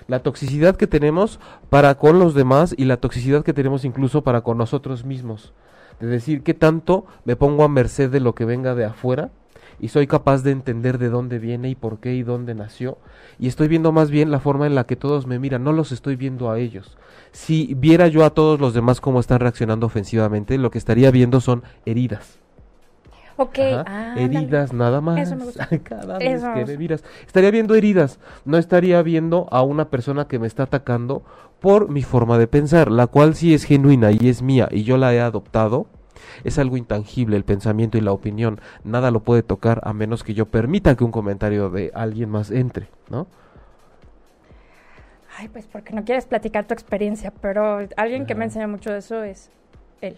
la 0.08 0.22
toxicidad 0.22 0.76
que 0.76 0.88
tenemos 0.88 1.39
para 1.70 1.96
con 1.96 2.20
los 2.20 2.34
demás 2.34 2.76
y 2.78 2.86
la 2.86 2.98
toxicidad 2.98 3.44
que 3.44 3.54
tenemos 3.54 3.86
incluso 3.86 4.24
para 4.24 4.41
con 4.41 4.58
nosotros 4.58 5.06
mismos. 5.06 5.54
De 6.00 6.08
decir 6.08 6.44
qué 6.44 6.54
tanto 6.54 7.06
me 7.24 7.36
pongo 7.36 7.63
a 7.63 7.70
merced 7.70 8.10
de 8.10 8.20
lo 8.20 8.36
que 8.36 8.46
venga 8.46 8.76
de 8.76 8.86
afuera 8.86 9.32
y 9.80 9.89
soy 9.89 10.08
capaz 10.08 10.44
de 10.44 10.52
entender 10.52 10.98
de 10.98 11.10
dónde 11.10 11.39
viene 11.39 11.70
y 11.70 11.76
por 11.76 12.00
qué 12.00 12.13
y 12.13 12.24
dónde 12.24 12.56
nació. 12.56 12.98
Y 13.39 13.48
estoy 13.48 13.68
viendo 13.68 13.91
más 13.91 14.12
bien 14.12 14.32
la 14.32 14.39
forma 14.39 14.68
en 14.68 14.76
la 14.76 14.86
que 14.86 14.96
todos 14.96 15.28
me 15.28 15.39
miran, 15.39 15.63
no 15.63 15.74
los 15.74 15.91
estoy 15.91 16.15
viendo 16.15 16.50
a 16.52 16.60
ellos. 16.60 16.98
Si 17.32 17.74
viera 17.76 18.08
yo 18.08 18.24
a 18.26 18.30
todos 18.30 18.60
los 18.60 18.74
demás 18.74 19.02
cómo 19.02 19.20
están 19.20 19.39
reaccionando 19.39 19.86
ofensivamente, 19.86 20.58
lo 20.58 20.72
que 20.72 20.78
estaría 20.78 21.12
viendo 21.12 21.41
son 21.41 21.63
heridas. 21.86 22.44
Ok. 23.38 23.60
Ah, 23.86 24.15
heridas 24.17 24.71
nada 24.71 25.02
más. 25.02 25.19
Eso 25.19 25.36
me 25.36 25.45
gusta. 25.45 25.67
Cada 25.84 26.17
vez 26.17 26.41
Eso 26.41 26.54
que 26.54 26.65
me 26.65 26.78
miras. 26.78 27.04
Estaría 27.26 27.52
viendo 27.52 27.76
heridas. 27.76 28.19
No 28.45 28.58
estaría 28.58 29.02
viendo 29.02 29.48
a 29.52 29.62
una 29.62 29.89
persona 29.89 30.28
que 30.28 30.39
me 30.39 30.48
está 30.48 30.63
atacando 30.63 31.24
por 31.60 31.89
mi 31.89 32.04
forma 32.04 32.38
de 32.38 32.48
pensar, 32.48 32.91
la 32.91 33.08
cual 33.08 33.36
sí 33.36 33.54
es 33.54 33.63
genuina 33.63 34.12
y 34.12 34.30
es 34.30 34.41
mía 34.41 34.67
y 34.71 34.84
yo 34.84 34.98
la 34.98 35.13
he 35.13 35.19
adoptado. 35.19 35.88
Es 36.43 36.60
algo 36.60 36.78
intangible 36.78 37.36
el 37.38 37.43
pensamiento 37.43 37.98
y 37.98 38.02
la 38.02 38.12
opinión. 38.12 38.60
Nada 38.84 39.12
lo 39.12 39.21
puede 39.21 39.43
tocar 39.43 39.82
a 39.84 39.93
menos 39.93 40.24
que 40.24 40.34
yo 40.34 40.45
permita 40.45 40.95
que 40.95 41.04
un 41.04 41.12
comentario 41.12 41.69
de 41.69 41.91
alguien 41.93 42.30
más 42.30 42.52
entre, 42.52 42.88
¿no? 43.10 43.28
Ay, 45.38 45.50
pues 45.50 45.67
porque 45.67 45.93
no 45.93 46.06
quieres 46.06 46.26
platicar 46.26 46.65
tu 46.65 46.74
experiencia, 46.74 47.34
pero 47.41 47.80
alguien 47.98 48.26
que 48.26 48.36
me 48.36 48.45
enseña 48.45 48.67
mucho 48.67 48.91
de 48.91 49.00
eso 49.00 49.24
es 49.24 49.50
él. 50.02 50.17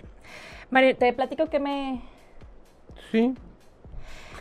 María, 0.69 0.95
te 0.95 1.11
platico 1.13 1.47
que 1.49 1.59
me... 1.59 2.01
Sí. 3.11 3.33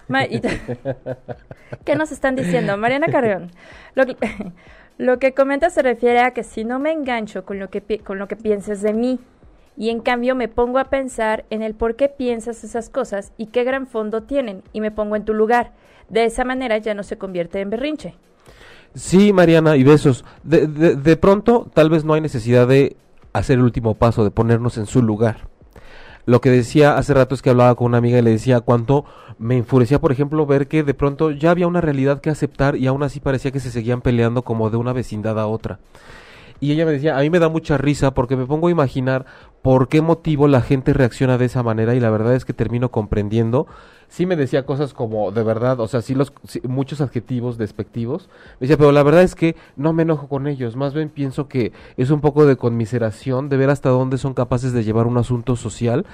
¿Qué 1.85 1.97
nos 1.97 2.13
están 2.13 2.37
diciendo? 2.37 2.77
Mariana 2.77 3.09
Carrión, 3.09 3.51
lo, 3.95 4.07
que- 4.07 4.17
lo 4.99 5.19
que 5.19 5.33
comenta 5.33 5.71
se 5.71 5.83
refiere 5.83 6.21
a 6.21 6.33
que 6.33 6.45
si 6.45 6.65
no 6.65 6.79
me 6.79 6.93
engancho 6.93 7.45
con 7.45 7.59
lo, 7.59 7.71
que, 7.71 7.83
con 7.99 8.19
lo 8.19 8.29
que 8.29 8.37
pienses 8.37 8.83
de 8.83 8.93
mí 8.93 9.19
y 9.77 9.91
en 9.91 10.01
cambio 10.01 10.35
me 10.35 10.49
pongo 10.49 10.79
a 10.79 10.85
pensar 10.85 11.45
en 11.51 11.63
el 11.63 11.75
por 11.75 11.97
qué 11.97 12.09
piensas 12.09 12.65
esas 12.65 12.89
cosas 12.89 13.33
y 13.37 13.47
qué 13.47 13.65
gran 13.65 13.87
fondo 13.87 14.23
tienen 14.23 14.63
y 14.73 14.81
me 14.81 14.91
pongo 14.91 15.17
en 15.17 15.25
tu 15.25 15.35
lugar, 15.35 15.73
de 16.09 16.25
esa 16.25 16.45
manera 16.45 16.79
ya 16.79 16.95
no 16.95 17.03
se 17.03 17.19
convierte 17.19 17.61
en 17.61 17.71
berrinche. 17.71 18.15
Sí, 18.95 19.33
Mariana, 19.33 19.77
y 19.77 19.83
besos. 19.83 20.25
De, 20.43 20.67
de, 20.67 20.97
de 20.97 21.17
pronto, 21.17 21.69
tal 21.75 21.91
vez 21.91 22.05
no 22.05 22.15
hay 22.15 22.21
necesidad 22.23 22.67
de 22.67 22.97
hacer 23.35 23.59
el 23.59 23.65
último 23.65 23.95
paso, 23.95 24.25
de 24.25 24.31
ponernos 24.31 24.79
en 24.79 24.87
su 24.87 25.03
lugar. 25.03 25.49
Lo 26.27 26.41
que 26.41 26.51
decía 26.51 26.99
hace 26.99 27.15
rato 27.15 27.37
es 27.37 27.41
que 27.43 27.51
hablaba 27.51 27.77
con 27.77 27.87
una 27.87 27.99
amiga 27.99 28.19
y 28.19 28.23
le 28.23 28.33
decía 28.33 28.61
cuánto 28.61 29.05
me 29.39 29.57
enfurecía, 29.57 30.01
por 30.01 30.11
ejemplo, 30.11 30.45
ver 30.45 30.67
que 30.67 30.83
de 30.83 30.93
pronto 30.93 31.31
ya 31.31 31.53
había 31.53 31.69
una 31.69 31.81
realidad 31.81 32.21
que 32.21 32.31
aceptar 32.31 32.77
y 32.77 32.89
aún 32.89 33.05
así 33.05 33.21
parecía 33.21 33.53
que 33.53 33.61
se 33.61 33.71
seguían 33.71 34.01
peleando 34.01 34.43
como 34.43 34.69
de 34.69 34.77
una 34.77 34.93
vecindad 34.93 35.39
a 35.39 35.47
otra. 35.47 35.79
Y 36.59 36.73
ella 36.73 36.85
me 36.85 36.93
decía, 36.93 37.17
a 37.17 37.21
mí 37.21 37.31
me 37.31 37.39
da 37.39 37.49
mucha 37.49 37.79
risa 37.79 38.13
porque 38.13 38.35
me 38.35 38.47
pongo 38.47 38.67
a 38.67 38.71
imaginar 38.73 39.25
por 39.63 39.89
qué 39.89 40.01
motivo 40.01 40.49
la 40.49 40.63
gente 40.63 40.93
reacciona 40.93 41.39
de 41.39 41.45
esa 41.45 41.63
manera 41.63 41.95
y 41.95 42.01
la 42.01 42.11
verdad 42.11 42.35
es 42.35 42.45
que 42.45 42.53
termino 42.53 42.91
comprendiendo 42.91 43.67
sí 44.09 44.27
me 44.27 44.37
decía 44.37 44.67
cosas 44.67 44.95
como, 44.95 45.31
de 45.33 45.43
verdad, 45.43 45.81
o 45.81 45.89
sea, 45.89 46.03
sí 46.03 46.15
los, 46.15 46.33
muchos 46.65 47.01
adjetivos 47.01 47.59
despectivos. 47.59 48.29
Me 48.61 48.67
decía, 48.67 48.77
pero 48.77 48.93
la 48.93 49.03
verdad 49.03 49.23
es 49.23 49.35
que 49.35 49.57
no 49.77 49.93
me 49.93 50.03
enojo 50.03 50.29
con 50.29 50.47
ellos, 50.47 50.77
más 50.77 50.95
bien 50.95 51.09
pienso 51.09 51.49
que 51.49 51.73
es 51.97 52.11
un 52.11 52.21
poco 52.21 52.47
de 52.47 52.57
conmiseración, 52.57 53.49
de 53.49 53.57
ver 53.57 53.71
hasta 53.71 53.89
dónde 53.89 54.19
son 54.19 54.35
capaces 54.35 54.73
de 54.73 54.85
llevar 54.85 55.07
un 55.07 55.19
asunto 55.19 55.57
social 55.57 56.07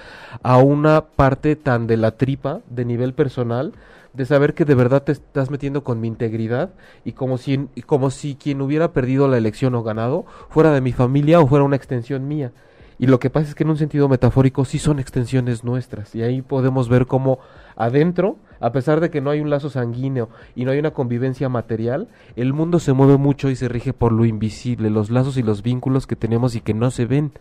a 0.42 0.58
una 0.58 1.02
parte 1.04 1.56
tan 1.56 1.86
de 1.86 1.96
la 1.96 2.12
tripa, 2.12 2.60
de 2.68 2.84
nivel 2.84 3.14
personal, 3.14 3.72
de 4.12 4.26
saber 4.26 4.54
que 4.54 4.64
de 4.64 4.74
verdad 4.74 5.02
te 5.02 5.12
estás 5.12 5.50
metiendo 5.50 5.84
con 5.84 6.00
mi 6.00 6.08
integridad 6.08 6.70
y 7.04 7.12
como 7.12 7.38
si, 7.38 7.68
y 7.74 7.82
como 7.82 8.10
si 8.10 8.34
quien 8.34 8.60
hubiera 8.60 8.92
perdido 8.92 9.28
la 9.28 9.38
elección 9.38 9.74
o 9.74 9.82
ganado 9.82 10.26
fuera 10.50 10.72
de 10.72 10.80
mi 10.80 10.92
familia 10.92 11.40
o 11.40 11.46
fuera 11.46 11.64
una 11.64 11.76
extensión 11.76 12.28
mía. 12.28 12.52
Y 12.98 13.06
lo 13.06 13.18
que 13.18 13.30
pasa 13.30 13.48
es 13.48 13.54
que 13.54 13.64
en 13.64 13.70
un 13.70 13.76
sentido 13.76 14.08
metafórico 14.08 14.64
sí 14.64 14.78
son 14.78 14.98
extensiones 14.98 15.64
nuestras. 15.64 16.14
Y 16.14 16.22
ahí 16.22 16.42
podemos 16.42 16.88
ver 16.88 17.06
cómo 17.06 17.38
adentro, 17.76 18.36
a 18.60 18.72
pesar 18.72 19.00
de 19.00 19.10
que 19.10 19.20
no 19.20 19.30
hay 19.30 19.40
un 19.40 19.50
lazo 19.50 19.70
sanguíneo 19.70 20.28
y 20.54 20.64
no 20.64 20.70
hay 20.70 20.78
una 20.78 20.92
convivencia 20.92 21.48
material, 21.48 22.08
el 22.36 22.52
mundo 22.52 22.78
se 22.78 22.92
mueve 22.92 23.16
mucho 23.16 23.50
y 23.50 23.56
se 23.56 23.68
rige 23.68 23.92
por 23.92 24.12
lo 24.12 24.24
invisible, 24.24 24.90
los 24.90 25.10
lazos 25.10 25.36
y 25.36 25.42
los 25.42 25.62
vínculos 25.62 26.06
que 26.06 26.16
tenemos 26.16 26.54
y 26.54 26.60
que 26.60 26.74
no 26.74 26.90
se 26.90 27.06
ven. 27.06 27.32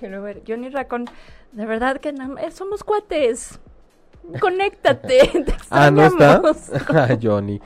Ver, 0.00 0.42
Johnny 0.46 0.70
Racón, 0.70 1.06
de 1.52 1.66
verdad 1.66 2.00
que 2.00 2.08
eh, 2.08 2.50
somos 2.50 2.84
cuates. 2.84 3.60
Conéctate. 4.40 5.18
te 5.46 5.54
Ah, 5.70 5.90
¿no 5.90 6.04
está? 6.04 6.40
Ah, 6.88 7.16
Johnny. 7.20 7.60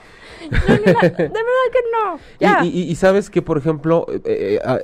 De 0.50 0.56
verdad 0.58 1.00
que 1.72 1.80
no. 1.92 2.18
Ya. 2.40 2.64
Y, 2.64 2.68
y- 2.68 2.82
y 2.90 2.94
sabes 2.94 3.28
que, 3.30 3.42
por 3.42 3.58
ejemplo, 3.58 4.06
eh, 4.08 4.20
eh, 4.24 4.60
ah, 4.64 4.78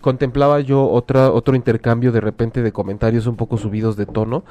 contemplaba 0.00 0.60
yo 0.60 0.88
otra, 0.88 1.30
otro 1.30 1.56
intercambio 1.56 2.12
de 2.12 2.20
repente 2.20 2.62
de 2.62 2.72
comentarios 2.72 3.26
un 3.26 3.36
poco 3.36 3.56
subidos 3.58 3.96
de 3.96 4.06
tono 4.06 4.44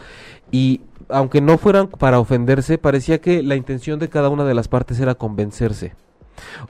y 0.52 0.82
aunque 1.08 1.42
no 1.42 1.58
fueran 1.58 1.88
para 1.88 2.20
ofenderse, 2.20 2.78
parecía 2.78 3.20
que 3.20 3.42
la 3.42 3.56
intención 3.56 3.98
de 4.00 4.10
cada 4.10 4.30
una 4.30 4.46
de 4.46 4.54
las 4.54 4.68
partes 4.68 5.00
era 5.00 5.16
convencerse 5.16 5.96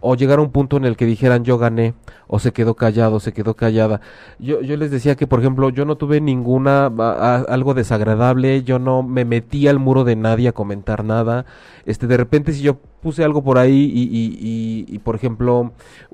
o 0.02 0.16
llegar 0.16 0.40
a 0.40 0.42
un 0.42 0.52
punto 0.52 0.78
en 0.78 0.86
el 0.86 0.96
que 0.98 1.06
dijeran 1.06 1.44
yo 1.44 1.58
gané 1.58 1.94
o 2.28 2.40
se 2.40 2.52
quedó 2.54 2.76
callado, 2.76 3.20
se 3.20 3.34
quedó 3.34 3.56
callada. 3.56 4.02
Yo, 4.38 4.62
yo 4.62 4.78
les 4.78 4.92
decía 4.92 5.16
que, 5.16 5.28
por 5.28 5.40
ejemplo, 5.40 5.70
yo 5.70 5.86
no 5.86 5.96
tuve 5.98 6.22
ninguna 6.22 6.86
a- 6.86 6.92
a- 7.00 7.46
algo 7.54 7.74
desagradable, 7.74 8.64
yo 8.64 8.80
no 8.80 9.04
me 9.04 9.26
metí 9.26 9.68
al 9.68 9.80
muro 9.80 10.04
de 10.04 10.16
nadie 10.16 10.48
a 10.50 10.52
comentar 10.52 11.04
nada. 11.04 11.46
Este, 11.86 12.06
de 12.08 12.18
repente 12.18 12.54
si 12.54 12.62
yo 12.62 12.76
puse 13.02 13.24
algo 13.24 13.44
por 13.44 13.58
ahí 13.58 13.92
y, 13.94 14.04
y, 14.04 14.38
y, 14.40 14.96
y, 14.96 15.00
por 15.00 15.16
ejemplo, 15.16 15.72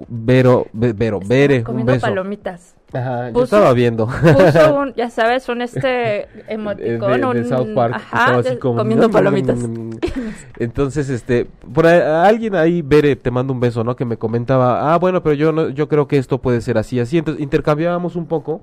Vero, 0.07 0.67
Ve- 0.73 0.93
Vero, 0.93 1.17
Estaba 1.17 1.29
Vere, 1.35 1.57
un 1.59 1.63
comiendo 1.63 1.91
beso. 1.93 2.07
palomitas. 2.07 2.75
Ajá, 2.93 3.27
yo 3.29 3.33
Puso- 3.33 3.43
estaba 3.45 3.73
viendo. 3.73 4.07
Puso 4.07 4.75
un, 4.79 4.93
ya 4.93 5.09
sabes, 5.09 5.49
un 5.49 5.61
este 5.61 6.27
emoticón, 6.47 7.11
de, 7.21 7.27
de 7.33 7.41
un 7.41 7.45
South 7.49 7.73
Park 7.75 7.95
ajá, 7.95 8.37
así 8.37 8.49
de- 8.49 8.59
como 8.59 8.77
comiendo 8.77 9.09
palomitas. 9.11 9.59
entonces 10.59 11.09
este 11.09 11.45
por 11.73 11.87
a 11.87 12.25
alguien 12.25 12.55
ahí 12.55 12.81
Bere 12.81 13.15
te 13.15 13.31
mando 13.31 13.53
un 13.53 13.59
beso 13.59 13.83
no 13.83 13.95
que 13.95 14.05
me 14.05 14.17
comentaba 14.17 14.93
ah 14.93 14.97
bueno 14.97 15.21
pero 15.23 15.33
yo 15.35 15.51
no 15.51 15.69
yo 15.69 15.87
creo 15.89 16.07
que 16.07 16.17
esto 16.17 16.39
puede 16.41 16.61
ser 16.61 16.77
así 16.77 16.99
así 16.99 17.17
entonces 17.17 17.43
intercambiábamos 17.43 18.15
un 18.15 18.27
poco 18.27 18.61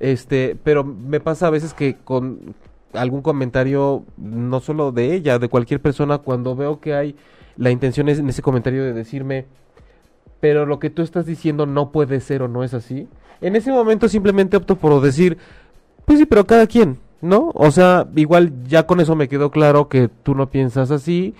este 0.00 0.56
pero 0.62 0.84
me 0.84 1.20
pasa 1.20 1.48
a 1.48 1.50
veces 1.50 1.74
que 1.74 1.96
con 1.96 2.54
algún 2.94 3.20
comentario 3.22 4.04
no 4.16 4.60
solo 4.60 4.92
de 4.92 5.14
ella 5.14 5.38
de 5.38 5.48
cualquier 5.48 5.80
persona 5.80 6.18
cuando 6.18 6.54
veo 6.56 6.80
que 6.80 6.94
hay 6.94 7.16
la 7.56 7.70
intención 7.70 8.08
es 8.08 8.18
en 8.18 8.28
ese 8.28 8.40
comentario 8.42 8.82
de 8.84 8.92
decirme 8.92 9.46
pero 10.40 10.64
lo 10.66 10.78
que 10.78 10.88
tú 10.90 11.02
estás 11.02 11.26
diciendo 11.26 11.66
no 11.66 11.90
puede 11.90 12.20
ser 12.20 12.42
o 12.42 12.48
no 12.48 12.62
es 12.62 12.72
así. 12.72 13.08
En 13.40 13.56
ese 13.56 13.70
momento 13.70 14.08
simplemente 14.08 14.56
opto 14.56 14.76
por 14.76 15.00
decir, 15.00 15.38
pues 16.04 16.18
sí, 16.18 16.26
pero 16.26 16.46
cada 16.46 16.66
quien, 16.66 16.98
¿no? 17.20 17.50
O 17.54 17.70
sea, 17.70 18.06
igual 18.16 18.52
ya 18.66 18.86
con 18.86 19.00
eso 19.00 19.14
me 19.16 19.28
quedó 19.28 19.50
claro 19.50 19.88
que 19.88 20.08
tú 20.08 20.34
no 20.34 20.48
piensas 20.50 20.90
así 20.90 21.34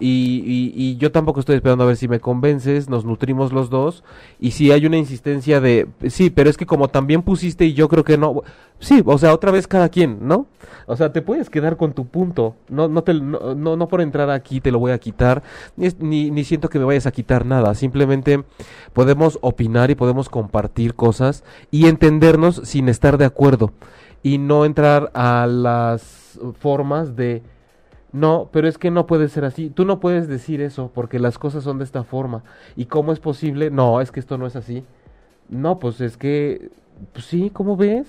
y, 0.00 0.42
y, 0.46 0.72
y 0.74 0.96
yo 0.96 1.12
tampoco 1.12 1.40
estoy 1.40 1.56
esperando 1.56 1.84
a 1.84 1.86
ver 1.86 1.96
si 1.96 2.08
me 2.08 2.20
convences, 2.20 2.88
nos 2.88 3.04
nutrimos 3.04 3.52
los 3.52 3.70
dos 3.70 4.02
y 4.40 4.52
si 4.52 4.72
hay 4.72 4.86
una 4.86 4.96
insistencia 4.96 5.60
de, 5.60 5.86
sí, 6.08 6.30
pero 6.30 6.48
es 6.48 6.56
que 6.56 6.66
como 6.66 6.88
también 6.88 7.22
pusiste 7.22 7.66
y 7.66 7.74
yo 7.74 7.88
creo 7.88 8.02
que 8.02 8.16
no, 8.16 8.42
sí, 8.78 9.02
o 9.04 9.18
sea, 9.18 9.34
otra 9.34 9.50
vez 9.50 9.66
cada 9.68 9.90
quien, 9.90 10.26
¿no? 10.26 10.46
O 10.86 10.96
sea, 10.96 11.12
te 11.12 11.22
puedes 11.22 11.50
quedar 11.50 11.76
con 11.76 11.92
tu 11.92 12.06
punto, 12.06 12.56
no, 12.68 12.88
no, 12.88 13.02
te, 13.02 13.14
no, 13.14 13.54
no, 13.54 13.88
por 13.88 14.00
entrar 14.00 14.30
aquí 14.30 14.60
te 14.60 14.72
lo 14.72 14.78
voy 14.78 14.92
a 14.92 14.98
quitar, 14.98 15.42
ni, 15.76 16.30
ni 16.30 16.44
siento 16.44 16.68
que 16.68 16.78
me 16.78 16.86
vayas 16.86 17.06
a 17.06 17.12
quitar 17.12 17.44
nada, 17.44 17.74
simplemente 17.74 18.42
podemos 18.94 19.38
opinar 19.42 19.90
y 19.90 19.94
podemos 19.94 20.28
compartir 20.28 20.94
cosas 20.94 21.44
y 21.70 21.86
entendernos 21.86 22.62
sin 22.64 22.88
estar 22.88 23.18
de 23.18 23.26
acuerdo 23.26 23.72
y 24.22 24.38
no 24.38 24.64
entrar 24.64 25.10
a 25.14 25.46
las 25.46 26.38
formas 26.58 27.16
de 27.16 27.42
no, 28.12 28.48
pero 28.52 28.68
es 28.68 28.78
que 28.78 28.90
no 28.90 29.06
puede 29.06 29.28
ser 29.28 29.44
así. 29.44 29.70
Tú 29.70 29.84
no 29.84 30.00
puedes 30.00 30.28
decir 30.28 30.60
eso 30.60 30.90
porque 30.94 31.18
las 31.18 31.38
cosas 31.38 31.64
son 31.64 31.78
de 31.78 31.84
esta 31.84 32.04
forma. 32.04 32.42
¿Y 32.76 32.86
cómo 32.86 33.12
es 33.12 33.20
posible? 33.20 33.70
No, 33.70 34.00
es 34.00 34.10
que 34.10 34.20
esto 34.20 34.38
no 34.38 34.46
es 34.46 34.56
así. 34.56 34.84
No, 35.48 35.78
pues 35.78 36.00
es 36.00 36.16
que, 36.16 36.70
pues 37.12 37.24
sí, 37.26 37.50
¿cómo 37.50 37.76
ves? 37.76 38.06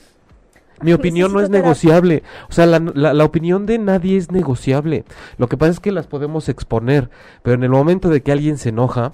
Mi 0.81 0.93
opinión 0.93 1.31
no 1.31 1.41
es 1.41 1.49
negociable. 1.51 2.23
O 2.49 2.53
sea, 2.53 2.65
la, 2.65 2.79
la, 2.79 3.13
la 3.13 3.25
opinión 3.25 3.67
de 3.67 3.77
nadie 3.77 4.17
es 4.17 4.31
negociable. 4.31 5.05
Lo 5.37 5.47
que 5.47 5.57
pasa 5.57 5.71
es 5.71 5.79
que 5.79 5.91
las 5.91 6.07
podemos 6.07 6.49
exponer, 6.49 7.09
pero 7.43 7.55
en 7.55 7.63
el 7.63 7.69
momento 7.69 8.09
de 8.09 8.21
que 8.21 8.31
alguien 8.31 8.57
se 8.57 8.69
enoja, 8.69 9.13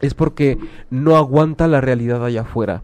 es 0.00 0.14
porque 0.14 0.58
no 0.90 1.16
aguanta 1.16 1.68
la 1.68 1.80
realidad 1.80 2.24
allá 2.24 2.42
afuera. 2.42 2.82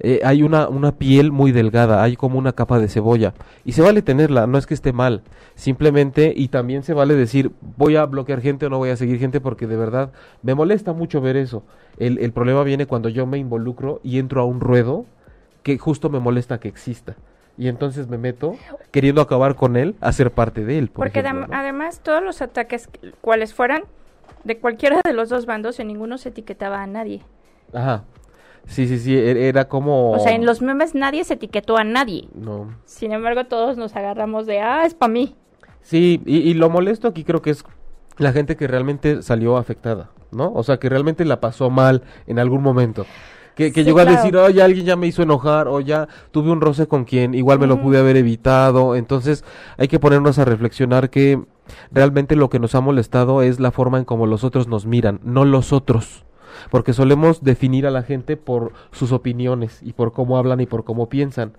Eh, 0.00 0.20
hay 0.24 0.42
una, 0.42 0.68
una 0.68 0.92
piel 0.92 1.32
muy 1.32 1.50
delgada, 1.52 2.02
hay 2.02 2.16
como 2.16 2.38
una 2.38 2.52
capa 2.52 2.78
de 2.78 2.88
cebolla. 2.88 3.34
Y 3.64 3.72
se 3.72 3.82
vale 3.82 4.00
tenerla, 4.02 4.46
no 4.46 4.56
es 4.58 4.66
que 4.66 4.74
esté 4.74 4.92
mal. 4.92 5.22
Simplemente, 5.54 6.32
y 6.36 6.48
también 6.48 6.82
se 6.84 6.94
vale 6.94 7.14
decir, 7.14 7.50
voy 7.76 7.96
a 7.96 8.04
bloquear 8.06 8.40
gente 8.40 8.66
o 8.66 8.70
no 8.70 8.78
voy 8.78 8.90
a 8.90 8.96
seguir 8.96 9.18
gente 9.18 9.40
porque 9.40 9.66
de 9.66 9.76
verdad 9.76 10.10
me 10.42 10.54
molesta 10.54 10.92
mucho 10.92 11.20
ver 11.20 11.36
eso. 11.36 11.64
El, 11.98 12.18
el 12.18 12.32
problema 12.32 12.62
viene 12.62 12.86
cuando 12.86 13.08
yo 13.08 13.26
me 13.26 13.38
involucro 13.38 14.00
y 14.04 14.18
entro 14.18 14.40
a 14.40 14.44
un 14.44 14.60
ruedo 14.60 15.04
que 15.64 15.78
justo 15.78 16.10
me 16.10 16.20
molesta 16.20 16.60
que 16.60 16.68
exista. 16.68 17.16
Y 17.56 17.66
entonces 17.66 18.06
me 18.06 18.18
meto 18.18 18.54
queriendo 18.92 19.20
acabar 19.20 19.56
con 19.56 19.76
él, 19.76 19.96
a 20.00 20.12
ser 20.12 20.30
parte 20.30 20.64
de 20.64 20.78
él. 20.78 20.88
por 20.90 21.06
Porque 21.06 21.18
ejemplo, 21.18 21.46
adem- 21.46 21.50
¿no? 21.50 21.56
además 21.56 22.00
todos 22.04 22.22
los 22.22 22.40
ataques, 22.40 22.88
cuales 23.20 23.52
fueran, 23.52 23.82
de 24.44 24.58
cualquiera 24.58 25.00
de 25.04 25.12
los 25.12 25.28
dos 25.28 25.44
bandos, 25.44 25.80
en 25.80 25.88
ninguno 25.88 26.18
se 26.18 26.28
etiquetaba 26.28 26.80
a 26.84 26.86
nadie. 26.86 27.22
Ajá. 27.72 28.04
Sí, 28.68 28.86
sí, 28.86 28.98
sí, 28.98 29.16
e- 29.16 29.48
era 29.48 29.66
como... 29.66 30.12
O 30.12 30.18
sea, 30.20 30.32
en 30.32 30.44
los 30.44 30.60
memes 30.62 30.94
nadie 30.94 31.24
se 31.24 31.34
etiquetó 31.34 31.76
a 31.78 31.84
nadie. 31.84 32.28
No. 32.34 32.74
Sin 32.84 33.12
embargo, 33.12 33.44
todos 33.46 33.76
nos 33.78 33.96
agarramos 33.96 34.46
de, 34.46 34.60
ah, 34.60 34.84
es 34.84 34.94
para 34.94 35.10
mí. 35.12 35.34
Sí, 35.80 36.20
y, 36.26 36.36
y 36.38 36.54
lo 36.54 36.68
molesto 36.68 37.08
aquí 37.08 37.24
creo 37.24 37.40
que 37.40 37.50
es 37.50 37.64
la 38.18 38.32
gente 38.32 38.56
que 38.56 38.66
realmente 38.66 39.22
salió 39.22 39.56
afectada, 39.56 40.10
¿no? 40.32 40.52
O 40.54 40.62
sea, 40.62 40.78
que 40.78 40.88
realmente 40.88 41.24
la 41.24 41.40
pasó 41.40 41.70
mal 41.70 42.02
en 42.26 42.38
algún 42.38 42.62
momento. 42.62 43.06
Que, 43.54 43.72
que 43.72 43.80
Sí, 43.80 43.86
llegó 43.86 44.00
a 44.00 44.02
claro. 44.02 44.18
decir, 44.18 44.36
oye, 44.36 44.62
alguien 44.62 44.84
ya 44.86 44.96
me 44.96 45.06
hizo 45.06 45.22
enojar, 45.22 45.66
o 45.66 45.80
ya 45.80 46.06
tuve 46.30 46.50
un 46.52 46.60
roce 46.60 46.86
con 46.86 47.04
quien 47.04 47.34
igual 47.34 47.58
me 47.58 47.66
lo 47.66 47.80
pude 47.80 47.98
haber 47.98 48.16
evitado. 48.16 48.94
Entonces, 48.96 49.44
hay 49.78 49.88
que 49.88 49.98
ponernos 49.98 50.38
a 50.38 50.44
reflexionar 50.44 51.10
que 51.10 51.42
realmente 51.90 52.36
lo 52.36 52.50
que 52.50 52.60
nos 52.60 52.74
ha 52.74 52.80
molestado 52.80 53.42
es 53.42 53.58
la 53.60 53.70
forma 53.72 53.98
en 53.98 54.04
cómo 54.04 54.26
los 54.26 54.44
otros 54.44 54.68
nos 54.68 54.84
miran, 54.86 55.20
no 55.24 55.44
los 55.44 55.72
otros. 55.72 56.24
Porque 56.70 56.92
solemos 56.92 57.42
definir 57.42 57.86
a 57.86 57.90
la 57.90 58.02
gente 58.02 58.36
por 58.36 58.72
sus 58.92 59.12
opiniones 59.12 59.80
y 59.82 59.92
por 59.92 60.12
cómo 60.12 60.38
hablan 60.38 60.60
y 60.60 60.66
por 60.66 60.84
cómo 60.84 61.08
piensan. 61.08 61.52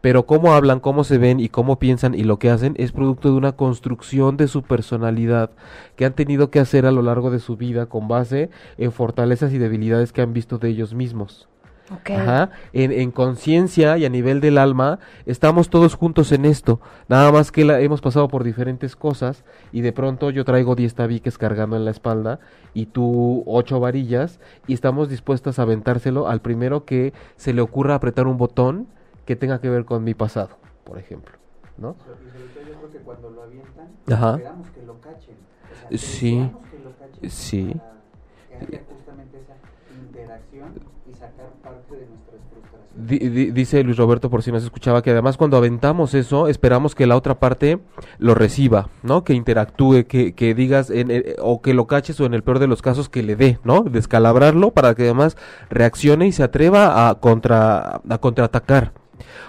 Pero 0.00 0.26
cómo 0.26 0.52
hablan, 0.52 0.80
cómo 0.80 1.04
se 1.04 1.18
ven 1.18 1.40
y 1.40 1.48
cómo 1.48 1.78
piensan 1.78 2.14
y 2.14 2.22
lo 2.22 2.38
que 2.38 2.50
hacen 2.50 2.74
es 2.76 2.92
producto 2.92 3.30
de 3.30 3.36
una 3.36 3.52
construcción 3.52 4.36
de 4.36 4.46
su 4.46 4.62
personalidad 4.62 5.50
que 5.96 6.04
han 6.04 6.14
tenido 6.14 6.50
que 6.50 6.60
hacer 6.60 6.86
a 6.86 6.92
lo 6.92 7.02
largo 7.02 7.30
de 7.30 7.40
su 7.40 7.56
vida 7.56 7.86
con 7.86 8.06
base 8.06 8.50
en 8.78 8.92
fortalezas 8.92 9.52
y 9.52 9.58
debilidades 9.58 10.12
que 10.12 10.22
han 10.22 10.32
visto 10.32 10.58
de 10.58 10.68
ellos 10.68 10.94
mismos. 10.94 11.48
Ajá. 11.90 12.50
En, 12.72 12.90
en 12.92 13.10
conciencia 13.10 13.96
y 13.98 14.04
a 14.04 14.08
nivel 14.08 14.40
del 14.40 14.58
alma, 14.58 14.98
estamos 15.24 15.70
todos 15.70 15.94
juntos 15.94 16.32
en 16.32 16.44
esto. 16.44 16.80
Nada 17.08 17.30
más 17.32 17.52
que 17.52 17.64
la, 17.64 17.80
hemos 17.80 18.00
pasado 18.00 18.28
por 18.28 18.42
diferentes 18.44 18.96
cosas 18.96 19.44
y 19.72 19.82
de 19.82 19.92
pronto 19.92 20.30
yo 20.30 20.44
traigo 20.44 20.74
10 20.74 20.94
tabiques 20.94 21.38
cargando 21.38 21.76
en 21.76 21.84
la 21.84 21.90
espalda 21.92 22.40
y 22.74 22.86
tú 22.86 23.42
ocho 23.46 23.78
varillas 23.80 24.40
y 24.66 24.74
estamos 24.74 25.08
dispuestas 25.08 25.58
a 25.58 25.62
aventárselo 25.62 26.28
al 26.28 26.40
primero 26.40 26.84
que 26.84 27.12
se 27.36 27.52
le 27.52 27.60
ocurra 27.60 27.94
apretar 27.94 28.26
un 28.26 28.36
botón 28.36 28.88
que 29.24 29.36
tenga 29.36 29.60
que 29.60 29.68
ver 29.70 29.84
con 29.84 30.02
mi 30.04 30.14
pasado, 30.14 30.50
por 30.84 30.98
ejemplo. 30.98 31.36
¿No? 31.78 31.94
Y 31.98 32.02
sobre 32.02 32.48
todo 32.54 32.62
yo 32.72 32.78
creo 32.78 32.90
que 32.90 32.98
cuando 32.98 33.30
lo 33.30 33.42
avientan, 33.42 33.88
Ajá. 34.10 34.30
esperamos 34.36 34.70
que 34.70 34.82
lo 34.82 35.00
cachen. 35.00 35.34
O 35.36 35.76
sea, 35.78 35.88
que 35.90 35.98
Sí. 35.98 36.50
que 36.70 36.78
lo 36.78 36.90
cachen 36.96 37.30
Sí. 37.30 37.74
Para 37.74 38.60
que 38.66 38.76
haya 38.76 38.84
justamente 38.88 39.38
esa 39.40 39.54
interacción 39.96 40.72
y 41.10 41.14
sacar 41.14 41.50
parte 41.62 41.94
de 41.96 42.06
nuestras 42.06 42.40
frustraciones. 42.50 42.86
Di- 43.34 43.50
dice 43.52 43.82
Luis 43.82 43.96
Roberto, 43.98 44.30
por 44.30 44.42
si 44.42 44.50
no 44.50 44.58
se 44.58 44.64
escuchaba, 44.66 45.02
que 45.02 45.10
además 45.10 45.36
cuando 45.36 45.56
aventamos 45.56 46.14
eso, 46.14 46.48
esperamos 46.48 46.94
que 46.94 47.06
la 47.06 47.16
otra 47.16 47.38
parte 47.38 47.78
lo 48.18 48.34
reciba, 48.34 48.88
¿no? 49.02 49.22
Que 49.24 49.34
interactúe, 49.34 50.04
que, 50.08 50.34
que 50.34 50.54
digas, 50.54 50.88
en, 50.90 51.10
eh, 51.10 51.36
o 51.40 51.60
que 51.60 51.74
lo 51.74 51.86
caches, 51.86 52.18
o 52.20 52.26
en 52.26 52.32
el 52.34 52.42
peor 52.42 52.58
de 52.58 52.66
los 52.68 52.80
casos, 52.82 53.08
que 53.08 53.22
le 53.22 53.36
dé, 53.36 53.58
¿no? 53.64 53.82
Descalabrarlo 53.82 54.70
para 54.70 54.94
que 54.94 55.02
además 55.04 55.36
reaccione 55.68 56.26
y 56.26 56.32
se 56.32 56.42
atreva 56.42 57.08
a, 57.08 57.16
contra, 57.16 58.00
a 58.08 58.18
contraatacar 58.18 58.92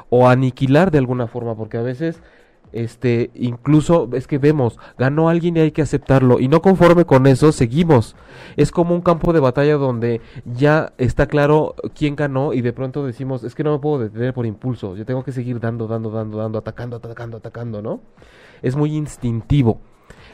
o 0.10 0.28
aniquilar 0.28 0.92
de 0.92 0.98
alguna 0.98 1.28
forma, 1.28 1.56
porque 1.56 1.78
a 1.78 1.82
veces 1.82 2.22
este, 2.72 3.32
incluso 3.34 4.10
es 4.14 4.28
que 4.28 4.38
vemos, 4.38 4.80
ganó 4.98 5.30
alguien 5.30 5.58
y 5.58 5.62
hay 5.62 5.72
que 5.72 5.82
aceptarlo 5.82 6.40
y 6.40 6.48
no 6.48 6.62
conforme 6.62 7.06
con 7.06 7.28
eso 7.28 7.52
seguimos. 7.52 8.16
Es 8.56 8.72
como 8.72 8.96
un 8.96 9.02
campo 9.02 9.34
de 9.34 9.40
batalla 9.40 9.76
donde 9.76 10.22
ya 10.46 10.94
está 10.98 11.28
claro 11.28 11.76
quién 11.96 12.16
ganó 12.16 12.54
y 12.54 12.62
de 12.62 12.74
pronto 12.74 13.06
decimos, 13.06 13.44
es 13.44 13.56
que 13.56 13.64
no 13.64 13.72
me 13.74 13.80
puedo 13.80 14.00
detener 14.00 14.34
por 14.34 14.46
impulso, 14.46 14.96
yo 14.96 15.06
tengo 15.06 15.24
que 15.24 15.32
seguir 15.32 15.60
dando, 15.60 15.88
dando, 15.88 16.10
dando, 16.12 16.38
dando, 16.38 16.60
atacando, 16.60 16.98
atacando, 16.98 17.38
atacando, 17.38 17.82
¿no? 17.82 18.02
Es 18.62 18.76
muy 18.76 18.96
instintivo. 18.96 19.80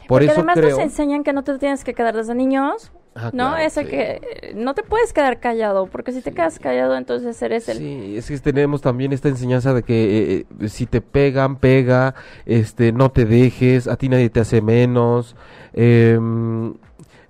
Por 0.08 0.20
Porque 0.20 0.26
eso 0.26 0.36
además 0.36 0.56
creo... 0.56 0.70
nos 0.72 0.80
enseñan 0.80 1.24
que 1.24 1.34
no 1.34 1.44
te 1.44 1.58
tienes 1.58 1.84
que 1.84 1.94
quedar 1.94 2.16
desde 2.16 2.36
niños, 2.36 2.92
Ah, 3.16 3.26
¿no? 3.34 3.50
claro, 3.52 3.58
Ese 3.58 3.84
sí. 3.84 3.88
que 3.90 4.54
no 4.56 4.74
te 4.74 4.82
puedes 4.84 5.14
quedar 5.14 5.40
callado, 5.40 5.86
porque 5.88 6.12
si 6.12 6.22
te 6.22 6.32
quedas 6.32 6.58
callado, 6.58 6.96
entonces 6.98 7.40
eres 7.42 7.70
el... 7.70 7.78
Sí, 7.78 8.18
es 8.18 8.28
que 8.28 8.38
tenemos 8.40 8.82
también 8.82 9.14
esta 9.14 9.30
enseñanza 9.30 9.74
de 9.74 9.84
que 9.84 10.38
eh, 10.40 10.46
eh, 10.62 10.70
si 10.70 10.88
te 10.88 11.00
pegan, 11.02 11.58
pega, 11.58 12.16
este, 12.46 12.92
no 12.92 13.12
te 13.12 13.26
dejes, 13.26 13.88
a 13.88 13.98
ti 13.98 14.10
nadie 14.10 14.30
te 14.30 14.40
hace 14.40 14.62
menos. 14.62 15.36
em, 15.74 16.74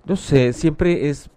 no 0.06 0.16
sé, 0.16 0.52
siempre 0.52 1.08
es, 1.08 1.30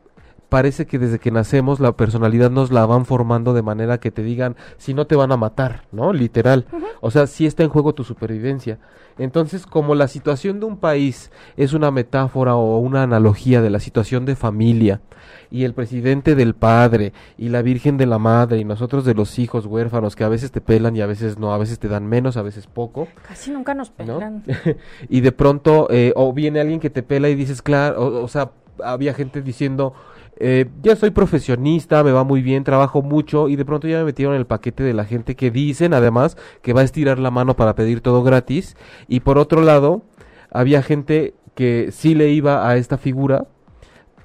parece 0.49 0.85
que 0.85 0.99
desde 0.99 1.19
que 1.19 1.31
nacemos 1.31 1.79
la 1.79 1.91
personalidad 1.93 2.49
nos 2.51 2.71
la 2.71 2.85
van 2.85 3.05
formando 3.05 3.53
de 3.53 3.61
manera 3.61 3.99
que 3.99 4.11
te 4.11 4.23
digan 4.23 4.55
si 4.77 4.93
no 4.93 5.07
te 5.07 5.15
van 5.15 5.31
a 5.31 5.37
matar, 5.37 5.83
¿no? 5.91 6.13
Literal. 6.13 6.65
O 7.01 7.11
sea, 7.11 7.27
sí 7.27 7.45
está 7.45 7.63
en 7.63 7.69
juego 7.69 7.93
tu 7.93 8.03
supervivencia. 8.03 8.79
Entonces, 9.17 9.65
como 9.65 9.95
la 9.95 10.07
situación 10.07 10.59
de 10.59 10.67
un 10.67 10.77
país 10.77 11.31
es 11.55 11.73
una 11.73 11.91
metáfora 11.91 12.55
o 12.55 12.77
una 12.77 13.03
analogía 13.03 13.61
de 13.61 13.69
la 13.69 13.79
situación 13.79 14.25
de 14.25 14.35
familia, 14.35 15.01
y 15.49 15.63
el 15.63 15.73
presidente 15.73 16.35
del 16.35 16.53
padre, 16.53 17.13
y 17.37 17.49
la 17.49 17.61
Virgen 17.61 17.97
de 17.97 18.05
la 18.05 18.19
Madre, 18.19 18.59
y 18.59 18.65
nosotros 18.65 19.05
de 19.05 19.13
los 19.13 19.39
hijos 19.39 19.65
huérfanos, 19.65 20.15
que 20.15 20.23
a 20.23 20.29
veces 20.29 20.51
te 20.51 20.61
pelan 20.61 20.95
y 20.95 21.01
a 21.01 21.05
veces 21.05 21.37
no, 21.37 21.53
a 21.53 21.57
veces 21.57 21.79
te 21.79 21.87
dan 21.87 22.05
menos, 22.05 22.37
a 22.37 22.41
veces 22.41 22.67
poco, 22.67 23.07
Casi 23.27 23.51
nunca 23.51 23.73
nos 23.73 23.91
¿no? 23.91 24.19
pelan. 24.19 24.43
y 25.09 25.21
de 25.21 25.31
pronto, 25.31 25.87
eh, 25.89 26.13
o 26.15 26.33
viene 26.33 26.59
alguien 26.59 26.79
que 26.79 26.89
te 26.89 27.03
pela 27.03 27.29
y 27.29 27.35
dices, 27.35 27.61
claro, 27.61 28.01
o, 28.01 28.23
o 28.23 28.27
sea, 28.27 28.51
había 28.83 29.13
gente 29.13 29.41
diciendo, 29.41 29.93
eh, 30.39 30.65
ya 30.81 30.95
soy 30.95 31.11
profesionista, 31.11 32.03
me 32.03 32.11
va 32.11 32.23
muy 32.23 32.41
bien, 32.41 32.63
trabajo 32.63 33.01
mucho, 33.01 33.49
y 33.49 33.55
de 33.55 33.65
pronto 33.65 33.87
ya 33.87 33.99
me 33.99 34.05
metieron 34.05 34.35
en 34.35 34.39
el 34.39 34.47
paquete 34.47 34.83
de 34.83 34.93
la 34.93 35.05
gente 35.05 35.35
que 35.35 35.51
dicen, 35.51 35.93
además, 35.93 36.37
que 36.61 36.73
va 36.73 36.81
a 36.81 36.83
estirar 36.83 37.19
la 37.19 37.31
mano 37.31 37.55
para 37.55 37.75
pedir 37.75 38.01
todo 38.01 38.23
gratis, 38.23 38.75
y 39.07 39.21
por 39.21 39.37
otro 39.37 39.61
lado, 39.61 40.03
había 40.51 40.81
gente 40.81 41.33
que 41.55 41.89
sí 41.91 42.13
le 42.13 42.29
iba 42.29 42.69
a 42.69 42.77
esta 42.77 42.97
figura, 42.97 43.47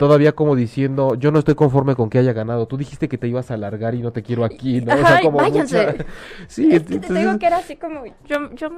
todavía 0.03 0.33
como 0.33 0.57
diciendo, 0.57 1.15
yo 1.15 1.31
no 1.31 1.39
estoy 1.39 1.55
conforme 1.55 1.95
con 1.95 2.11
que 2.11 2.19
haya 2.19 2.33
ganado, 2.33 2.67
tú 2.67 2.77
dijiste 2.77 3.09
que 3.09 3.19
te 3.19 3.29
ibas 3.29 3.53
a 3.53 3.55
alargar 3.55 3.95
y 3.95 4.03
no 4.03 4.11
te 4.11 4.25
quiero 4.25 4.45
aquí, 4.45 4.81
¿no? 4.81 4.95
O 4.95 4.97
sea, 4.97 5.19
Ay, 5.19 5.25
como 5.25 5.39
váyanse. 5.39 5.87
mucha- 5.93 6.05
Sí, 6.49 6.69
Es 6.73 6.83
que 6.83 6.99
te 6.99 7.15
digo 7.15 7.39
que 7.39 7.47
era 7.47 7.59
así 7.59 7.77
como... 7.77 8.03
Yo, 8.27 8.53
yo 8.57 8.69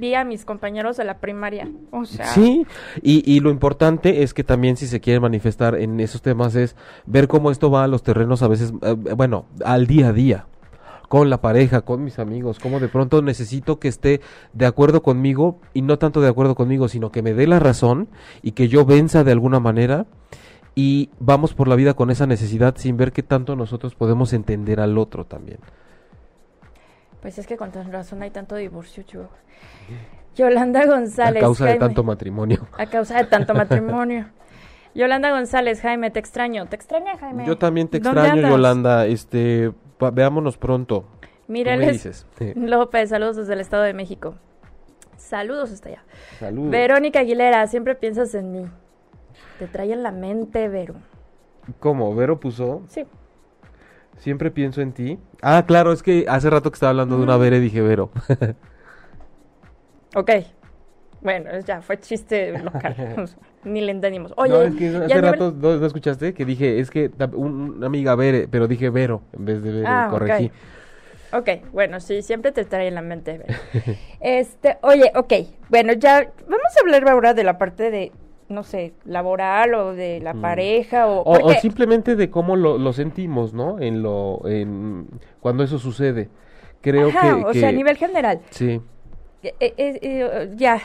vi 0.00 0.14
a 0.14 0.24
mis 0.24 0.46
compañeros 0.46 0.96
de 0.96 1.04
la 1.04 1.18
primaria, 1.18 1.68
o 1.90 2.06
sea... 2.06 2.24
Sí, 2.28 2.66
y, 3.02 3.22
y 3.30 3.40
lo 3.40 3.50
importante 3.50 4.22
es 4.22 4.32
que 4.32 4.44
también 4.44 4.78
si 4.78 4.86
se 4.86 4.98
quiere 4.98 5.20
manifestar 5.20 5.74
en 5.74 6.00
esos 6.00 6.22
temas 6.22 6.54
es 6.54 6.74
ver 7.04 7.28
cómo 7.28 7.50
esto 7.50 7.70
va 7.70 7.84
a 7.84 7.86
los 7.86 8.02
terrenos 8.02 8.42
a 8.42 8.48
veces, 8.48 8.72
eh, 8.80 8.94
bueno, 9.14 9.44
al 9.66 9.86
día 9.86 10.08
a 10.08 10.12
día, 10.14 10.46
con 11.10 11.28
la 11.28 11.42
pareja, 11.42 11.82
con 11.82 12.02
mis 12.02 12.18
amigos, 12.18 12.58
como 12.58 12.80
de 12.80 12.88
pronto 12.88 13.20
necesito 13.20 13.78
que 13.78 13.88
esté 13.88 14.22
de 14.54 14.64
acuerdo 14.64 15.02
conmigo 15.02 15.60
y 15.74 15.82
no 15.82 15.98
tanto 15.98 16.22
de 16.22 16.28
acuerdo 16.30 16.54
conmigo, 16.54 16.88
sino 16.88 17.12
que 17.12 17.20
me 17.20 17.34
dé 17.34 17.46
la 17.46 17.58
razón 17.58 18.08
y 18.40 18.52
que 18.52 18.68
yo 18.68 18.86
venza 18.86 19.22
de 19.22 19.32
alguna 19.32 19.60
manera 19.60 20.06
y 20.74 21.10
vamos 21.18 21.54
por 21.54 21.68
la 21.68 21.76
vida 21.76 21.94
con 21.94 22.10
esa 22.10 22.26
necesidad 22.26 22.74
sin 22.76 22.96
ver 22.96 23.12
qué 23.12 23.22
tanto 23.22 23.56
nosotros 23.56 23.94
podemos 23.94 24.32
entender 24.32 24.80
al 24.80 24.96
otro 24.98 25.24
también. 25.24 25.58
Pues 27.20 27.38
es 27.38 27.46
que 27.46 27.56
con 27.56 27.72
razón 27.72 28.22
hay 28.22 28.30
tanto 28.30 28.56
divorcio, 28.56 29.02
Chihuahua. 29.04 29.30
Yolanda 30.34 30.80
A 30.80 30.86
González. 30.86 31.42
causa 31.42 31.66
de 31.66 31.76
tanto 31.76 32.02
matrimonio. 32.02 32.66
A 32.78 32.86
causa 32.86 33.18
de 33.18 33.24
tanto 33.24 33.54
matrimonio. 33.54 34.30
Yolanda 34.94 35.30
González, 35.30 35.80
Jaime, 35.80 36.10
te 36.10 36.18
extraño. 36.18 36.66
¿Te 36.66 36.76
extraña, 36.76 37.16
Jaime? 37.18 37.46
Yo 37.46 37.56
también 37.56 37.88
te 37.88 38.00
¿Dónde 38.00 38.20
extraño? 38.22 38.48
Yolanda. 38.48 39.06
Este, 39.06 39.72
veámonos 40.12 40.58
pronto. 40.58 41.04
Mira, 41.48 41.72
¿Tú 41.74 41.80
él 41.80 41.86
me 41.86 41.92
es 41.92 41.92
dices? 42.02 42.26
Sí. 42.38 42.52
López, 42.56 43.10
saludos 43.10 43.36
desde 43.36 43.52
el 43.54 43.60
Estado 43.60 43.84
de 43.84 43.94
México. 43.94 44.34
Saludos 45.16 45.70
hasta 45.70 45.90
allá. 45.90 46.04
Saludos. 46.40 46.70
Verónica 46.70 47.20
Aguilera, 47.20 47.66
siempre 47.68 47.94
piensas 47.94 48.34
en 48.34 48.52
mí. 48.52 48.66
Te 49.62 49.68
trae 49.68 49.92
en 49.92 50.02
la 50.02 50.10
mente, 50.10 50.66
Vero. 50.68 50.94
¿Cómo? 51.78 52.12
¿Vero 52.16 52.40
puso? 52.40 52.82
Sí. 52.88 53.06
Siempre 54.16 54.50
pienso 54.50 54.80
en 54.80 54.90
ti. 54.90 55.20
Ah, 55.40 55.62
claro, 55.68 55.92
es 55.92 56.02
que 56.02 56.24
hace 56.28 56.50
rato 56.50 56.68
que 56.72 56.74
estaba 56.74 56.90
hablando 56.90 57.16
de 57.16 57.22
una 57.22 57.36
y 57.46 57.60
dije 57.60 57.80
Vero. 57.80 58.10
Ok. 60.16 60.30
Bueno, 61.20 61.56
ya 61.60 61.80
fue 61.80 62.00
chiste 62.00 62.58
local. 62.58 63.28
Ni 63.64 63.82
le 63.82 63.92
entendimos. 63.92 64.34
Oye, 64.36 64.52
no, 64.52 64.62
es 64.62 64.74
que 64.74 64.88
hace 64.96 65.20
rato, 65.20 65.54
¿no, 65.56 65.76
no 65.76 65.86
escuchaste? 65.86 66.34
Que 66.34 66.44
dije, 66.44 66.80
es 66.80 66.90
que 66.90 67.12
un- 67.32 67.76
una 67.76 67.86
amiga 67.86 68.16
Vere, 68.16 68.48
pero 68.48 68.66
dije 68.66 68.90
Vero 68.90 69.22
en 69.32 69.44
vez 69.44 69.62
de 69.62 69.70
Vero, 69.70 69.86
Ah, 69.88 70.08
corregí. 70.10 70.50
Ok, 71.32 71.70
bueno, 71.72 72.00
sí, 72.00 72.22
siempre 72.22 72.50
te 72.50 72.64
trae 72.64 72.88
en 72.88 72.96
la 72.96 73.02
mente. 73.02 73.38
Vero. 73.38 73.54
este, 74.20 74.78
oye, 74.82 75.12
ok, 75.14 75.32
bueno, 75.68 75.92
ya 75.92 76.32
vamos 76.48 76.76
a 76.76 76.80
hablar 76.80 77.08
ahora 77.08 77.32
de 77.32 77.44
la 77.44 77.58
parte 77.58 77.92
de, 77.92 78.10
no 78.52 78.62
sé, 78.62 78.92
laboral 79.04 79.74
o 79.74 79.92
de 79.94 80.20
la 80.20 80.34
Mm. 80.34 80.40
pareja 80.40 81.06
o... 81.08 81.22
O, 81.24 81.52
simplemente 81.54 82.14
de 82.16 82.30
cómo 82.30 82.54
lo, 82.56 82.78
lo 82.78 82.92
sentimos, 82.92 83.52
¿no? 83.54 83.80
En 83.80 84.02
lo, 84.02 84.40
en, 84.46 85.08
cuando 85.40 85.64
eso 85.64 85.78
sucede. 85.78 86.28
Creo 86.80 87.08
Ajá, 87.08 87.20
que, 87.22 87.32
o 87.44 87.50
que- 87.52 87.60
sea, 87.60 87.68
a 87.70 87.72
nivel 87.72 87.96
general. 87.96 88.40
sí. 88.50 88.80
Eh, 89.42 89.54
eh, 89.60 89.72
eh, 90.02 90.50
ya. 90.56 90.78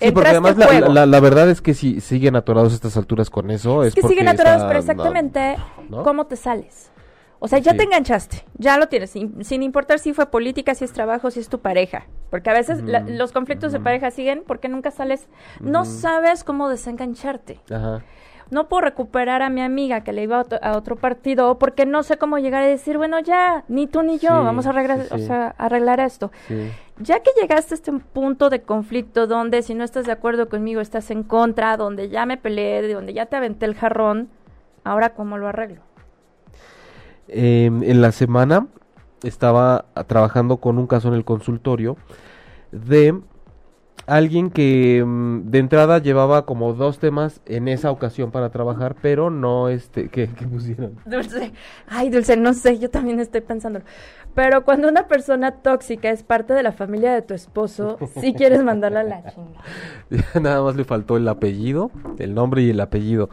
Sí, 0.00 0.10
porque 0.12 0.30
además 0.30 0.56
la, 0.56 0.80
la- 0.88 1.06
la 1.06 1.20
verdad 1.20 1.48
es 1.50 1.60
que 1.60 1.74
si 1.74 2.00
siguen 2.00 2.36
atorados 2.36 2.72
a 2.72 2.74
estas 2.76 2.96
alturas 2.96 3.28
con 3.30 3.50
eso 3.50 3.82
es 3.82 3.88
Es 3.88 3.94
que 3.94 4.06
siguen 4.08 4.28
atorados, 4.28 4.64
pero 4.66 4.78
exactamente 4.78 5.56
¿no? 5.90 6.02
cómo 6.02 6.26
te 6.26 6.36
sales. 6.36 6.90
O 7.38 7.48
sea, 7.48 7.58
ya 7.58 7.72
Sí. 7.72 7.76
te 7.78 7.84
enganchaste, 7.84 8.44
ya 8.56 8.78
lo 8.78 8.88
tienes, 8.88 9.10
sin, 9.10 9.44
sin 9.44 9.62
importar 9.62 9.98
si 9.98 10.14
fue 10.14 10.26
política, 10.30 10.74
si 10.74 10.84
es 10.84 10.92
trabajo, 10.92 11.30
si 11.30 11.40
es 11.40 11.48
tu 11.48 11.58
pareja. 11.60 12.06
Porque 12.30 12.48
a 12.50 12.54
veces 12.54 12.82
la- 12.82 13.00
Ujú, 13.02 13.10
los 13.10 13.32
conflictos 13.32 13.72
de 13.72 13.78
ujú. 13.78 13.84
pareja 13.84 14.10
siguen 14.10 14.42
porque 14.46 14.68
nunca 14.68 14.90
sales, 14.90 15.28
no 15.60 15.84
sabes 15.84 16.44
cómo 16.44 16.68
desengancharte. 16.68 17.60
Ajá. 17.70 18.02
No 18.48 18.68
puedo 18.68 18.82
recuperar 18.82 19.42
a 19.42 19.50
mi 19.50 19.60
amiga 19.60 20.02
que 20.02 20.12
le 20.12 20.22
iba 20.22 20.36
a 20.36 20.40
otro, 20.40 20.58
a 20.62 20.76
otro 20.76 20.94
partido 20.96 21.58
porque 21.58 21.84
no 21.84 22.04
sé 22.04 22.16
cómo 22.16 22.38
llegar 22.38 22.62
a 22.62 22.66
decir, 22.66 22.96
bueno, 22.96 23.18
ya, 23.18 23.64
ni 23.68 23.86
tú 23.88 24.02
ni 24.02 24.18
yo, 24.18 24.28
Sí, 24.30 24.34
vamos 24.44 24.66
a 24.66 24.70
arreglar, 24.70 25.00
sí, 25.02 25.08
o 25.10 25.18
sí. 25.18 25.26
sea, 25.26 25.54
arreglar 25.58 25.98
esto. 26.00 26.30
Ya 26.98 27.20
que 27.20 27.30
llegaste 27.40 27.74
a 27.74 27.76
este 27.76 27.92
punto 27.92 28.48
de 28.48 28.62
conflicto 28.62 29.26
donde 29.26 29.62
si 29.62 29.74
no 29.74 29.82
estás 29.84 30.06
de 30.06 30.12
acuerdo 30.12 30.48
conmigo 30.48 30.80
estás 30.80 31.10
en 31.10 31.24
contra, 31.24 31.76
donde 31.76 32.08
ya 32.08 32.24
me 32.24 32.36
peleé, 32.38 32.82
de 32.82 32.94
donde 32.94 33.12
ya 33.12 33.26
te 33.26 33.34
aventé 33.36 33.66
el 33.66 33.74
jarrón, 33.74 34.30
ahora 34.84 35.10
cómo 35.10 35.36
lo 35.38 35.48
arreglo. 35.48 35.82
Eh, 37.28 37.66
en 37.66 38.00
la 38.00 38.12
semana 38.12 38.66
estaba 39.22 39.86
trabajando 40.06 40.58
con 40.58 40.78
un 40.78 40.86
caso 40.86 41.08
en 41.08 41.14
el 41.14 41.24
consultorio 41.24 41.96
de 42.70 43.20
alguien 44.06 44.50
que 44.50 45.02
mm, 45.04 45.50
de 45.50 45.58
entrada 45.58 45.98
llevaba 45.98 46.46
como 46.46 46.72
dos 46.72 46.98
temas 46.98 47.40
en 47.46 47.68
esa 47.68 47.90
ocasión 47.90 48.30
para 48.30 48.50
trabajar, 48.50 48.96
pero 49.02 49.30
no 49.30 49.68
este 49.68 50.08
que 50.08 50.26
pusieron. 50.28 50.96
Dulce, 51.04 51.52
ay 51.88 52.10
Dulce, 52.10 52.36
no 52.36 52.54
sé, 52.54 52.78
yo 52.78 52.90
también 52.90 53.20
estoy 53.20 53.40
pensándolo. 53.40 53.84
Pero 54.34 54.64
cuando 54.64 54.88
una 54.88 55.08
persona 55.08 55.50
tóxica 55.62 56.10
es 56.10 56.22
parte 56.22 56.52
de 56.52 56.62
la 56.62 56.72
familia 56.72 57.14
de 57.14 57.22
tu 57.22 57.32
esposo, 57.34 57.98
sí 58.20 58.34
quieres 58.34 58.62
mandarla 58.62 59.00
a 59.00 59.04
la 59.04 59.24
chingada. 59.34 60.40
Nada 60.40 60.62
más 60.62 60.76
le 60.76 60.84
faltó 60.84 61.16
el 61.16 61.26
apellido, 61.26 61.90
el 62.18 62.34
nombre 62.34 62.62
y 62.62 62.70
el 62.70 62.80
apellido. 62.80 63.30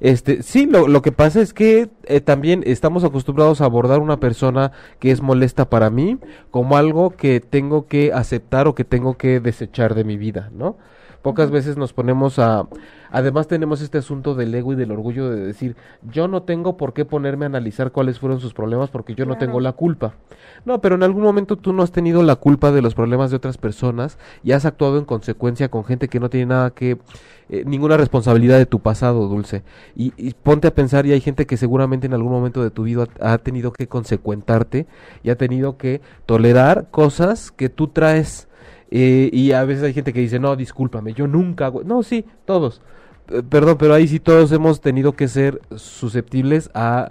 Este, 0.00 0.42
sí, 0.42 0.66
lo, 0.66 0.86
lo 0.88 1.02
que 1.02 1.12
pasa 1.12 1.40
es 1.40 1.52
que 1.52 1.88
eh, 2.04 2.20
también 2.20 2.62
estamos 2.66 3.04
acostumbrados 3.04 3.60
a 3.60 3.64
abordar 3.64 4.00
una 4.00 4.20
persona 4.20 4.72
que 5.00 5.10
es 5.10 5.20
molesta 5.20 5.68
para 5.68 5.90
mí 5.90 6.18
como 6.50 6.76
algo 6.76 7.10
que 7.10 7.40
tengo 7.40 7.86
que 7.86 8.12
aceptar 8.12 8.68
o 8.68 8.74
que 8.74 8.84
tengo 8.84 9.16
que 9.16 9.40
desechar 9.40 9.94
de 9.94 10.04
mi 10.04 10.16
vida, 10.16 10.50
¿no? 10.52 10.76
Pocas 11.28 11.50
veces 11.50 11.76
nos 11.76 11.92
ponemos 11.92 12.38
a... 12.38 12.66
Además 13.10 13.48
tenemos 13.48 13.82
este 13.82 13.98
asunto 13.98 14.34
del 14.34 14.54
ego 14.54 14.72
y 14.72 14.76
del 14.76 14.90
orgullo 14.92 15.28
de 15.28 15.44
decir, 15.44 15.76
yo 16.10 16.26
no 16.26 16.44
tengo 16.44 16.78
por 16.78 16.94
qué 16.94 17.04
ponerme 17.04 17.44
a 17.44 17.48
analizar 17.48 17.92
cuáles 17.92 18.18
fueron 18.18 18.40
sus 18.40 18.54
problemas 18.54 18.88
porque 18.88 19.14
yo 19.14 19.26
no 19.26 19.36
tengo 19.36 19.60
la 19.60 19.72
culpa. 19.72 20.14
No, 20.64 20.80
pero 20.80 20.94
en 20.94 21.02
algún 21.02 21.22
momento 21.22 21.56
tú 21.56 21.74
no 21.74 21.82
has 21.82 21.92
tenido 21.92 22.22
la 22.22 22.36
culpa 22.36 22.72
de 22.72 22.80
los 22.80 22.94
problemas 22.94 23.28
de 23.30 23.36
otras 23.36 23.58
personas 23.58 24.16
y 24.42 24.52
has 24.52 24.64
actuado 24.64 24.96
en 24.96 25.04
consecuencia 25.04 25.70
con 25.70 25.84
gente 25.84 26.08
que 26.08 26.18
no 26.18 26.30
tiene 26.30 26.46
nada 26.46 26.70
que... 26.70 26.96
eh, 27.50 27.62
ninguna 27.66 27.98
responsabilidad 27.98 28.56
de 28.56 28.64
tu 28.64 28.80
pasado, 28.80 29.28
Dulce. 29.28 29.64
Y, 29.96 30.14
y 30.16 30.32
ponte 30.32 30.68
a 30.68 30.74
pensar 30.74 31.04
y 31.04 31.12
hay 31.12 31.20
gente 31.20 31.44
que 31.46 31.58
seguramente 31.58 32.06
en 32.06 32.14
algún 32.14 32.32
momento 32.32 32.62
de 32.62 32.70
tu 32.70 32.84
vida 32.84 33.06
ha, 33.20 33.34
ha 33.34 33.38
tenido 33.38 33.70
que 33.72 33.86
consecuentarte 33.86 34.86
y 35.22 35.28
ha 35.28 35.36
tenido 35.36 35.76
que 35.76 36.00
tolerar 36.24 36.88
cosas 36.90 37.50
que 37.50 37.68
tú 37.68 37.88
traes. 37.88 38.47
Eh, 38.90 39.28
y 39.32 39.52
a 39.52 39.64
veces 39.64 39.84
hay 39.84 39.92
gente 39.92 40.12
que 40.12 40.20
dice, 40.20 40.38
no, 40.38 40.56
discúlpame, 40.56 41.12
yo 41.12 41.26
nunca 41.26 41.66
hago... 41.66 41.82
No, 41.84 42.02
sí, 42.02 42.24
todos. 42.44 42.80
Eh, 43.30 43.42
perdón, 43.48 43.76
pero 43.78 43.94
ahí 43.94 44.08
sí 44.08 44.18
todos 44.20 44.50
hemos 44.52 44.80
tenido 44.80 45.12
que 45.12 45.28
ser 45.28 45.60
susceptibles 45.76 46.70
a 46.74 47.10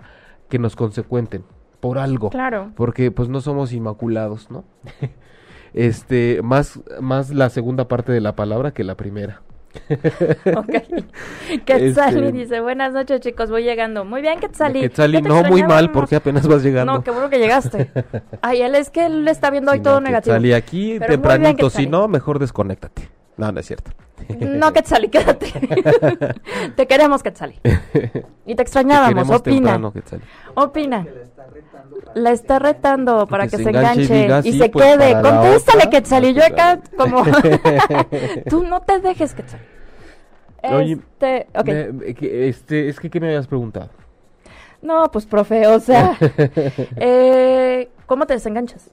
que 0.50 0.58
nos 0.60 0.76
consecuenten 0.76 1.44
por 1.80 2.00
algo 2.00 2.30
Claro. 2.32 2.72
porque 2.76 3.12
pues 3.12 3.30
no 3.30 3.42
somos 3.42 3.72
inmaculados, 3.74 4.50
¿no? 4.50 4.64
Este, 5.74 6.42
más, 6.44 6.80
más 7.02 7.30
la 7.30 7.50
segunda 7.50 7.88
parte 7.88 8.12
de 8.12 8.22
la 8.22 8.36
palabra 8.36 8.72
que 8.74 8.84
la 8.84 8.96
primera. 8.96 9.42
Ok. 10.56 10.68
Quetzali 11.66 12.20
Este- 12.20 12.32
dice, 12.32 12.60
buenas 12.60 12.94
noches 12.94 13.20
chicos, 13.22 13.50
voy 13.50 13.64
llegando. 13.64 14.06
Muy 14.06 14.22
bien, 14.22 14.40
Quetzali. 14.40 14.82
Quetzali, 14.82 15.22
no, 15.22 15.44
muy 15.44 15.64
mal, 15.64 15.92
porque 15.92 16.16
apenas 16.16 16.48
vas 16.48 16.64
llegando. 16.64 16.94
No, 16.94 17.04
qué 17.04 17.12
bueno 17.12 17.30
que 17.30 17.40
llegaste. 17.40 17.92
Ay, 18.42 18.62
él 18.62 18.76
es 18.76 18.90
que 18.90 19.06
él 19.06 19.28
está 19.28 19.50
viendo 19.50 19.72
hoy 19.72 19.78
Sí, 19.78 19.84
todo 19.84 19.96
no, 19.96 20.02
negativo. 20.02 20.36
Quetzali, 20.36 20.54
aquí 20.54 20.96
Pero 21.00 21.12
tempranito, 21.12 21.70
si 21.70 21.88
no, 21.88 22.08
mejor 22.08 22.40
desconéctate. 22.40 23.10
No, 23.38 23.52
no 23.52 23.60
es 23.60 23.66
cierto. 23.66 23.92
No, 24.40 24.74
Quetzali, 24.74 25.10
quédate. 25.10 25.52
te 26.76 26.88
queremos, 26.88 27.24
Quetzali. 27.24 27.60
Y 28.46 28.56
te 28.56 28.62
extrañábamos. 28.62 29.30
Opina. 29.30 29.42
temprano. 29.80 29.94
Opina. 30.56 31.06
La 32.14 32.32
está 32.32 32.60
retando 32.60 33.28
para 33.28 33.48
que, 33.48 33.58
se 33.58 33.70
enganche, 33.70 34.02
y, 34.04 34.22
diga, 34.24 34.42
sí, 34.42 34.58
se 34.58 34.70
pues, 34.70 34.86
quede. 34.98 35.14
Contéstale, 35.22 35.90
Quetzali. 35.90 36.34
Yo 36.34 36.44
acá, 36.44 36.80
como. 36.98 37.24
Tú 38.50 38.64
no 38.64 38.82
te 38.82 39.00
dejes, 39.00 39.34
Quetzali. 39.34 39.64
Oye, 40.64 40.94
Este, 40.94 41.48
me- 41.64 42.14
que- 42.16 42.50
este, 42.50 42.90
es 42.90 43.00
que, 43.00 43.10
¿qué 43.10 43.20
me 43.20 43.28
habías 43.28 43.48
preguntado? 43.48 43.90
No, 44.82 45.10
pues, 45.12 45.26
profe, 45.26 45.68
o 45.68 45.80
sea. 45.80 46.18
eh, 46.98 47.90
¿Cómo 48.06 48.26
te 48.26 48.34
desenganchas? 48.34 48.90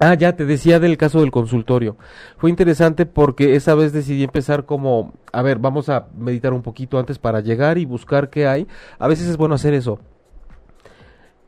Ah, 0.00 0.14
ya 0.14 0.36
te 0.36 0.44
decía 0.44 0.78
del 0.78 0.96
caso 0.96 1.20
del 1.20 1.32
consultorio. 1.32 1.96
Fue 2.36 2.50
interesante 2.50 3.04
porque 3.04 3.56
esa 3.56 3.74
vez 3.74 3.92
decidí 3.92 4.22
empezar 4.22 4.64
como, 4.64 5.12
a 5.32 5.42
ver, 5.42 5.58
vamos 5.58 5.88
a 5.88 6.06
meditar 6.16 6.52
un 6.52 6.62
poquito 6.62 7.00
antes 7.00 7.18
para 7.18 7.40
llegar 7.40 7.78
y 7.78 7.84
buscar 7.84 8.30
qué 8.30 8.46
hay. 8.46 8.68
A 9.00 9.08
veces 9.08 9.26
es 9.26 9.36
bueno 9.36 9.56
hacer 9.56 9.74
eso. 9.74 9.98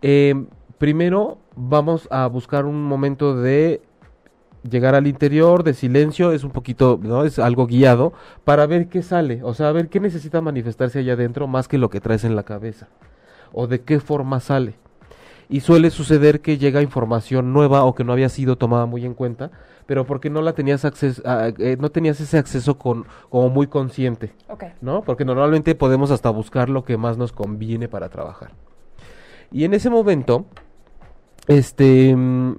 Eh, 0.02 0.34
primero 0.78 1.38
vamos 1.54 2.08
a 2.10 2.26
buscar 2.26 2.64
un 2.64 2.82
momento 2.82 3.36
de 3.36 3.82
llegar 4.68 4.96
al 4.96 5.06
interior, 5.06 5.62
de 5.62 5.74
silencio, 5.74 6.32
es 6.32 6.42
un 6.42 6.50
poquito, 6.50 6.98
¿no? 7.00 7.24
Es 7.24 7.38
algo 7.38 7.66
guiado 7.66 8.12
para 8.44 8.66
ver 8.66 8.88
qué 8.88 9.02
sale, 9.02 9.42
o 9.42 9.54
sea, 9.54 9.68
a 9.68 9.72
ver 9.72 9.88
qué 9.88 10.00
necesita 10.00 10.40
manifestarse 10.40 10.98
allá 10.98 11.14
adentro 11.14 11.46
más 11.46 11.68
que 11.68 11.78
lo 11.78 11.88
que 11.88 12.00
traes 12.00 12.24
en 12.24 12.36
la 12.36 12.42
cabeza 12.42 12.88
o 13.52 13.66
de 13.66 13.82
qué 13.82 14.00
forma 14.00 14.40
sale 14.40 14.74
y 15.50 15.60
suele 15.60 15.90
suceder 15.90 16.40
que 16.40 16.58
llega 16.58 16.80
información 16.80 17.52
nueva 17.52 17.84
o 17.84 17.94
que 17.96 18.04
no 18.04 18.12
había 18.12 18.28
sido 18.28 18.56
tomada 18.56 18.86
muy 18.86 19.04
en 19.04 19.14
cuenta, 19.14 19.50
pero 19.84 20.06
porque 20.06 20.30
no 20.30 20.42
la 20.42 20.52
tenías 20.52 20.84
acceso, 20.84 21.22
no 21.78 21.90
tenías 21.90 22.20
ese 22.20 22.38
acceso 22.38 22.78
con 22.78 23.04
como 23.28 23.48
muy 23.50 23.66
consciente, 23.66 24.32
Ok. 24.48 24.64
¿no? 24.80 25.02
Porque 25.02 25.24
normalmente 25.24 25.74
podemos 25.74 26.12
hasta 26.12 26.30
buscar 26.30 26.68
lo 26.68 26.84
que 26.84 26.96
más 26.96 27.18
nos 27.18 27.32
conviene 27.32 27.88
para 27.88 28.08
trabajar. 28.08 28.52
Y 29.50 29.64
en 29.64 29.74
ese 29.74 29.90
momento, 29.90 30.46
este, 31.48 32.14
mm, 32.14 32.54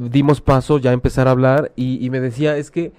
dimos 0.00 0.40
paso 0.40 0.78
ya 0.78 0.90
a 0.90 0.94
empezar 0.94 1.28
a 1.28 1.30
hablar 1.30 1.70
y, 1.76 2.04
y 2.04 2.10
me 2.10 2.18
decía 2.18 2.56
es 2.56 2.72
que 2.72 2.92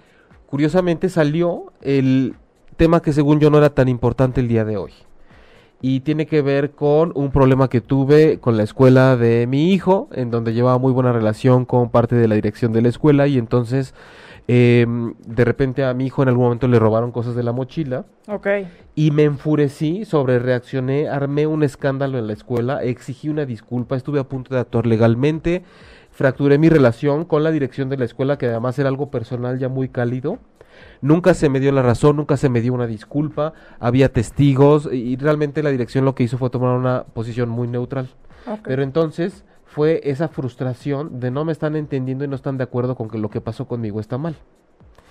curiosamente 0.46 1.10
salió 1.10 1.74
el 1.82 2.36
tema 2.78 3.02
que 3.02 3.12
según 3.12 3.42
yo 3.42 3.50
no 3.50 3.58
era 3.58 3.72
tan 3.72 3.89
importante 3.89 4.39
el 4.39 4.48
día 4.48 4.63
de 4.63 4.78
hoy 4.78 4.94
y 5.82 6.02
tiene 6.02 6.26
que 6.26 6.42
ver 6.42 6.72
con 6.72 7.12
un 7.15 7.32
problema 7.32 7.70
que 7.70 7.82
tuve 7.82 8.39
con 8.39 8.58
la 8.58 8.63
escuela 8.63 9.15
de 9.15 9.48
mi 9.48 9.72
hijo, 9.74 10.10
en 10.12 10.30
donde 10.32 10.54
llevaba 10.54 10.78
muy 10.78 10.92
buena 10.92 11.13
relación 11.13 11.65
con 11.65 11.89
parte 11.89 12.15
de 12.15 12.28
la 12.28 12.36
dirección 12.36 12.74
de 12.74 12.82
la 12.82 12.89
escuela 12.89 13.28
y 13.28 13.38
entonces 13.38 13.94
em, 14.51 15.13
de 15.27 15.45
repente 15.45 15.83
a 15.83 15.93
mi 15.93 16.07
hijo 16.07 16.23
en 16.23 16.29
algún 16.29 16.45
momento 16.45 16.67
le 16.67 16.79
robaron 16.79 17.12
cosas 17.12 17.35
de 17.35 17.43
la 17.43 17.51
mochila 17.51 18.05
Ok. 18.27 18.47
y 18.95 19.12
me 19.12 19.23
enfurecí, 19.25 20.05
sobre 20.05 20.39
reaccioné, 20.39 21.07
armé 21.07 21.45
un 21.45 21.62
escándalo 21.62 22.17
en 22.17 22.25
la 22.25 22.33
escuela, 22.33 22.81
exigí 22.83 23.29
una 23.29 23.45
disculpa, 23.45 23.95
estuve 23.95 24.19
a 24.19 24.23
punto 24.23 24.55
de 24.55 24.59
actuar 24.62 24.88
legalmente, 24.88 25.62
fracturé 26.09 26.57
mi 26.57 26.67
relación 26.67 27.25
con 27.25 27.43
la 27.43 27.51
dirección 27.51 27.89
de 27.89 27.97
la 27.97 28.05
escuela, 28.05 28.39
que 28.39 28.47
además 28.47 28.79
era 28.79 28.89
algo 28.89 29.12
personal 29.12 29.59
ya 29.59 29.69
muy 29.69 29.88
cálido. 29.89 30.39
Nunca 31.01 31.35
se 31.35 31.49
me 31.49 31.59
dio 31.59 31.71
la 31.71 31.83
razón, 31.83 32.15
nunca 32.15 32.35
se 32.35 32.49
me 32.49 32.62
dio 32.62 32.73
una 32.73 32.88
disculpa, 32.88 33.53
había 33.79 34.12
testigos 34.12 34.89
y 34.91 35.15
realmente 35.17 35.62
la 35.62 35.69
dirección 35.69 36.05
lo 36.05 36.15
que 36.15 36.23
hizo 36.23 36.39
fue 36.39 36.49
tomar 36.49 36.75
una 36.75 37.03
posición 37.03 37.49
muy 37.49 37.67
neutral. 37.67 38.09
Pero 38.63 38.81
entonces 38.81 39.43
fue 39.69 40.01
esa 40.03 40.29
frustración 40.29 41.19
de 41.19 41.29
no 41.29 41.45
me 41.45 41.51
están 41.51 41.75
entendiendo 41.75 42.25
y 42.25 42.27
no 42.27 42.36
están 42.36 42.58
de 42.58 42.63
acuerdo 42.63 42.95
con 42.95 43.08
que 43.08 43.19
lo 43.19 43.29
que 43.29 43.39
pasó 43.39 43.67
conmigo 43.67 43.99
está 43.99 44.17
mal. 44.17 44.36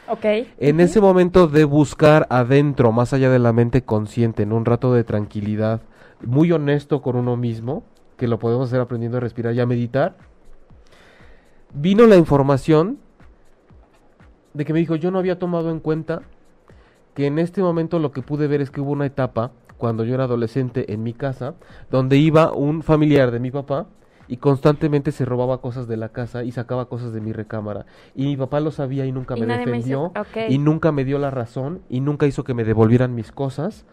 Ok. 0.09 0.25
En 0.59 0.81
ese 0.81 1.01
momento 1.01 1.47
de 1.47 1.65
buscar 1.65 2.27
adentro, 2.29 2.91
más 2.91 3.13
allá 3.13 3.31
de 3.31 3.39
la 3.39 3.53
mente 3.53 3.83
consciente, 3.83 4.43
en 4.43 4.53
un 4.53 4.65
rato 4.65 4.93
de 4.93 5.05
tranquilidad, 5.05 5.83
muy 6.25 6.51
honesto 6.51 7.03
con 7.03 7.15
uno 7.15 7.37
mismo, 7.37 7.85
que 8.17 8.27
lo 8.27 8.41
podemos 8.41 8.69
hacer 8.69 8.81
aprendiendo 8.81 9.19
a 9.19 9.21
respirar 9.21 9.55
y 9.55 9.61
a 9.61 9.67
meditar, 9.67 10.17
vino 11.73 12.07
la 12.07 12.17
información 12.17 12.99
de 14.55 14.65
que 14.65 14.73
me 14.73 14.81
dijo, 14.81 14.97
yo 14.97 15.13
no 15.13 15.21
había 15.21 15.39
tomado 15.39 15.71
en 15.71 15.79
cuenta 15.79 16.23
que 17.15 17.27
en 17.27 17.39
este 17.39 17.63
momento 17.63 18.01
lo 18.01 18.11
que 18.11 18.23
pude 18.23 18.49
ver 18.49 18.61
es 18.61 18.73
que 18.73 18.81
hubo 18.81 18.91
una 18.91 19.07
etapa, 19.07 19.53
cuando 19.77 20.05
yo 20.05 20.15
era 20.15 20.25
adolescente 20.25 20.93
en 20.93 21.05
mi 21.05 21.13
casa, 21.13 21.55
donde 21.93 22.17
iba 22.17 22.53
un 22.53 22.83
familiar 22.83 23.31
de 23.31 23.39
mi 23.39 23.53
papá 23.53 23.87
y 24.29 24.37
constantemente 24.37 25.11
se 25.13 25.25
robaba 25.25 25.61
cosas 25.61 25.89
de 25.89 25.97
la 25.97 26.11
casa 26.11 26.45
y 26.45 26.53
sacaba 26.53 26.87
cosas 26.89 27.13
de 27.13 27.21
mi 27.21 27.33
recámara. 27.33 27.87
Y 28.15 28.27
mi 28.27 28.37
papá 28.37 28.61
lo 28.61 28.71
sabía 28.71 29.07
y 29.07 29.13
nunca 29.13 29.35
Y 29.37 29.41
me 29.41 29.47
defendió 29.59 30.13
hizo- 30.15 30.21
y 30.53 30.59
nunca 30.59 30.93
me 30.93 31.05
dio 31.05 31.19
la 31.19 31.31
razón 31.31 31.81
y 31.89 32.01
nunca 32.01 32.27
hizo 32.27 32.45
que 32.45 32.55
me 32.55 32.65
devolvieran 32.65 33.15
mis 33.15 33.33
cosas. 33.33 33.85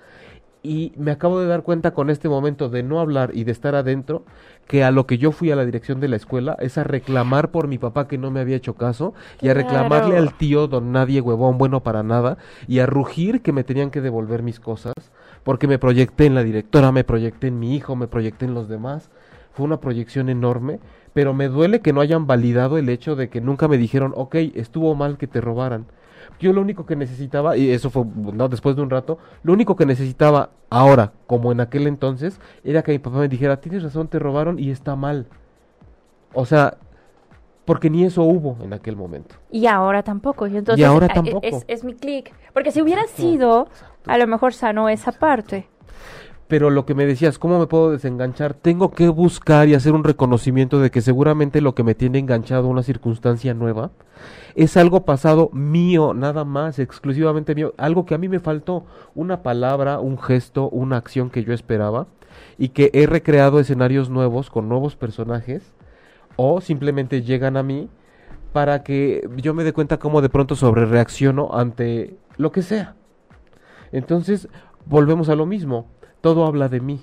Y 0.62 0.94
me 0.98 1.12
acabo 1.12 1.40
de 1.40 1.46
dar 1.46 1.62
cuenta 1.62 1.92
con 1.92 2.10
este 2.10 2.28
momento 2.28 2.70
de 2.70 2.82
no 2.82 3.00
hablar 3.00 3.30
y 3.36 3.44
de 3.44 3.52
estar 3.52 3.76
adentro, 3.76 4.26
que 4.68 4.84
a 4.84 4.90
lo 4.90 5.06
que 5.06 5.20
yo 5.20 5.32
fui 5.32 5.52
a 5.52 5.56
la 5.56 5.64
dirección 5.64 6.00
de 6.00 6.08
la 6.08 6.16
escuela 6.16 6.58
es 6.60 6.80
a 6.80 6.84
reclamar 6.84 7.52
por 7.52 7.68
mi 7.68 7.78
papá 7.78 8.08
que 8.08 8.18
no 8.18 8.32
me 8.32 8.40
había 8.40 8.56
hecho 8.56 8.74
caso 8.74 9.14
y 9.44 9.50
a 9.50 9.54
reclamarle 9.54 10.14
Claro. 10.16 10.24
al 10.28 10.34
tío 10.34 10.68
don 10.68 10.92
nadie 10.92 11.22
huevón 11.22 11.60
bueno 11.60 11.84
para 11.84 12.02
nada 12.02 12.40
y 12.68 12.80
a 12.80 12.88
rugir 12.88 13.44
que 13.44 13.52
me 13.52 13.64
tenían 13.64 13.92
que 13.92 14.02
devolver 14.02 14.42
mis 14.42 14.60
cosas 14.60 14.96
porque 15.44 15.68
me 15.68 15.78
proyecté 15.78 16.26
en 16.26 16.34
la 16.34 16.42
directora, 16.42 16.92
me 16.92 17.04
proyecté 17.04 17.46
en 17.48 17.60
mi 17.60 17.76
hijo, 17.76 17.96
me 17.96 18.08
proyecté 18.08 18.46
en 18.46 18.56
los 18.56 18.68
demás. 18.68 19.12
Fue 19.56 19.66
una 19.66 19.80
proyección 19.80 20.30
enorme, 20.30 20.80
pero 21.14 21.34
me 21.34 21.48
duele 21.48 21.80
que 21.80 21.94
no 21.94 22.02
hayan 22.02 22.28
validado 22.28 22.78
el 22.78 22.90
hecho 22.90 23.16
de 23.16 23.30
que 23.30 23.42
nunca 23.42 23.68
me 23.68 23.78
dijeron, 23.78 24.14
ok, 24.16 24.36
estuvo 24.54 24.96
mal 24.96 25.18
que 25.18 25.28
te 25.28 25.42
robaran. 25.42 25.86
Yo 26.40 26.52
lo 26.54 26.62
único 26.62 26.86
que 26.86 26.96
necesitaba, 26.96 27.56
y 27.56 27.72
eso 27.72 27.90
fue 27.90 28.04
no, 28.06 28.50
después 28.50 28.76
de 28.76 28.82
un 28.82 28.90
rato, 28.90 29.18
lo 29.44 29.54
único 29.54 29.76
que 29.76 29.86
necesitaba 29.86 30.50
ahora, 30.70 31.14
como 31.28 31.52
en 31.52 31.62
aquel 31.62 31.88
entonces, 31.88 32.40
era 32.64 32.84
que 32.84 32.92
mi 32.92 33.00
papá 33.00 33.20
me 33.20 33.30
dijera, 33.30 33.62
tienes 33.62 33.84
razón, 33.84 34.10
te 34.10 34.20
robaron 34.20 34.60
y 34.60 34.72
está 34.72 34.96
mal. 34.96 35.28
O 36.34 36.46
sea, 36.46 36.78
porque 37.64 37.90
ni 37.90 38.04
eso 38.04 38.24
hubo 38.24 38.58
en 38.62 38.74
aquel 38.74 38.96
momento. 38.96 39.36
Y 39.50 39.68
ahora 39.68 40.04
tampoco. 40.04 40.48
Y, 40.48 40.58
entonces, 40.58 40.86
ahora 40.86 41.08
eh, 41.08 41.12
tampoco. 41.14 41.40
Es, 41.48 41.66
es 41.68 41.84
mi 41.84 41.94
clic. 41.94 42.34
Porque 42.54 42.72
si 42.72 42.82
hubiera 42.82 43.08
sido, 43.08 43.70
a 44.06 44.18
lo 44.18 44.28
mejor 44.28 44.54
sanó 44.54 44.90
esa 44.90 45.14
parte. 45.14 45.68
Pero 46.48 46.70
lo 46.70 46.86
que 46.86 46.94
me 46.94 47.08
decías, 47.08 47.40
¿cómo 47.40 47.58
me 47.58 47.66
puedo 47.66 47.92
desenganchar? 47.92 48.54
Tengo 48.54 48.92
que 48.92 49.10
buscar 49.10 49.68
y 49.68 49.74
hacer 49.74 49.94
un 49.94 50.04
reconocimiento 50.04 50.80
de 50.80 50.92
que 50.92 51.02
seguramente 51.02 51.60
lo 51.60 51.74
que 51.74 51.84
me 51.84 51.96
tiene 51.96 52.20
enganchado 52.20 52.68
una 52.68 52.84
circunstancia 52.84 53.56
nueva 53.56 53.92
es 54.54 54.78
algo 54.78 55.06
pasado 55.06 55.50
mío, 55.54 56.14
nada 56.14 56.46
más, 56.46 56.78
exclusivamente 56.78 57.56
mío, 57.56 57.74
algo 57.78 58.06
que 58.06 58.14
a 58.14 58.20
mí 58.20 58.30
me 58.30 58.40
faltó, 58.40 58.86
una 59.16 59.42
palabra, 59.42 60.00
un 60.00 60.20
gesto, 60.20 60.70
una 60.70 60.98
acción 60.98 61.32
que 61.32 61.44
yo 61.44 61.52
esperaba 61.52 62.08
y 62.58 62.70
que 62.70 62.92
he 62.94 63.08
recreado 63.08 63.60
escenarios 63.60 64.10
nuevos 64.10 64.50
con 64.52 64.70
nuevos 64.70 64.96
personajes 64.96 65.74
o 66.36 66.62
simplemente 66.62 67.24
llegan 67.24 67.58
a 67.58 67.64
mí 67.64 67.90
para 68.54 68.84
que 68.84 69.28
yo 69.38 69.54
me 69.54 69.64
dé 69.64 69.74
cuenta 69.74 69.98
cómo 69.98 70.22
de 70.22 70.30
pronto 70.30 70.56
sobre 70.56 70.86
reacciono 70.86 71.50
ante 71.54 72.16
lo 72.38 72.52
que 72.52 72.62
sea. 72.62 72.96
Entonces, 73.92 74.48
volvemos 74.86 75.30
a 75.30 75.36
lo 75.36 75.46
mismo, 75.46 75.88
todo 76.26 76.48
habla 76.48 76.70
de 76.70 76.80
mí. 76.82 77.02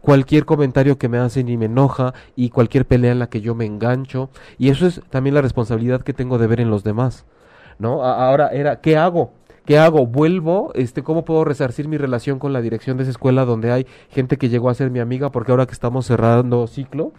Cualquier 0.00 0.44
comentario 0.44 0.98
que 0.98 1.08
me 1.08 1.18
hacen 1.18 1.48
y 1.48 1.56
me 1.56 1.66
enoja 1.66 2.12
y 2.34 2.50
cualquier 2.50 2.84
pelea 2.84 3.12
en 3.12 3.20
la 3.20 3.28
que 3.28 3.40
yo 3.40 3.54
me 3.54 3.66
engancho 3.66 4.30
y 4.58 4.70
eso 4.70 4.88
es 4.88 5.00
también 5.10 5.34
la 5.34 5.42
responsabilidad 5.42 6.02
que 6.02 6.12
tengo 6.12 6.36
de 6.36 6.48
ver 6.48 6.58
en 6.58 6.70
los 6.70 6.82
demás. 6.82 7.24
¿No? 7.78 8.02
Ahora 8.02 8.48
era 8.48 8.80
¿qué 8.80 8.96
hago? 8.96 9.30
¿Qué 9.64 9.78
hago? 9.78 10.08
¿Vuelvo? 10.08 10.72
Este, 10.74 11.04
¿Cómo 11.04 11.24
puedo 11.24 11.44
resarcir 11.44 11.86
mi 11.86 11.98
relación 11.98 12.40
con 12.40 12.52
la 12.52 12.60
dirección 12.60 12.96
de 12.96 13.04
esa 13.04 13.12
escuela 13.12 13.44
donde 13.44 13.70
hay 13.70 13.86
gente 14.08 14.38
que 14.38 14.48
llegó 14.48 14.70
a 14.70 14.74
ser 14.74 14.90
mi 14.90 14.98
amiga? 14.98 15.30
Porque 15.30 15.52
ahora 15.52 15.66
que 15.66 15.72
estamos 15.74 16.04
cerrando 16.06 16.66
ciclo, 16.66 17.12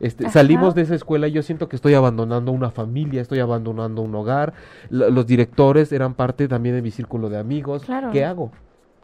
este, 0.00 0.30
salimos 0.30 0.74
de 0.74 0.80
esa 0.80 0.94
escuela 0.94 1.28
y 1.28 1.32
yo 1.32 1.42
siento 1.42 1.68
que 1.68 1.76
estoy 1.76 1.92
abandonando 1.92 2.52
una 2.52 2.70
familia, 2.70 3.20
estoy 3.20 3.40
abandonando 3.40 4.00
un 4.00 4.14
hogar. 4.14 4.54
L- 4.90 5.10
los 5.10 5.26
directores 5.26 5.92
eran 5.92 6.14
parte 6.14 6.48
también 6.48 6.74
de 6.74 6.80
mi 6.80 6.90
círculo 6.90 7.28
de 7.28 7.36
amigos. 7.36 7.82
Claro. 7.82 8.08
¿Qué 8.12 8.24
hago? 8.24 8.50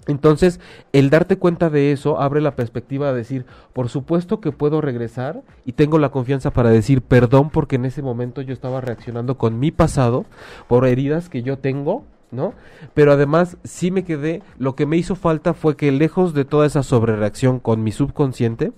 Entonces, 0.07 0.61
el 0.93 1.11
darte 1.11 1.37
cuenta 1.37 1.71
de 1.71 1.93
eso 1.93 2.21
abre 2.21 2.41
la 2.41 2.57
perspectiva 2.57 3.11
de 3.11 3.19
decir, 3.19 3.47
por 3.73 3.89
supuesto 3.89 4.41
que 4.41 4.53
puedo 4.53 4.81
regresar 4.81 5.43
y 5.65 5.73
tengo 5.73 5.99
la 5.99 6.11
confianza 6.11 6.53
para 6.53 6.71
decir 6.71 7.03
perdón 7.03 7.51
porque 7.51 7.77
en 7.77 7.87
ese 7.87 8.03
momento 8.03 8.43
yo 8.43 8.53
estaba 8.53 8.81
reaccionando 8.81 9.39
con 9.39 9.59
mi 9.59 9.71
pasado 9.71 10.27
por 10.69 10.87
heridas 10.87 11.29
que 11.29 11.43
yo 11.43 11.59
tengo, 11.59 12.05
¿no? 12.31 12.53
Pero 12.93 13.13
además 13.13 13.57
sí 13.65 13.91
me 13.91 14.05
quedé, 14.05 14.43
lo 14.59 14.75
que 14.75 14.87
me 14.87 14.97
hizo 14.97 15.17
falta 15.17 15.55
fue 15.55 15.77
que 15.77 15.91
lejos 15.93 16.35
de 16.35 16.45
toda 16.45 16.67
esa 16.67 16.83
sobrereacción 16.83 17.59
con 17.59 17.83
mi 17.83 17.93
subconsciente, 17.93 18.73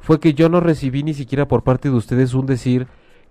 fue 0.00 0.20
que 0.20 0.32
yo 0.32 0.48
no 0.48 0.60
recibí 0.60 1.02
ni 1.02 1.12
siquiera 1.12 1.46
por 1.46 1.62
parte 1.62 1.90
de 1.90 1.96
ustedes 1.96 2.32
un 2.32 2.46
decir, 2.46 2.86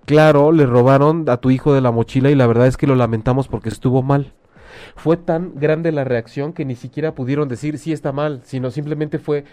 claro, 0.05 0.51
le 0.51 0.67
robaron 0.67 1.27
a 1.27 1.37
tu 1.37 1.49
hijo 1.49 1.73
de 1.73 1.81
la 1.81 1.91
mochila 1.91 2.29
y 2.29 2.35
la 2.35 2.45
verdad 2.45 2.67
es 2.67 2.77
que 2.77 2.85
lo 2.87 2.95
lamentamos 2.95 3.47
porque 3.47 3.69
estuvo 3.69 4.03
mal. 4.03 4.33
Fue 4.95 5.17
tan 5.17 5.53
grande 5.55 5.91
la 5.91 6.03
reacción 6.03 6.53
que 6.53 6.65
ni 6.65 6.75
siquiera 6.75 7.15
pudieron 7.15 7.47
decir 7.47 7.77
sí 7.77 7.91
está 7.91 8.11
mal, 8.11 8.41
sino 8.43 8.71
simplemente 8.71 9.19
fue, 9.19 9.45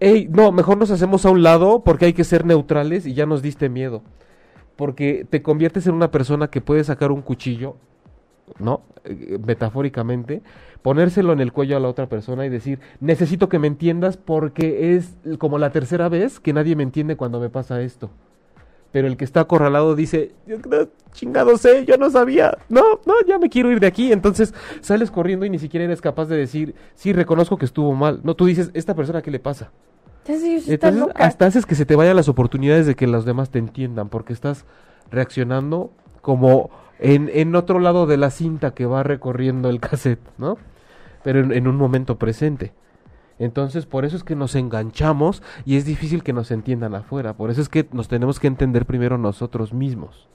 hey, 0.00 0.28
no, 0.30 0.52
mejor 0.52 0.78
nos 0.78 0.90
hacemos 0.90 1.24
a 1.26 1.30
un 1.30 1.42
lado 1.42 1.82
porque 1.84 2.06
hay 2.06 2.12
que 2.12 2.24
ser 2.24 2.44
neutrales 2.44 3.06
y 3.06 3.14
ya 3.14 3.26
nos 3.26 3.42
diste 3.42 3.68
miedo. 3.68 4.02
Porque 4.76 5.26
te 5.28 5.42
conviertes 5.42 5.86
en 5.86 5.94
una 5.94 6.10
persona 6.10 6.48
que 6.48 6.60
puede 6.60 6.84
sacar 6.84 7.10
un 7.10 7.22
cuchillo, 7.22 7.76
¿no? 8.58 8.82
Eh, 9.04 9.38
metafóricamente, 9.44 10.42
ponérselo 10.82 11.32
en 11.32 11.40
el 11.40 11.52
cuello 11.52 11.76
a 11.76 11.80
la 11.80 11.88
otra 11.88 12.08
persona 12.08 12.46
y 12.46 12.48
decir, 12.48 12.78
necesito 13.00 13.48
que 13.48 13.58
me 13.58 13.66
entiendas 13.66 14.16
porque 14.16 14.94
es 14.94 15.16
como 15.38 15.58
la 15.58 15.72
tercera 15.72 16.08
vez 16.08 16.38
que 16.38 16.52
nadie 16.52 16.76
me 16.76 16.84
entiende 16.84 17.16
cuando 17.16 17.40
me 17.40 17.50
pasa 17.50 17.80
esto 17.82 18.10
pero 18.92 19.06
el 19.06 19.16
que 19.16 19.24
está 19.24 19.40
acorralado 19.40 19.94
dice, 19.94 20.32
chingado 21.12 21.58
sé, 21.58 21.84
yo 21.84 21.96
no 21.98 22.10
sabía, 22.10 22.56
no, 22.68 22.82
no, 23.06 23.14
ya 23.26 23.38
me 23.38 23.50
quiero 23.50 23.70
ir 23.70 23.80
de 23.80 23.86
aquí, 23.86 24.12
entonces 24.12 24.54
sales 24.80 25.10
corriendo 25.10 25.44
y 25.44 25.50
ni 25.50 25.58
siquiera 25.58 25.84
eres 25.84 26.00
capaz 26.00 26.26
de 26.26 26.36
decir, 26.36 26.74
sí, 26.94 27.12
reconozco 27.12 27.58
que 27.58 27.66
estuvo 27.66 27.94
mal, 27.94 28.20
no, 28.22 28.34
tú 28.34 28.46
dices, 28.46 28.70
esta 28.74 28.94
persona, 28.94 29.22
¿qué 29.22 29.30
le 29.30 29.40
pasa? 29.40 29.70
Entonces, 30.68 31.04
hasta 31.14 31.46
haces 31.46 31.64
que 31.64 31.74
se 31.74 31.86
te 31.86 31.96
vayan 31.96 32.16
las 32.16 32.28
oportunidades 32.28 32.86
de 32.86 32.94
que 32.94 33.06
los 33.06 33.24
demás 33.24 33.50
te 33.50 33.58
entiendan, 33.58 34.08
porque 34.08 34.32
estás 34.32 34.64
reaccionando 35.10 35.90
como 36.20 36.70
en, 36.98 37.30
en 37.32 37.54
otro 37.56 37.78
lado 37.78 38.06
de 38.06 38.18
la 38.18 38.30
cinta 38.30 38.72
que 38.72 38.84
va 38.84 39.02
recorriendo 39.02 39.70
el 39.70 39.80
cassette, 39.80 40.20
¿no? 40.36 40.58
Pero 41.24 41.52
en 41.52 41.66
un 41.66 41.76
momento 41.76 42.18
presente. 42.18 42.72
Entonces, 43.38 43.86
por 43.86 44.04
eso 44.04 44.16
es 44.16 44.24
que 44.24 44.34
nos 44.34 44.54
enganchamos 44.54 45.42
y 45.64 45.76
es 45.76 45.84
difícil 45.84 46.22
que 46.22 46.32
nos 46.32 46.50
entiendan 46.50 46.94
afuera. 46.94 47.34
Por 47.34 47.50
eso 47.50 47.60
es 47.60 47.68
que 47.68 47.86
nos 47.92 48.08
tenemos 48.08 48.40
que 48.40 48.46
entender 48.46 48.86
primero 48.86 49.18
nosotros 49.18 49.72
mismos. 49.72 50.28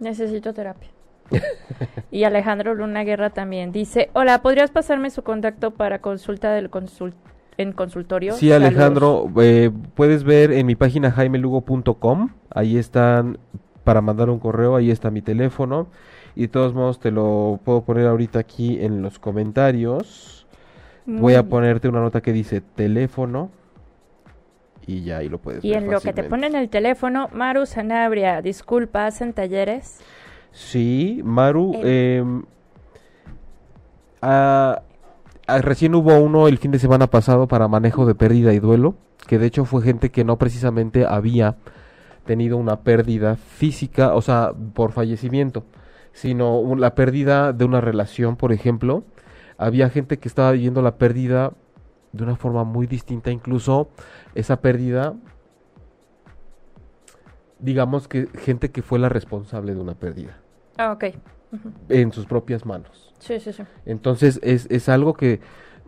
Necesito 0.00 0.54
terapia. 0.54 0.90
y 2.10 2.24
Alejandro 2.24 2.74
Luna 2.74 3.04
Guerra 3.04 3.30
también 3.30 3.72
dice, 3.72 4.10
hola, 4.14 4.40
¿podrías 4.40 4.70
pasarme 4.70 5.10
su 5.10 5.22
contacto 5.22 5.72
para 5.72 6.00
consulta 6.00 6.52
del 6.52 6.70
en 7.58 7.72
consultorio? 7.72 8.34
Sí, 8.34 8.52
Alejandro, 8.52 9.30
eh, 9.40 9.70
puedes 9.94 10.24
ver 10.24 10.52
en 10.52 10.66
mi 10.66 10.76
página 10.76 11.10
jaimelugo.com, 11.10 12.30
ahí 12.50 12.78
están 12.78 13.38
para 13.84 14.00
mandar 14.00 14.30
un 14.30 14.38
correo, 14.38 14.76
ahí 14.76 14.90
está 14.90 15.10
mi 15.10 15.22
teléfono 15.22 15.88
y 16.34 16.42
de 16.42 16.48
todos 16.48 16.72
modos 16.72 17.00
te 17.00 17.10
lo 17.10 17.58
puedo 17.64 17.82
poner 17.82 18.06
ahorita 18.06 18.38
aquí 18.38 18.78
en 18.80 19.02
los 19.02 19.18
comentarios. 19.18 20.37
Voy 21.08 21.34
a 21.34 21.42
ponerte 21.42 21.88
una 21.88 22.00
nota 22.00 22.20
que 22.20 22.34
dice 22.34 22.60
teléfono 22.60 23.50
y 24.86 25.04
ya 25.04 25.18
ahí 25.18 25.28
lo 25.28 25.38
puedes 25.38 25.64
y 25.64 25.72
en 25.72 25.90
lo 25.90 26.00
que 26.00 26.12
te 26.12 26.22
ponen 26.22 26.54
el 26.54 26.68
teléfono, 26.68 27.28
Maru 27.32 27.64
Sanabria, 27.64 28.42
disculpa, 28.42 29.06
¿hacen 29.06 29.32
talleres? 29.32 30.00
Sí, 30.52 31.22
Maru, 31.24 31.72
eh, 31.82 32.22
recién 35.46 35.94
hubo 35.94 36.18
uno 36.18 36.46
el 36.46 36.58
fin 36.58 36.72
de 36.72 36.78
semana 36.78 37.06
pasado 37.06 37.48
para 37.48 37.68
manejo 37.68 38.04
de 38.04 38.14
pérdida 38.14 38.52
y 38.52 38.58
duelo, 38.58 38.94
que 39.26 39.38
de 39.38 39.46
hecho 39.46 39.64
fue 39.64 39.82
gente 39.82 40.10
que 40.10 40.24
no 40.24 40.36
precisamente 40.36 41.06
había 41.06 41.56
tenido 42.26 42.58
una 42.58 42.80
pérdida 42.80 43.36
física, 43.36 44.14
o 44.14 44.20
sea, 44.20 44.52
por 44.74 44.92
fallecimiento, 44.92 45.64
sino 46.12 46.74
la 46.76 46.94
pérdida 46.94 47.54
de 47.54 47.64
una 47.64 47.80
relación, 47.80 48.36
por 48.36 48.52
ejemplo, 48.52 49.04
había 49.58 49.90
gente 49.90 50.18
que 50.18 50.28
estaba 50.28 50.52
viviendo 50.52 50.80
la 50.80 50.96
pérdida 50.96 51.52
de 52.12 52.22
una 52.22 52.36
forma 52.36 52.64
muy 52.64 52.86
distinta, 52.86 53.30
incluso 53.30 53.90
esa 54.34 54.60
pérdida, 54.60 55.14
digamos 57.58 58.08
que 58.08 58.28
gente 58.38 58.70
que 58.70 58.82
fue 58.82 58.98
la 58.98 59.08
responsable 59.08 59.74
de 59.74 59.80
una 59.80 59.94
pérdida. 59.94 60.38
Ah, 60.78 60.92
ok. 60.92 61.04
En 61.88 62.12
sus 62.12 62.24
propias 62.26 62.64
manos. 62.64 63.12
Sí, 63.18 63.40
sí, 63.40 63.52
sí. 63.52 63.64
Entonces 63.84 64.38
es, 64.42 64.66
es 64.70 64.88
algo 64.88 65.14
que 65.14 65.40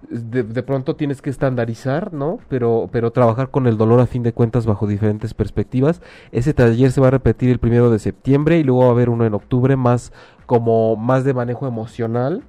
de, 0.09 0.43
de, 0.43 0.63
pronto 0.63 0.97
tienes 0.97 1.23
que 1.23 1.31
estandarizar, 1.31 2.13
¿no? 2.13 2.39
Pero, 2.49 2.89
pero 2.91 3.13
trabajar 3.13 3.51
con 3.51 3.67
el 3.67 3.77
dolor 3.77 4.01
a 4.01 4.07
fin 4.07 4.23
de 4.23 4.33
cuentas 4.33 4.67
bajo 4.67 4.87
diferentes 4.87 5.35
perspectivas. 5.35 6.01
Ese 6.33 6.55
taller 6.55 6.91
se 6.91 7.01
va 7.01 7.09
a 7.09 7.13
repetir 7.13 7.51
el 7.51 7.59
primero 7.59 7.91
de 7.91 7.99
septiembre 7.99 8.59
y 8.59 8.65
luego 8.65 8.81
va 8.81 8.89
a 8.89 8.93
haber 8.93 9.11
uno 9.11 9.27
en 9.27 9.35
octubre 9.35 9.77
más 9.77 10.13
como 10.47 10.97
más 10.97 11.25
de 11.25 11.35
manejo 11.35 11.69
emocional 11.69 12.43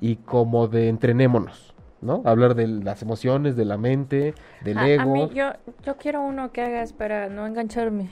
y 0.00 0.16
como 0.16 0.68
de 0.68 0.88
entrenémonos, 0.88 1.74
¿no? 2.00 2.22
Hablar 2.24 2.54
de 2.54 2.66
las 2.66 3.02
emociones, 3.02 3.56
de 3.56 3.64
la 3.64 3.76
mente, 3.76 4.34
del 4.64 4.78
ego. 4.78 5.02
A 5.02 5.14
mí, 5.14 5.30
yo, 5.34 5.52
yo 5.84 5.96
quiero 5.96 6.22
uno 6.22 6.52
que 6.52 6.62
hagas 6.62 6.92
para 6.92 7.28
no 7.28 7.46
engancharme. 7.46 8.08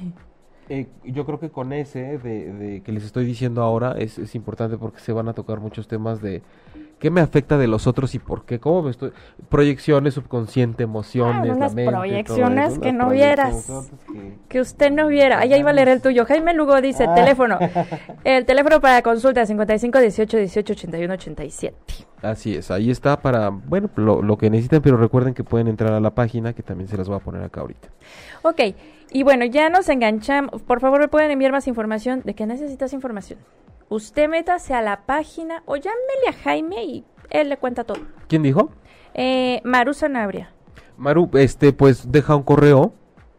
Eh, 0.69 0.87
yo 1.05 1.25
creo 1.25 1.41
que 1.41 1.49
con 1.49 1.73
ese 1.73 2.19
de, 2.19 2.53
de, 2.53 2.83
que 2.83 2.93
les 2.93 3.05
estoy 3.05 3.25
diciendo 3.25 3.63
ahora 3.63 3.93
es, 3.99 4.19
es 4.19 4.35
importante 4.35 4.77
porque 4.77 5.01
se 5.01 5.13
van 5.13 5.29
a 5.29 5.33
tocar 5.33 5.61
muchos 5.61 5.89
temas 5.89 6.21
de 6.21 6.43
¿Qué 6.99 7.11
me 7.11 7.21
afecta 7.21 7.59
de 7.59 7.69
los 7.69 7.87
otros 7.87 8.15
y 8.15 8.19
por 8.19 8.45
qué? 8.45 8.59
¿Cómo 8.59 8.83
me 8.83 8.91
estoy...? 8.91 9.13
Proyecciones, 9.49 10.15
subconsciente, 10.15 10.83
emociones, 10.83 11.57
ah, 11.61 11.71
proyecciones 11.75 12.79
que 12.79 12.93
no 12.93 13.11
vieras. 13.11 13.91
Que... 14.49 14.61
usted 14.61 14.91
no 14.91 15.07
viera. 15.07 15.39
Ahí, 15.39 15.63
va 15.63 15.71
a 15.71 15.73
leer 15.73 15.89
el 15.89 16.03
tuyo. 16.03 16.25
Jaime 16.27 16.55
Lugo 16.55 16.81
dice, 16.81 17.05
ah. 17.05 17.15
teléfono. 17.15 17.59
El 18.25 18.45
teléfono 18.47 18.81
para 18.81 19.03
consulta, 19.03 19.47
55 19.47 19.99
18 19.99 20.37
18 20.37 20.73
81 20.73 21.15
87. 21.15 21.77
Así 22.21 22.57
es, 22.57 22.71
ahí 22.71 22.91
está 22.91 23.21
para, 23.21 23.51
bueno, 23.51 23.89
lo, 23.95 24.23
lo 24.23 24.37
que 24.37 24.51
necesiten, 24.51 24.83
pero 24.83 24.97
recuerden 24.97 25.35
que 25.35 25.45
pueden 25.45 25.69
entrar 25.69 25.93
a 25.93 26.01
la 26.01 26.11
página, 26.11 26.53
que 26.53 26.65
también 26.65 26.89
se 26.89 26.97
las 26.97 27.07
voy 27.09 27.17
a 27.17 27.21
poner 27.21 27.43
acá 27.43 27.61
ahorita. 27.61 27.89
Ok, 28.43 28.61
y 29.11 29.23
bueno, 29.23 29.45
ya 29.45 29.71
nos 29.71 29.89
enganchamos. 29.89 30.63
Por 30.63 30.81
favor, 30.81 31.01
me 31.01 31.09
pueden 31.09 31.31
enviar 31.31 31.53
más 31.53 31.67
información. 31.69 32.23
¿De 32.25 32.35
qué 32.35 32.47
necesitas 32.47 32.93
información? 32.93 33.39
Usted 33.89 34.29
métase 34.29 34.75
a 34.75 34.83
la 34.83 35.07
página 35.07 35.63
o 35.67 35.77
llámele 35.77 36.29
a 36.29 36.33
Jaime 36.33 36.85
y 36.85 37.05
él 37.31 37.49
le 37.49 37.57
cuenta 37.57 37.85
todo. 37.85 38.01
¿Quién 38.29 38.43
dijo? 38.43 38.71
Eh, 39.15 39.61
Maru 39.65 39.95
Sanabria. 39.95 40.53
Maru, 40.97 41.31
este, 41.35 41.73
pues 41.73 42.11
deja 42.11 42.37
un 42.37 42.43
correo 42.43 42.93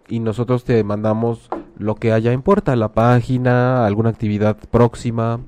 y 0.08 0.20
nosotros 0.20 0.64
te 0.64 0.84
mandamos 0.84 1.50
lo 1.78 1.96
que 1.96 2.12
haya 2.12 2.32
en 2.32 2.42
puerta, 2.42 2.76
la 2.76 2.94
página, 2.94 3.86
alguna 3.86 4.10
actividad 4.10 4.58
próxima, 4.70 5.40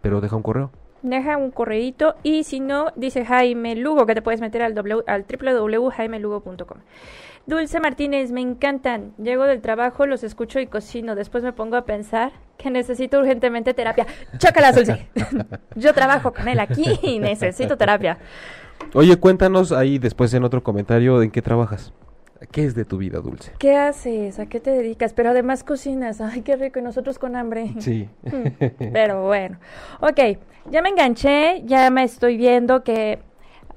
pero 0.00 0.20
deja 0.20 0.36
un 0.36 0.42
correo. 0.42 0.70
Deja 1.02 1.36
un 1.36 1.50
correíto 1.50 2.14
y 2.22 2.44
si 2.44 2.60
no, 2.60 2.92
dice 2.96 3.24
Jaime 3.24 3.74
Lugo, 3.76 4.06
que 4.06 4.14
te 4.14 4.22
puedes 4.22 4.40
meter 4.40 4.62
al, 4.62 4.74
w, 4.74 5.02
al 5.06 5.24
www.jaimelugo.com. 5.24 6.78
Dulce 7.44 7.80
Martínez, 7.80 8.30
me 8.30 8.40
encantan. 8.40 9.14
Llego 9.18 9.44
del 9.44 9.60
trabajo, 9.60 10.06
los 10.06 10.22
escucho 10.22 10.60
y 10.60 10.66
cocino. 10.68 11.16
Después 11.16 11.42
me 11.42 11.52
pongo 11.52 11.76
a 11.76 11.84
pensar 11.84 12.30
que 12.56 12.70
necesito 12.70 13.18
urgentemente 13.18 13.74
terapia. 13.74 14.06
Chócala, 14.38 14.70
Dulce. 14.70 15.08
Yo 15.74 15.92
trabajo 15.92 16.32
con 16.32 16.46
él 16.46 16.60
aquí 16.60 16.84
y 17.02 17.18
necesito 17.18 17.76
terapia. 17.76 18.18
Oye, 18.94 19.16
cuéntanos 19.16 19.72
ahí 19.72 19.98
después 19.98 20.32
en 20.34 20.44
otro 20.44 20.62
comentario 20.62 21.20
en 21.22 21.30
qué 21.30 21.42
trabajas. 21.42 21.92
¿Qué 22.50 22.64
es 22.64 22.74
de 22.74 22.84
tu 22.84 22.98
vida, 22.98 23.20
Dulce? 23.20 23.52
¿Qué 23.58 23.76
haces? 23.76 24.38
¿A 24.38 24.46
qué 24.46 24.60
te 24.60 24.70
dedicas? 24.70 25.12
Pero 25.12 25.30
además 25.30 25.64
cocinas. 25.64 26.20
Ay, 26.20 26.42
qué 26.42 26.56
rico. 26.56 26.78
Y 26.78 26.82
nosotros 26.82 27.18
con 27.18 27.36
hambre. 27.36 27.72
Sí. 27.78 28.08
Pero 28.78 29.26
bueno. 29.26 29.58
Ok, 30.00 30.38
ya 30.70 30.82
me 30.82 30.88
enganché. 30.88 31.62
Ya 31.64 31.88
me 31.90 32.04
estoy 32.04 32.36
viendo 32.36 32.82
que 32.82 33.20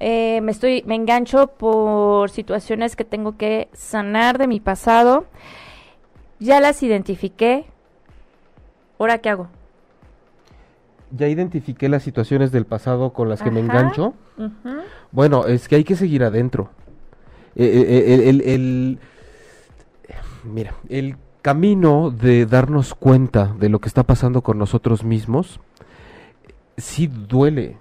eh, 0.00 0.40
me 0.42 0.52
estoy, 0.52 0.82
me 0.86 0.94
engancho 0.94 1.48
por 1.48 2.30
situaciones 2.30 2.96
que 2.96 3.04
tengo 3.04 3.36
que 3.36 3.68
sanar 3.72 4.38
de 4.38 4.46
mi 4.46 4.60
pasado. 4.60 5.26
Ya 6.38 6.60
las 6.60 6.82
identifiqué. 6.82 7.66
¿Ahora 8.98 9.18
qué 9.18 9.30
hago? 9.30 9.48
Ya 11.12 11.28
identifiqué 11.28 11.88
las 11.88 12.02
situaciones 12.02 12.50
del 12.50 12.66
pasado 12.66 13.12
con 13.12 13.28
las 13.28 13.42
que 13.42 13.50
me 13.50 13.60
engancho. 13.60 14.14
Bueno, 15.12 15.46
es 15.46 15.68
que 15.68 15.76
hay 15.76 15.84
que 15.84 15.94
seguir 15.94 16.24
adentro. 16.24 16.70
Eh, 17.56 17.64
eh, 17.64 18.28
el, 18.28 18.40
el, 18.42 18.98
mira, 20.44 20.74
el 20.88 21.16
camino 21.42 22.10
de 22.10 22.46
darnos 22.46 22.94
cuenta 22.94 23.54
de 23.58 23.68
lo 23.68 23.80
que 23.80 23.88
está 23.88 24.02
pasando 24.02 24.42
con 24.42 24.58
nosotros 24.58 25.04
mismos, 25.04 25.60
sí 26.76 27.06
duele 27.06 27.78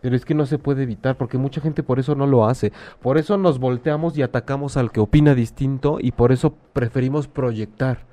pero 0.00 0.14
es 0.14 0.24
que 0.24 0.34
no 0.34 0.46
se 0.46 0.58
puede 0.58 0.84
evitar 0.84 1.16
porque 1.16 1.38
mucha 1.38 1.60
gente 1.60 1.82
por 1.82 1.98
eso 1.98 2.14
no 2.14 2.26
lo 2.26 2.46
hace. 2.46 2.72
Por 3.02 3.18
eso 3.18 3.36
nos 3.36 3.58
volteamos 3.58 4.16
y 4.16 4.22
atacamos 4.22 4.76
al 4.76 4.92
que 4.92 5.00
opina 5.00 5.34
distinto 5.34 5.98
y 6.00 6.12
por 6.12 6.32
eso 6.32 6.54
preferimos 6.72 7.26
proyectar. 7.28 8.06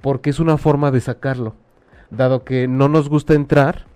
Porque 0.00 0.30
es 0.30 0.40
una 0.40 0.56
forma 0.58 0.90
de 0.90 1.00
sacarlo. 1.00 1.54
Dado 2.10 2.44
que 2.44 2.68
no 2.68 2.88
nos 2.88 3.08
gusta 3.08 3.34
entrar, 3.34 3.86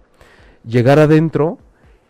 llegar 0.64 0.98
adentro 0.98 1.58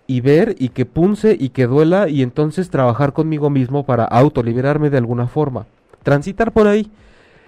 y 0.08 0.22
ver 0.22 0.56
y 0.58 0.70
que 0.70 0.86
punce 0.86 1.36
y 1.38 1.50
que 1.50 1.66
duela 1.66 2.08
y 2.08 2.22
entonces 2.22 2.70
trabajar 2.70 3.12
conmigo 3.12 3.50
mismo 3.50 3.84
para 3.84 4.04
autoliberarme 4.04 4.88
de 4.90 4.96
alguna 4.96 5.28
forma. 5.28 5.66
Transitar 6.02 6.52
por 6.52 6.66
ahí. 6.66 6.90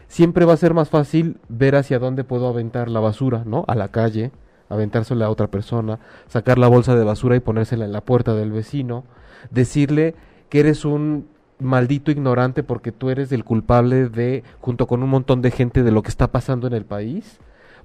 Siempre 0.09 0.45
va 0.45 0.53
a 0.53 0.59
ser 0.59 0.75
más 0.75 0.91
fácil 0.91 1.39
ver 1.49 1.75
hacia 1.75 1.99
dónde 1.99 2.23
puedo 2.23 2.47
aventar 2.49 2.91
la 2.91 3.01
basura, 3.01 3.45
¿no? 3.47 3.65
A 3.67 3.75
la 3.75 3.89
calle, 3.89 4.31
aventársela 4.69 5.27
a 5.27 5.31
otra 5.31 5.47
persona, 5.47 6.01
sacar 6.29 6.59
la 6.59 6.69
bolsa 6.69 6.95
de 6.95 7.05
basura 7.05 7.35
y 7.35 7.41
ponérsela 7.41 7.87
en 7.87 7.93
la 7.93 8.03
puerta 8.03 8.35
del 8.35 8.53
vecino, 8.53 9.05
decirle 9.51 10.15
que 10.51 10.61
eres 10.61 10.85
un 10.85 11.29
maldito 11.61 12.11
ignorante 12.11 12.63
porque 12.63 12.93
tú 12.93 13.09
eres 13.09 13.33
el 13.33 13.45
culpable 13.45 14.11
de, 14.11 14.45
junto 14.61 14.87
con 14.87 15.03
un 15.03 15.09
montón 15.09 15.41
de 15.41 15.51
gente, 15.51 15.83
de 15.83 15.93
lo 15.93 16.03
que 16.03 16.11
está 16.11 16.27
pasando 16.27 16.67
en 16.67 16.75
el 16.75 16.85
país, 16.85 17.39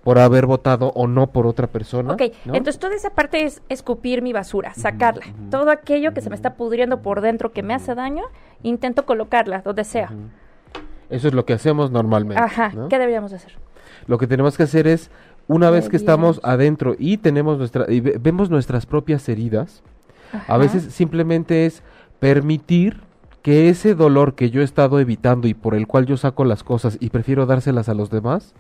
por 0.06 0.20
haber 0.20 0.46
votado 0.46 0.92
o 0.94 1.08
no 1.08 1.32
por 1.32 1.48
otra 1.48 1.66
persona. 1.66 2.14
Ok, 2.14 2.22
¿no? 2.46 2.54
entonces 2.54 2.78
toda 2.80 2.96
esa 2.96 3.10
parte 3.10 3.44
es 3.44 3.64
escupir 3.70 4.22
mi 4.22 4.34
basura, 4.34 4.72
sacarla. 4.76 5.26
Todo 5.50 5.72
aquello 5.72 6.14
que 6.14 6.22
se 6.22 6.30
me 6.30 6.36
está 6.36 6.54
pudriendo 6.54 7.02
por 7.02 7.22
dentro, 7.22 7.52
que 7.52 7.64
me 7.64 7.74
hace 7.74 7.96
daño, 7.96 8.24
intento 8.62 9.08
colocarla 9.08 9.64
donde 9.64 9.84
sea. 9.84 10.12
Eso 11.10 11.28
es 11.28 11.34
lo 11.34 11.46
que 11.46 11.54
hacemos 11.54 11.90
normalmente. 11.90 12.42
Ajá, 12.42 12.70
¿no? 12.76 12.88
¿qué 12.88 13.00
deberíamos 13.00 13.34
hacer? 13.34 13.54
Lo 14.06 14.20
que 14.20 14.28
tenemos 14.28 14.56
que 14.58 14.64
hacer 14.64 14.86
es, 14.86 15.10
una 15.48 15.72
vez 15.72 15.90
que 15.90 15.98
estamos 15.98 16.40
adentro 16.44 16.96
y 17.00 17.18
tenemos 17.18 17.58
nuestra, 17.58 17.92
y 17.92 18.00
ve- 18.00 18.20
vemos 18.22 18.52
nuestras 18.52 18.86
propias 18.86 19.28
heridas, 19.28 19.82
a 20.48 20.58
veces 20.58 20.84
simplemente 20.94 21.66
es 21.66 21.82
permitir 22.20 23.02
que 23.42 23.70
ese 23.70 23.94
dolor 23.96 24.36
que 24.36 24.50
yo 24.50 24.62
he 24.62 24.64
estado 24.64 25.00
evitando 25.00 25.48
y 25.48 25.54
por 25.54 25.74
el 25.76 25.88
cual 25.88 26.06
yo 26.08 26.18
saco 26.18 26.46
las 26.46 26.64
cosas 26.64 26.98
y 27.00 27.10
prefiero 27.10 27.46
dárselas 27.46 27.90
a 27.90 27.94
los 27.94 28.10
demás, 28.10 28.54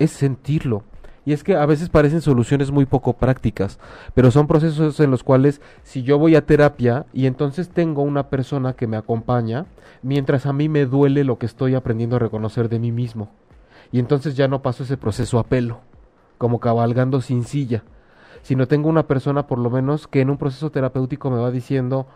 es 0.00 0.10
sentirlo. 0.10 0.82
Y 1.24 1.32
es 1.32 1.44
que 1.44 1.54
a 1.54 1.66
veces 1.66 1.90
parecen 1.90 2.22
soluciones 2.22 2.72
muy 2.72 2.86
poco 2.86 3.12
prácticas, 3.12 3.78
pero 4.14 4.30
son 4.30 4.48
procesos 4.48 4.98
en 4.98 5.10
los 5.10 5.22
cuales 5.22 5.60
si 5.84 6.02
yo 6.02 6.18
voy 6.18 6.34
a 6.34 6.46
terapia 6.46 7.06
y 7.12 7.26
entonces 7.26 7.68
tengo 7.68 8.02
una 8.02 8.30
persona 8.30 8.72
que 8.72 8.86
me 8.86 8.96
acompaña, 8.96 9.66
mientras 10.02 10.46
a 10.46 10.52
mí 10.52 10.68
me 10.68 10.86
duele 10.86 11.22
lo 11.22 11.38
que 11.38 11.46
estoy 11.46 11.74
aprendiendo 11.74 12.16
a 12.16 12.20
reconocer 12.20 12.70
de 12.70 12.78
mí 12.78 12.90
mismo. 12.90 13.28
Y 13.92 13.98
entonces 13.98 14.34
ya 14.34 14.48
no 14.48 14.62
paso 14.62 14.82
ese 14.82 14.96
proceso 14.96 15.38
a 15.38 15.44
pelo, 15.44 15.80
como 16.38 16.58
cabalgando 16.58 17.20
sin 17.20 17.44
silla, 17.44 17.84
sino 18.42 18.66
tengo 18.66 18.88
una 18.88 19.06
persona 19.06 19.46
por 19.46 19.58
lo 19.58 19.68
menos 19.68 20.08
que 20.08 20.22
en 20.22 20.30
un 20.30 20.38
proceso 20.38 20.70
terapéutico 20.70 21.30
me 21.30 21.38
va 21.38 21.50
diciendo 21.50 22.06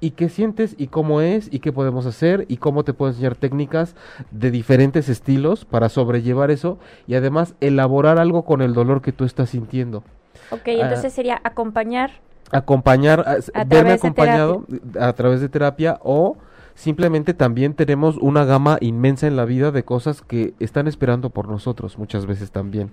y 0.00 0.12
qué 0.12 0.28
sientes 0.28 0.74
y 0.78 0.86
cómo 0.88 1.20
es 1.20 1.48
y 1.52 1.58
qué 1.60 1.72
podemos 1.72 2.06
hacer 2.06 2.46
y 2.48 2.56
cómo 2.56 2.84
te 2.84 2.92
puedo 2.94 3.10
enseñar 3.12 3.34
técnicas 3.36 3.94
de 4.30 4.50
diferentes 4.50 5.08
estilos 5.08 5.64
para 5.64 5.88
sobrellevar 5.88 6.50
eso 6.50 6.78
y 7.06 7.14
además 7.14 7.54
elaborar 7.60 8.18
algo 8.18 8.44
con 8.44 8.62
el 8.62 8.72
dolor 8.74 9.02
que 9.02 9.12
tú 9.12 9.24
estás 9.24 9.50
sintiendo. 9.50 10.02
Ok, 10.50 10.62
Ah. 10.68 10.72
entonces 10.82 11.12
sería 11.12 11.40
acompañar. 11.44 12.10
Acompañar, 12.50 13.24
a- 13.26 13.36
s- 13.36 13.52
A 13.54 13.64
verme 13.64 13.92
acompañado 13.92 14.64
a 14.98 15.12
través 15.12 15.40
de 15.40 15.48
terapia 15.48 15.98
o 16.02 16.36
simplemente 16.74 17.34
también 17.34 17.74
tenemos 17.74 18.16
una 18.16 18.44
gama 18.44 18.78
inmensa 18.80 19.26
en 19.26 19.36
la 19.36 19.44
vida 19.44 19.70
de 19.70 19.84
cosas 19.84 20.22
que 20.22 20.54
están 20.58 20.88
esperando 20.88 21.30
por 21.30 21.46
nosotros 21.48 21.98
muchas 21.98 22.26
veces 22.26 22.50
también. 22.50 22.90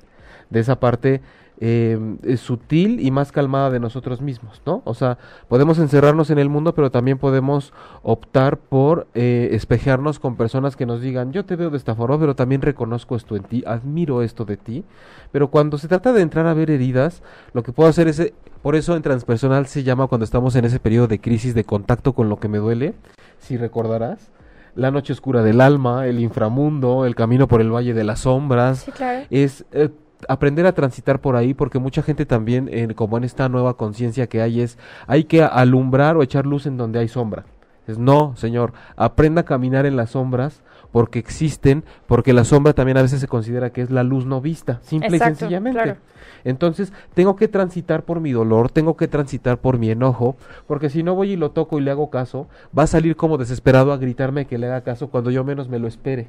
De 0.49 0.60
esa 0.60 0.80
parte 0.80 1.22
eh, 1.60 1.97
es 2.24 2.39
sutil 2.39 2.99
y 2.99 3.10
más 3.12 3.32
calmada 3.32 3.70
de 3.72 3.80
nosotros 3.80 4.22
mismos, 4.22 4.62
¿no? 4.66 4.82
O 4.86 4.93
sea, 4.93 5.18
podemos 5.47 5.80
encerrarnos 5.80 6.30
en 6.30 6.38
el 6.39 6.49
mundo, 6.49 6.76
pero 6.76 6.91
también 6.91 7.18
podemos 7.18 7.74
optar 8.03 8.58
por 8.58 9.08
eh, 9.16 9.49
espejearnos 9.53 10.20
con 10.20 10.36
personas 10.36 10.76
que 10.76 10.86
nos 10.86 11.01
digan, 11.01 11.32
yo 11.34 11.45
te 11.45 11.55
veo 11.55 11.70
de 11.70 11.78
esta 11.78 11.95
forma, 11.95 12.20
pero 12.20 12.36
también 12.36 12.62
reconozco 12.62 13.16
esto 13.16 13.36
en 13.36 13.43
ti, 13.43 13.64
admiro 13.66 14.22
esto 14.22 14.45
de 14.45 14.58
ti. 14.58 14.84
Pero 15.32 15.49
cuando 15.49 15.78
se 15.78 15.88
trata 15.88 16.14
de 16.14 16.22
entrar 16.22 16.45
a 16.47 16.53
ver 16.53 16.70
heridas, 16.70 17.24
lo 17.53 17.64
que 17.64 17.72
puedo 17.74 17.89
hacer 17.89 18.08
es, 18.08 18.20
eh, 18.20 18.34
por 18.62 18.76
eso 18.76 18.95
en 18.95 19.01
transpersonal 19.01 19.66
se 19.68 19.84
llama 19.84 20.08
cuando 20.08 20.26
estamos 20.26 20.55
en 20.55 20.66
ese 20.66 20.80
periodo 20.80 21.08
de 21.08 21.20
crisis, 21.20 21.53
de 21.55 21.64
contacto 21.64 22.14
con 22.14 22.30
lo 22.30 22.39
que 22.39 22.47
me 22.47 22.60
duele, 22.60 22.93
si 23.39 23.58
recordarás, 23.58 24.32
la 24.76 24.91
noche 24.91 25.12
oscura 25.14 25.41
del 25.41 25.60
alma, 25.60 26.05
el 26.05 26.20
inframundo, 26.20 27.05
el 27.05 27.16
camino 27.16 27.47
por 27.47 27.62
el 27.62 27.72
valle 27.74 27.95
de 27.95 28.03
las 28.03 28.20
sombras, 28.20 28.80
Sí, 28.82 28.91
claro. 28.91 29.26
es 29.32 29.66
eh, 29.72 29.89
aprender 30.28 30.65
a 30.65 30.74
transitar 30.74 31.20
por 31.22 31.36
ahí 31.36 31.53
porque 31.53 31.80
mucha 31.80 32.01
gente 32.01 32.26
también 32.26 32.70
en- 32.72 32.93
como 32.93 33.18
en 33.18 33.24
esta 33.24 33.49
nueva 33.49 33.76
conciencia 33.78 34.28
que 34.28 34.41
hay 34.41 34.61
es 34.61 34.78
hay 35.07 35.26
que 35.26 35.43
alumbrar 35.43 36.18
o 36.18 36.24
echar 36.24 36.45
luz 36.45 36.65
en 36.65 36.78
donde 36.78 36.99
hay 36.99 37.07
sombra. 37.07 37.45
Es 37.88 37.97
no 37.97 38.36
señor 38.36 38.74
aprenda 38.95 39.41
a 39.41 39.45
caminar 39.45 39.86
en 39.86 39.95
las 39.95 40.11
sombras 40.11 40.61
porque 40.98 41.20
existen 41.20 41.84
porque 42.08 42.34
la 42.34 42.43
sombra 42.43 42.74
también 42.74 42.98
a 42.98 43.04
veces 43.04 43.22
se 43.22 43.28
considera 43.28 43.70
que 43.70 43.82
es 43.82 43.91
la 43.91 44.02
luz 44.02 44.26
no 44.26 44.41
vista 44.41 44.80
simple 44.82 45.10
Exacto, 45.10 45.34
y 45.34 45.38
sencillamente 45.38 45.80
claro. 45.80 46.00
entonces 46.43 46.91
tengo 47.14 47.36
que 47.36 47.48
transitar 47.48 48.02
por 48.02 48.20
mi 48.20 48.32
dolor 48.32 48.72
tengo 48.72 48.98
que 48.98 49.08
transitar 49.08 49.60
por 49.60 49.78
mi 49.78 49.91
enojo 49.91 50.38
porque 50.66 50.89
si 50.89 51.04
no 51.04 51.14
voy 51.14 51.34
y 51.34 51.36
lo 51.36 51.52
toco 51.52 51.78
y 51.78 51.84
le 51.84 51.91
hago 51.91 52.10
caso 52.10 52.48
va 52.76 52.82
a 52.82 52.88
salir 52.88 53.16
como 53.16 53.38
desesperado 53.38 53.93
a 53.93 53.98
gritarme 53.98 54.48
que 54.48 54.58
le 54.58 54.66
haga 54.66 54.82
caso 54.82 55.10
cuando 55.10 55.30
yo 55.30 55.43
menos 55.43 55.70
me 55.70 55.78
lo 55.78 55.88
espere 55.88 56.26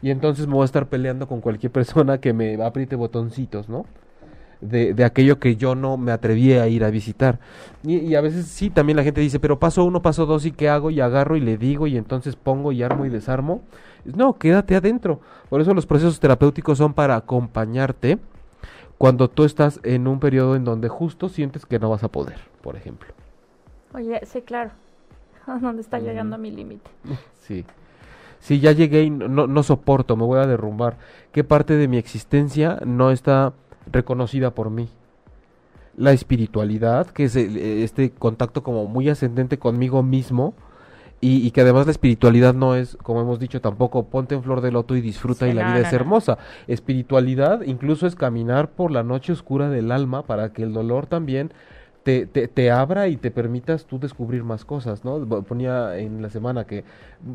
y 0.00 0.10
entonces 0.10 0.46
me 0.46 0.54
voy 0.54 0.62
a 0.62 0.66
estar 0.66 0.86
peleando 0.86 1.26
con 1.26 1.42
cualquier 1.42 1.72
persona 1.72 2.18
que 2.18 2.32
me 2.32 2.62
apriete 2.62 2.96
botoncitos, 2.96 3.68
¿no? 3.68 3.86
De, 4.60 4.94
de 4.94 5.04
aquello 5.04 5.38
que 5.38 5.56
yo 5.56 5.74
no 5.74 5.98
me 5.98 6.12
atreví 6.12 6.54
a 6.54 6.66
ir 6.66 6.82
a 6.82 6.90
visitar. 6.90 7.40
Y, 7.84 7.98
y 7.98 8.14
a 8.14 8.22
veces 8.22 8.46
sí, 8.46 8.70
también 8.70 8.96
la 8.96 9.04
gente 9.04 9.20
dice, 9.20 9.38
pero 9.38 9.58
paso 9.58 9.84
uno, 9.84 10.00
paso 10.00 10.24
dos, 10.24 10.46
¿y 10.46 10.52
qué 10.52 10.68
hago? 10.68 10.90
Y 10.90 11.00
agarro 11.00 11.36
y 11.36 11.40
le 11.40 11.58
digo, 11.58 11.86
y 11.86 11.96
entonces 11.96 12.36
pongo 12.36 12.72
y 12.72 12.82
armo 12.82 13.04
y 13.04 13.10
desarmo. 13.10 13.62
No, 14.14 14.34
quédate 14.34 14.76
adentro. 14.76 15.20
Por 15.48 15.60
eso 15.60 15.74
los 15.74 15.86
procesos 15.86 16.20
terapéuticos 16.20 16.78
son 16.78 16.94
para 16.94 17.16
acompañarte 17.16 18.18
cuando 18.98 19.28
tú 19.28 19.44
estás 19.44 19.80
en 19.82 20.06
un 20.08 20.20
periodo 20.20 20.56
en 20.56 20.64
donde 20.64 20.88
justo 20.88 21.28
sientes 21.28 21.66
que 21.66 21.78
no 21.78 21.90
vas 21.90 22.04
a 22.04 22.08
poder, 22.08 22.38
por 22.62 22.76
ejemplo. 22.76 23.08
Oye, 23.94 24.20
sí, 24.24 24.42
claro. 24.42 24.70
¿Dónde 25.46 25.82
está 25.82 25.98
Ujú. 25.98 26.06
llegando 26.06 26.38
mi 26.38 26.50
límite? 26.50 26.90
Sí. 27.40 27.64
Sí, 28.40 28.60
ya 28.60 28.72
llegué 28.72 29.02
y 29.04 29.10
no, 29.10 29.46
no 29.46 29.62
soporto, 29.62 30.16
me 30.16 30.24
voy 30.24 30.38
a 30.40 30.46
derrumbar. 30.46 30.98
¿Qué 31.32 31.42
parte 31.44 31.74
de 31.76 31.88
mi 31.88 31.96
existencia 31.96 32.78
no 32.84 33.10
está 33.10 33.52
reconocida 33.90 34.50
por 34.50 34.68
mí? 34.70 34.88
La 35.96 36.12
espiritualidad, 36.12 37.06
que 37.06 37.24
es 37.24 37.36
el- 37.36 37.56
eh, 37.56 37.82
este 37.84 38.10
contacto 38.10 38.62
como 38.62 38.86
muy 38.86 39.08
ascendente 39.08 39.58
conmigo 39.58 40.02
mismo, 40.02 40.54
y, 41.20 41.46
y 41.46 41.50
que 41.50 41.62
además 41.62 41.86
la 41.86 41.92
espiritualidad 41.92 42.54
no 42.54 42.74
es, 42.74 42.96
como 43.02 43.20
hemos 43.20 43.38
dicho, 43.38 43.60
tampoco 43.60 44.04
ponte 44.06 44.34
en 44.34 44.42
flor 44.42 44.60
de 44.60 44.70
loto 44.72 44.96
y 44.96 45.00
disfruta 45.00 45.46
Sí, 45.46 45.50
y 45.50 45.52
la 45.52 45.62
no, 45.62 45.68
vida 45.68 45.80
no, 45.80 45.86
es 45.86 45.92
no. 45.92 45.96
hermosa. 45.96 46.38
Espiritualidad 46.66 47.62
incluso 47.62 48.06
es 48.06 48.14
caminar 48.14 48.70
por 48.70 48.90
la 48.90 49.02
noche 49.02 49.32
oscura 49.32 49.68
del 49.70 49.90
alma 49.92 50.22
para 50.22 50.52
que 50.52 50.62
el 50.62 50.72
dolor 50.72 51.06
también 51.06 51.52
te, 52.02 52.26
te, 52.26 52.46
te 52.48 52.70
abra 52.70 53.08
y 53.08 53.16
te 53.16 53.30
permitas 53.32 53.86
tú 53.86 53.98
descubrir 53.98 54.44
más 54.44 54.64
cosas, 54.64 55.04
¿no? 55.04 55.26
Ponía 55.42 55.98
en 55.98 56.22
la 56.22 56.30
semana 56.30 56.64
que 56.64 56.84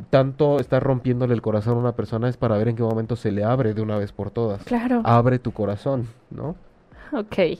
tanto 0.09 0.59
estar 0.59 0.81
rompiéndole 0.81 1.33
el 1.33 1.41
corazón 1.41 1.75
a 1.75 1.79
una 1.81 1.95
persona 1.95 2.29
es 2.29 2.37
para 2.37 2.57
ver 2.57 2.69
en 2.69 2.75
qué 2.77 2.83
momento 2.83 3.15
se 3.17 3.31
le 3.31 3.43
abre 3.43 3.73
de 3.73 3.81
una 3.81 3.97
vez 3.97 4.13
por 4.13 4.31
todas. 4.31 4.63
Claro. 4.63 5.01
Abre 5.03 5.39
tu 5.39 5.51
corazón, 5.51 6.07
¿no? 6.29 6.55
Ok. 7.11 7.57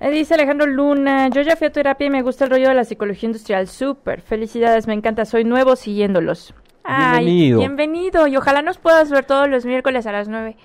Eh, 0.00 0.10
Dice 0.10 0.34
Alejandro 0.34 0.66
Luna, 0.66 1.28
yo 1.28 1.42
ya 1.42 1.56
fui 1.56 1.66
a 1.66 1.72
terapia 1.72 2.06
y 2.06 2.10
me 2.10 2.22
gusta 2.22 2.44
el 2.44 2.50
rollo 2.50 2.68
de 2.68 2.74
la 2.74 2.84
psicología 2.84 3.26
industrial. 3.26 3.66
Súper, 3.66 4.20
felicidades, 4.20 4.86
me 4.86 4.94
encanta, 4.94 5.24
soy 5.24 5.44
nuevo 5.44 5.76
siguiéndolos. 5.76 6.54
Ay, 6.84 7.24
Bienvenido. 7.24 7.58
bienvenido 7.58 8.26
y 8.28 8.36
ojalá 8.36 8.62
nos 8.62 8.78
puedas 8.78 9.10
ver 9.10 9.24
todos 9.24 9.48
los 9.48 9.66
miércoles 9.66 10.06
a 10.06 10.12
las 10.12 10.28
9 10.28 10.56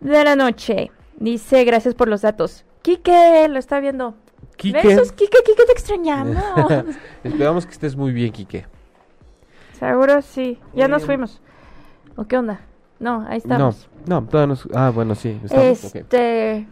de 0.00 0.24
la 0.24 0.36
noche. 0.36 0.90
Dice, 1.18 1.64
gracias 1.64 1.94
por 1.94 2.08
los 2.08 2.22
datos. 2.22 2.64
Quique, 2.82 3.46
lo 3.48 3.58
está 3.58 3.80
viendo. 3.80 4.14
Quique. 4.56 4.82
Besos, 4.86 5.12
Quique, 5.12 5.38
Quique, 5.44 5.64
te 5.64 5.72
extrañamos. 5.72 6.36
Esperamos 7.24 7.64
que 7.66 7.72
estés 7.72 7.96
muy 7.96 8.12
bien, 8.12 8.32
Quique. 8.32 8.66
Seguro 9.78 10.20
sí. 10.22 10.58
Ya 10.74 10.88
nos 10.88 11.04
fuimos. 11.04 11.40
¿O 12.16 12.24
qué 12.24 12.36
onda? 12.36 12.60
No, 12.98 13.24
ahí 13.28 13.38
estamos. 13.38 13.88
No, 14.06 14.20
no, 14.20 14.26
todavía 14.28 14.48
nos... 14.48 14.68
Ah, 14.74 14.90
bueno, 14.94 15.14
sí. 15.14 15.38
Estamos, 15.44 15.94
este... 15.94 16.66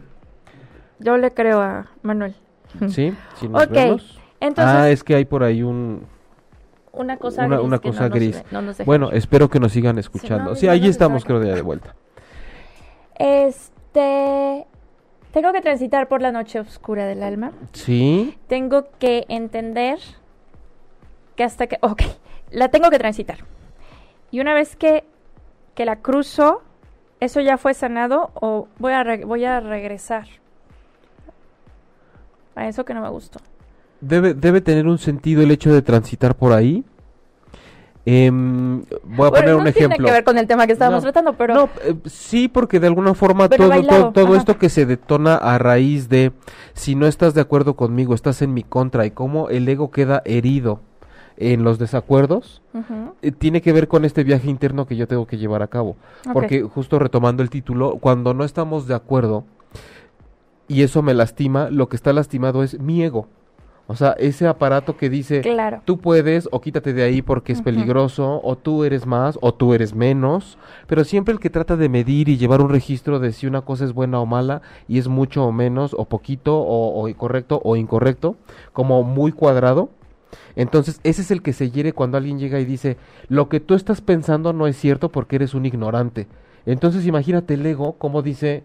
Yo 0.99 1.17
le 1.17 1.33
creo 1.33 1.61
a 1.61 1.87
Manuel. 2.03 2.35
Sí, 2.89 3.15
sí, 3.41 3.49
nos 3.49 3.65
Ok, 3.65 3.71
vemos. 3.71 4.21
Entonces, 4.41 4.75
ah, 4.75 4.91
es 4.91 5.03
que 5.05 5.15
hay 5.15 5.25
por 5.25 5.43
ahí 5.43 5.63
un... 5.63 6.07
una 6.93 7.17
cosa 7.17 7.47
una- 7.47 7.57
gris 7.57 7.67
una 7.67 7.79
cosa 7.79 8.09
no 8.09 8.15
gris. 8.15 8.45
no 8.51 8.63
nos 8.63 8.85
Bueno, 8.85 9.11
espero 9.13 9.49
que 9.49 9.59
nos 9.61 9.73
sigan 9.73 9.99
escuchando. 9.99 10.51
no, 10.51 10.55
Sí, 10.57 10.67
nos 10.67 10.85
estamos, 10.85 11.25
creo, 11.25 11.41
de, 11.41 11.55
de 11.55 11.63
vuelta. 11.63 11.95
Este... 13.17 14.67
Tengo 15.33 15.53
que 15.53 15.61
transitar 15.61 16.07
por 16.09 16.23
la 16.23 16.31
noche 16.31 16.61
oscura 16.61 17.07
del 17.07 17.23
alma. 17.23 17.51
Sí, 17.73 18.39
Tengo 18.47 18.87
que 19.01 19.25
entender 19.29 19.99
que 21.35 21.43
hasta 21.43 21.67
que... 21.67 21.79
Ok, 21.81 22.03
la 22.51 22.69
tengo 22.69 22.89
que 22.91 22.99
transitar. 22.99 23.39
Y 24.31 24.41
una 24.41 24.55
vez 24.55 24.77
que, 24.77 25.05
que 25.75 25.85
la 25.87 25.97
cruzo, 25.97 26.63
¿eso 27.19 27.41
ya 27.41 27.57
fue 27.59 27.75
sanado 27.75 28.31
o 28.35 28.69
voy 28.79 28.93
a, 28.93 29.03
re- 29.03 29.25
voy 29.25 29.45
a 29.45 29.59
regresar? 29.59 30.27
A 32.57 32.69
eso 32.69 32.85
que 32.85 32.95
no 32.95 33.01
me 33.03 33.09
gustó. 33.11 33.41
debe, 34.01 34.35
debe 34.35 34.61
tener 34.61 34.87
un 34.87 34.99
sentido 34.99 35.43
el 35.43 35.51
hecho 35.51 35.73
de 35.73 35.83
transitar 35.83 36.35
por 36.37 36.53
ahí. 36.53 36.85
Em, 38.07 38.83
voy 39.03 39.27
a 39.27 39.31
Bueno, 39.31 39.31
poner 39.31 39.49
no 39.51 39.57
un 39.59 39.65
tiene 39.65 39.71
ejemplo. 39.71 40.07
que 40.07 40.13
ver 40.13 40.25
con 40.25 40.37
el 40.37 40.47
tema 40.47 40.67
que 40.67 40.75
estábamos 40.75 41.03
No, 41.03 41.11
tratando, 41.13 41.33
pero... 41.39 41.55
No, 41.55 41.69
eh, 41.85 41.95
sí, 42.05 42.49
porque 42.49 42.79
de 42.79 42.87
alguna 42.87 43.15
forma 43.15 43.49
Pero 43.49 43.65
todo, 43.65 43.69
bailado, 43.71 44.13
todo, 44.13 44.37
esto 44.37 44.59
que 44.59 44.69
se 44.69 44.85
detona 44.85 45.37
a 45.37 45.57
raíz 45.57 46.11
de 46.11 46.33
si 46.75 46.97
no 46.97 47.07
estás 47.07 47.33
de 47.33 47.41
acuerdo 47.41 47.77
conmigo, 47.77 48.15
estás 48.15 48.43
en 48.43 48.53
mi 48.53 48.63
contra 48.63 49.07
y 49.07 49.11
cómo 49.11 49.49
el 49.49 49.67
ego 49.67 49.91
queda 49.91 50.21
herido 50.27 50.81
en 51.39 51.65
los 51.65 51.79
desacuerdos, 51.79 52.63
eh, 53.23 53.33
tiene 53.33 53.61
que 53.63 53.73
ver 53.73 53.89
con 53.89 54.05
este 54.05 54.23
viaje 54.23 54.49
interno 54.51 54.87
que 54.87 54.97
yo 54.97 55.09
tengo 55.09 55.27
que 55.27 55.39
llevar 55.39 55.63
a 55.63 55.69
cabo. 55.69 55.97
Porque 56.33 56.63
justo 56.63 56.99
retomando 56.99 57.43
el 57.43 57.49
título, 57.51 57.97
cuando 58.01 58.35
no 58.35 58.45
estamos 58.45 58.87
de 58.87 58.95
acuerdo 58.95 59.45
y 60.69 60.83
eso 60.83 61.03
me 61.03 61.15
lastima, 61.15 61.71
lo 61.71 61.89
que 61.89 61.97
está 61.97 62.13
lastimado 62.13 62.63
es 62.63 62.79
mi 62.81 63.03
ego. 63.03 63.29
O 63.87 63.97
sea, 63.97 64.13
ese 64.13 64.47
aparato 64.47 64.97
que 64.97 65.11
dice, 65.11 65.43
Claro. 65.43 65.83
tú 65.85 65.99
puedes 65.99 66.49
o 66.53 66.63
quítate 66.63 66.95
de 66.95 67.03
ahí 67.03 67.21
porque 67.21 67.53
es 67.53 67.61
peligroso, 67.61 68.41
o 68.43 68.57
tú 68.57 68.83
eres 68.83 69.05
más 69.05 69.39
o 69.43 69.53
tú 69.53 69.75
eres 69.75 69.95
menos, 69.95 70.57
pero 70.87 71.05
siempre 71.05 71.35
el 71.35 71.39
que 71.41 71.51
trata 71.51 71.77
de 71.77 71.91
medir 71.91 72.31
y 72.31 72.39
llevar 72.39 72.63
un 72.63 72.71
registro 72.71 73.19
de 73.19 73.33
si 73.33 73.47
una 73.47 73.61
cosa 73.61 73.85
es 73.85 73.93
buena 73.93 74.21
o 74.21 74.27
mala 74.27 74.63
y 74.89 74.97
es 74.97 75.09
mucho 75.09 75.45
o 75.45 75.53
menos 75.53 75.95
o 75.99 76.07
poquito 76.07 76.57
o, 76.59 77.07
o 77.07 77.15
correcto 77.15 77.61
o 77.63 77.77
incorrecto, 77.77 78.37
como 78.73 79.03
muy 79.03 79.33
cuadrado. 79.33 79.91
Entonces, 80.57 80.99
ese 81.05 81.21
es 81.21 81.31
el 81.31 81.43
que 81.43 81.53
se 81.53 81.71
hiere 81.71 81.93
cuando 81.93 82.17
alguien 82.17 82.39
llega 82.39 82.59
y 82.61 82.65
dice, 82.65 82.97
lo 83.29 83.51
que 83.51 83.61
tú 83.61 83.75
estás 83.75 84.01
pensando 84.01 84.55
no 84.55 84.67
es 84.67 84.77
cierto 84.79 85.11
porque 85.11 85.37
eres 85.37 85.53
un 85.53 85.67
ignorante. 85.67 86.27
Entonces, 86.65 87.07
imagínate 87.07 87.53
el 87.53 87.67
ego 87.67 87.97
como 87.99 88.23
dice, 88.23 88.65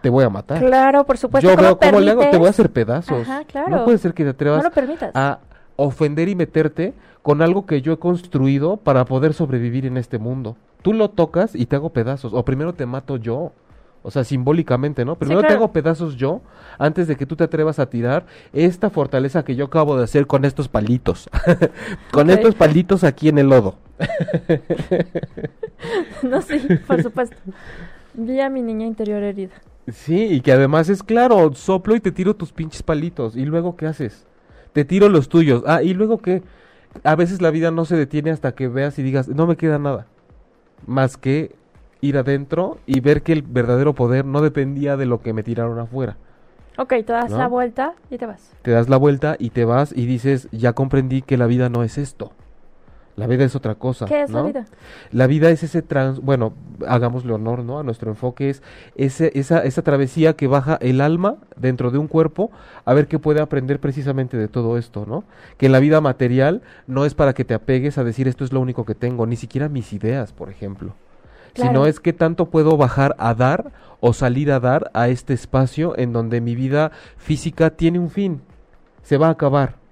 te 0.00 0.10
voy 0.10 0.24
a 0.24 0.30
matar. 0.30 0.60
Claro, 0.60 1.04
por 1.04 1.18
supuesto. 1.18 1.48
Yo 1.48 1.56
¿cómo 1.56 1.66
veo 1.66 1.78
cómo 1.78 2.00
le 2.00 2.10
hago, 2.10 2.30
te 2.30 2.36
voy 2.36 2.46
a 2.46 2.50
hacer 2.50 2.70
pedazos. 2.70 3.22
Ajá, 3.22 3.44
claro. 3.44 3.70
No 3.70 3.84
puede 3.84 3.98
ser 3.98 4.14
que 4.14 4.24
te 4.24 4.30
atrevas 4.30 4.58
No 4.58 4.68
lo 4.68 4.74
permitas. 4.74 5.10
a 5.14 5.38
ofender 5.76 6.28
y 6.28 6.34
meterte 6.34 6.94
con 7.22 7.42
algo 7.42 7.66
que 7.66 7.82
yo 7.82 7.92
he 7.92 7.98
construido 7.98 8.76
para 8.76 9.04
poder 9.04 9.34
sobrevivir 9.34 9.86
en 9.86 9.96
este 9.96 10.18
mundo. 10.18 10.56
Tú 10.82 10.92
lo 10.92 11.10
tocas 11.10 11.54
y 11.54 11.66
te 11.66 11.76
hago 11.76 11.90
pedazos. 11.90 12.32
O 12.32 12.44
primero 12.44 12.74
te 12.74 12.86
mato 12.86 13.16
yo. 13.16 13.52
O 14.02 14.10
sea, 14.12 14.22
simbólicamente, 14.22 15.04
¿no? 15.04 15.16
Primero 15.16 15.40
te 15.40 15.48
claro. 15.48 15.64
hago 15.64 15.72
pedazos 15.72 16.14
yo 16.14 16.40
antes 16.78 17.08
de 17.08 17.16
que 17.16 17.26
tú 17.26 17.34
te 17.34 17.42
atrevas 17.42 17.80
a 17.80 17.90
tirar 17.90 18.24
esta 18.52 18.88
fortaleza 18.88 19.44
que 19.44 19.56
yo 19.56 19.64
acabo 19.64 19.96
de 19.96 20.04
hacer 20.04 20.28
con 20.28 20.44
estos 20.44 20.68
palitos. 20.68 21.28
con 22.12 22.30
estos 22.30 22.54
palitos 22.54 23.02
aquí 23.02 23.28
en 23.28 23.38
el 23.38 23.48
lodo. 23.48 23.74
no, 26.22 26.40
sí, 26.42 26.60
por 26.86 27.02
supuesto. 27.02 27.36
Vi 28.14 28.40
a 28.40 28.48
mi 28.48 28.62
niña 28.62 28.86
interior 28.86 29.24
herida. 29.24 29.54
Sí, 29.88 30.24
y 30.24 30.40
que 30.40 30.52
además 30.52 30.88
es 30.88 31.02
claro, 31.02 31.52
soplo 31.54 31.94
y 31.94 32.00
te 32.00 32.12
tiro 32.12 32.34
tus 32.34 32.52
pinches 32.52 32.82
palitos. 32.82 33.36
¿Y 33.36 33.44
luego 33.44 33.76
qué 33.76 33.86
haces? 33.86 34.26
Te 34.72 34.84
tiro 34.84 35.08
los 35.08 35.28
tuyos. 35.28 35.62
Ah, 35.66 35.82
¿y 35.82 35.94
luego 35.94 36.18
qué? 36.18 36.42
A 37.04 37.14
veces 37.14 37.40
la 37.40 37.50
vida 37.50 37.70
no 37.70 37.84
se 37.84 37.96
detiene 37.96 38.30
hasta 38.30 38.52
que 38.52 38.68
veas 38.68 38.98
y 38.98 39.02
digas, 39.02 39.28
no 39.28 39.46
me 39.46 39.56
queda 39.56 39.78
nada. 39.78 40.06
Más 40.86 41.16
que 41.16 41.54
ir 42.00 42.18
adentro 42.18 42.78
y 42.86 43.00
ver 43.00 43.22
que 43.22 43.32
el 43.32 43.42
verdadero 43.42 43.94
poder 43.94 44.24
no 44.24 44.42
dependía 44.42 44.96
de 44.96 45.06
lo 45.06 45.22
que 45.22 45.32
me 45.32 45.42
tiraron 45.42 45.78
afuera. 45.78 46.16
Ok, 46.78 46.88
te 46.88 47.12
das 47.12 47.30
¿No? 47.30 47.38
la 47.38 47.46
vuelta 47.46 47.94
y 48.10 48.18
te 48.18 48.26
vas. 48.26 48.52
Te 48.62 48.70
das 48.72 48.88
la 48.88 48.96
vuelta 48.96 49.36
y 49.38 49.50
te 49.50 49.64
vas 49.64 49.92
y 49.96 50.06
dices, 50.06 50.48
ya 50.52 50.74
comprendí 50.74 51.22
que 51.22 51.36
la 51.36 51.46
vida 51.46 51.68
no 51.68 51.82
es 51.82 51.96
esto. 51.96 52.32
La 53.16 53.26
vida 53.26 53.44
es 53.44 53.56
otra 53.56 53.76
cosa. 53.76 54.04
¿Qué 54.04 54.22
es 54.22 54.30
la 54.30 54.40
¿no? 54.40 54.46
vida? 54.46 54.66
La 55.10 55.26
vida 55.26 55.48
es 55.48 55.62
ese 55.62 55.80
trans, 55.80 56.20
bueno, 56.20 56.52
hagámosle 56.86 57.32
honor, 57.32 57.64
¿no? 57.64 57.78
A 57.78 57.82
nuestro 57.82 58.10
enfoque 58.10 58.50
es 58.50 58.62
ese, 58.94 59.32
esa, 59.34 59.60
esa 59.60 59.82
travesía 59.82 60.34
que 60.34 60.46
baja 60.46 60.78
el 60.82 61.00
alma 61.00 61.36
dentro 61.56 61.90
de 61.90 61.96
un 61.96 62.08
cuerpo 62.08 62.50
a 62.84 62.92
ver 62.92 63.08
qué 63.08 63.18
puede 63.18 63.40
aprender 63.40 63.80
precisamente 63.80 64.36
de 64.36 64.48
todo 64.48 64.76
esto, 64.76 65.06
¿no? 65.06 65.24
Que 65.56 65.66
en 65.66 65.72
la 65.72 65.80
vida 65.80 66.02
material 66.02 66.60
no 66.86 67.06
es 67.06 67.14
para 67.14 67.32
que 67.32 67.46
te 67.46 67.54
apegues 67.54 67.96
a 67.96 68.04
decir 68.04 68.28
esto 68.28 68.44
es 68.44 68.52
lo 68.52 68.60
único 68.60 68.84
que 68.84 68.94
tengo, 68.94 69.26
ni 69.26 69.36
siquiera 69.36 69.70
mis 69.70 69.94
ideas, 69.94 70.34
por 70.34 70.50
ejemplo. 70.50 70.94
Claro. 71.54 71.70
Sino 71.70 71.86
es 71.86 72.00
qué 72.00 72.12
tanto 72.12 72.50
puedo 72.50 72.76
bajar 72.76 73.16
a 73.18 73.34
dar 73.34 73.72
o 74.00 74.12
salir 74.12 74.52
a 74.52 74.60
dar 74.60 74.90
a 74.92 75.08
este 75.08 75.32
espacio 75.32 75.96
en 75.96 76.12
donde 76.12 76.42
mi 76.42 76.54
vida 76.54 76.92
física 77.16 77.70
tiene 77.70 77.98
un 77.98 78.10
fin, 78.10 78.42
se 79.02 79.16
va 79.16 79.28
a 79.28 79.30
acabar 79.30 79.85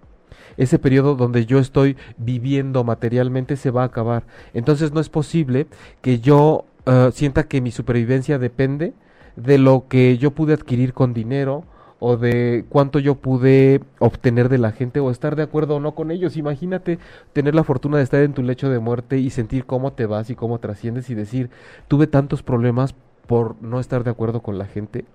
ese 0.57 0.79
periodo 0.79 1.15
donde 1.15 1.47
yo 1.47 1.59
estoy 1.59 1.97
viviendo 2.17 2.85
materialmente 2.85 3.57
se 3.57 3.71
va 3.71 3.83
a 3.83 3.87
acabar. 3.87 4.25
Entonces 4.53 4.93
no 4.93 5.01
es 5.01 5.09
posible 5.09 5.67
que 6.01 6.21
yo 6.21 6.67
eh, 6.87 7.11
sienta 7.13 7.45
que 7.45 7.61
mi 7.61 7.71
supervivencia 7.71 8.39
depende 8.39 8.93
de 9.37 9.59
lo 9.59 9.87
que 9.89 10.19
yo 10.19 10.31
pude 10.33 10.55
adquirir 10.55 10.93
con 10.93 11.15
dinero 11.15 11.65
o 11.99 12.17
de 12.17 12.67
cuánto 12.69 12.99
yo 12.99 13.15
pude 13.15 13.81
obtener 13.99 14.49
de 14.49 14.59
la 14.59 14.73
gente 14.73 15.01
o 15.01 15.11
estar 15.11 15.37
de 15.37 15.43
acuerdo 15.43 15.77
o 15.77 15.81
no 15.81 15.95
con 15.95 16.11
ellos. 16.11 16.37
Imagínate 16.37 16.99
tener 17.33 17.55
la 17.55 17.65
fortuna 17.65 17.97
de 17.97 18.03
estar 18.03 18.23
en 18.23 18.35
tu 18.35 18.43
lecho 18.43 18.69
de 18.69 18.79
muerte 18.79 19.19
y 19.19 19.31
sentir 19.31 19.65
cómo 19.65 19.93
te 19.95 20.07
vas 20.07 20.29
y 20.29 20.35
cómo 20.35 20.59
trasciendes 20.59 21.09
y 21.09 21.15
decir, 21.15 21.51
tuve 21.89 22.07
tantos 22.07 22.43
problemas 22.43 22.95
por 23.27 23.57
no 23.63 23.81
estar 23.81 24.05
de 24.05 24.11
acuerdo 24.11 24.43
con 24.43 24.59
la 24.59 24.67
gente. 24.67 25.07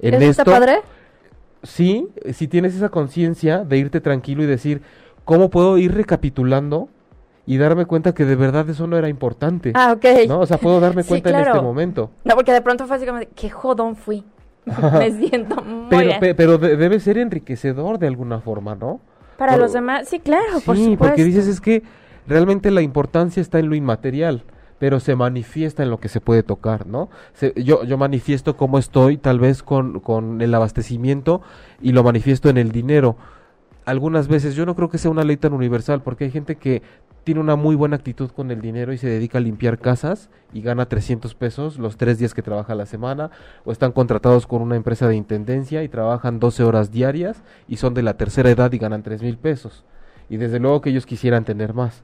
En 0.00 0.14
¿Eso 0.14 0.30
está 0.30 0.42
esto, 0.42 0.50
padre? 0.50 0.80
Sí, 1.62 2.08
si 2.32 2.48
tienes 2.48 2.74
esa 2.74 2.88
conciencia 2.88 3.64
de 3.64 3.78
irte 3.78 4.00
tranquilo 4.00 4.42
y 4.42 4.46
decir, 4.46 4.82
¿cómo 5.24 5.50
puedo 5.50 5.78
ir 5.78 5.94
recapitulando 5.94 6.88
y 7.46 7.56
darme 7.56 7.86
cuenta 7.86 8.14
que 8.14 8.24
de 8.24 8.36
verdad 8.36 8.68
eso 8.68 8.86
no 8.86 8.96
era 8.96 9.08
importante? 9.08 9.72
Ah, 9.74 9.92
ok. 9.96 10.04
¿No? 10.28 10.40
O 10.40 10.46
sea, 10.46 10.58
puedo 10.58 10.80
darme 10.80 11.02
Sí, 11.02 11.08
cuenta 11.08 11.30
en 11.30 11.36
este 11.46 11.60
momento. 11.60 12.10
No, 12.24 12.34
porque 12.34 12.52
de 12.52 12.60
pronto 12.62 12.86
fue 12.86 12.96
así 12.96 13.06
como 13.06 13.20
qué 13.34 13.50
jodón 13.50 13.96
fui. 13.96 14.24
Me 14.66 15.10
siento 15.12 15.62
muy 15.62 15.86
Pero, 15.88 16.04
bien. 16.08 16.20
pe- 16.20 16.34
pero 16.34 16.58
de- 16.58 16.76
debe 16.76 17.00
ser 17.00 17.16
enriquecedor 17.18 17.98
de 17.98 18.06
alguna 18.06 18.40
forma, 18.40 18.74
¿no? 18.74 19.00
Para 19.38 19.56
los 19.56 19.72
demás, 19.72 20.08
sí, 20.08 20.18
claro, 20.18 20.60
por 20.66 20.76
sí, 20.76 20.82
supuesto. 20.84 21.04
porque 21.06 21.24
dices 21.24 21.46
es 21.46 21.60
que 21.60 21.82
realmente 22.26 22.70
la 22.72 22.82
importancia 22.82 23.40
está 23.40 23.60
en 23.60 23.68
lo 23.68 23.76
inmaterial, 23.76 24.42
pero 24.78 25.00
se 25.00 25.16
manifiesta 25.16 25.82
en 25.82 25.90
lo 25.90 25.98
que 26.00 26.08
se 26.08 26.20
puede 26.20 26.42
tocar, 26.42 26.86
¿no? 26.86 27.08
Se- 27.34 27.52
yo, 27.62 27.84
yo 27.84 27.98
manifiesto 27.98 28.56
cómo 28.56 28.78
estoy 28.78 29.16
tal 29.18 29.40
vez 29.40 29.62
con, 29.62 30.00
con 30.00 30.40
el 30.40 30.54
abastecimiento 30.54 31.42
y 31.80 31.92
lo 31.92 32.02
manifiesto 32.04 32.48
en 32.48 32.58
el 32.58 32.72
dinero. 32.72 33.16
Algunas 33.84 34.28
veces 34.28 34.54
yo 34.54 34.66
no 34.66 34.76
creo 34.76 34.90
que 34.90 34.98
sea 34.98 35.10
una 35.10 35.24
ley 35.24 35.36
tan 35.38 35.52
universal, 35.54 36.02
porque 36.02 36.24
hay 36.24 36.30
gente 36.30 36.56
que 36.56 36.82
tiene 37.24 37.40
una 37.40 37.56
muy 37.56 37.74
buena 37.74 37.96
actitud 37.96 38.30
con 38.30 38.50
el 38.50 38.60
dinero 38.60 38.92
y 38.92 38.98
se 38.98 39.06
dedica 39.08 39.38
a 39.38 39.40
limpiar 39.40 39.78
casas 39.78 40.30
y 40.52 40.62
gana 40.62 40.86
300 40.88 41.34
pesos 41.34 41.78
los 41.78 41.96
tres 41.96 42.18
días 42.18 42.32
que 42.34 42.42
trabaja 42.42 42.74
la 42.74 42.86
semana, 42.86 43.30
o 43.64 43.72
están 43.72 43.92
contratados 43.92 44.46
con 44.46 44.62
una 44.62 44.76
empresa 44.76 45.08
de 45.08 45.16
intendencia 45.16 45.82
y 45.82 45.88
trabajan 45.88 46.38
12 46.38 46.64
horas 46.64 46.90
diarias 46.90 47.42
y 47.66 47.76
son 47.76 47.94
de 47.94 48.02
la 48.02 48.16
tercera 48.16 48.50
edad 48.50 48.72
y 48.72 48.78
ganan 48.78 49.02
3 49.02 49.22
mil 49.22 49.38
pesos. 49.38 49.84
Y 50.30 50.36
desde 50.36 50.58
luego 50.58 50.80
que 50.82 50.90
ellos 50.90 51.06
quisieran 51.06 51.44
tener 51.44 51.72
más. 51.74 52.02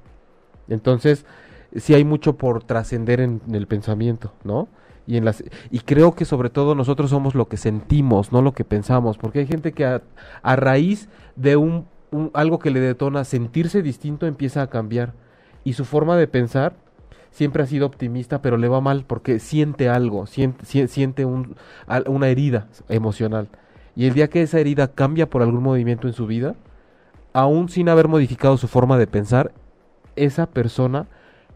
Entonces, 0.69 1.27
sí 1.77 1.95
hay 1.95 2.05
mucho 2.05 2.37
por 2.37 2.63
trascender 2.65 3.21
en, 3.21 3.41
el 3.53 3.67
pensamiento, 3.67 4.33
¿no? 4.45 4.69
Y, 5.07 5.17
en 5.17 5.25
las, 5.25 5.45
y 5.71 5.81
creo 5.81 6.15
que 6.15 6.25
sobre 6.25 6.49
todo 6.49 6.75
nosotros 6.75 7.11
somos 7.11 7.35
lo 7.35 7.47
que 7.49 7.57
sentimos, 7.57 8.33
no 8.33 8.41
lo 8.41 8.53
que 8.53 8.65
pensamos, 8.65 9.19
porque 9.19 9.41
hay 9.41 9.47
gente 9.47 9.73
que 9.73 9.85
a, 9.85 10.01
raíz 10.57 11.09
de 11.37 11.57
un, 11.57 11.87
algo 12.33 12.59
que 12.59 12.71
le 12.71 12.81
detona 12.81 13.25
sentirse 13.25 13.83
distinto 13.83 14.27
empieza 14.27 14.63
a 14.63 14.69
cambiar 14.69 15.13
y 15.63 15.75
su 15.75 15.85
forma 15.85 16.17
de 16.17 16.27
pensar 16.27 16.77
siempre 17.31 17.63
ha 17.63 17.67
sido 17.67 17.87
optimista, 17.87 18.41
pero 18.41 18.57
le 18.57 18.69
va 18.69 18.81
mal 18.81 19.05
porque 19.07 19.41
siente 19.41 19.89
algo, 19.89 20.27
siente, 20.27 20.65
sie- 20.65 20.87
siente 20.87 21.25
un, 21.25 21.57
una 22.07 22.29
herida 22.29 22.69
emocional. 22.89 23.49
Y 23.97 24.07
el 24.07 24.15
día 24.15 24.29
que 24.29 24.43
esa 24.43 24.59
herida 24.59 24.89
cambia 24.89 25.29
por 25.29 25.43
algún 25.43 25.63
movimiento 25.63 26.07
en 26.07 26.15
su 26.15 26.27
vida, 26.27 26.55
aún 27.33 27.69
sin 27.69 27.89
haber 27.89 28.09
modificado 28.09 28.57
su 28.57 28.69
forma 28.69 28.97
de 28.97 29.07
pensar, 29.07 29.53
esa 30.17 30.47
persona 30.47 31.09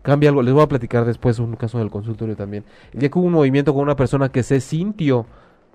cambia 0.09 0.31
algo. 0.31 0.43
Les 0.43 0.55
voy 0.55 0.63
a 0.63 0.69
platicar 0.69 1.05
después 1.05 1.39
un 1.39 1.55
caso 1.55 1.77
en 1.77 1.85
el 1.85 1.91
consultorio 1.91 2.35
también. 2.35 2.65
El 2.95 3.01
día 3.01 3.11
que 3.11 3.19
hubo 3.19 3.27
un 3.27 3.35
movimiento 3.35 3.75
con 3.75 3.83
una 3.83 3.95
persona 3.95 4.31
que 4.31 4.43
se 4.43 4.63
sintió, 4.63 5.27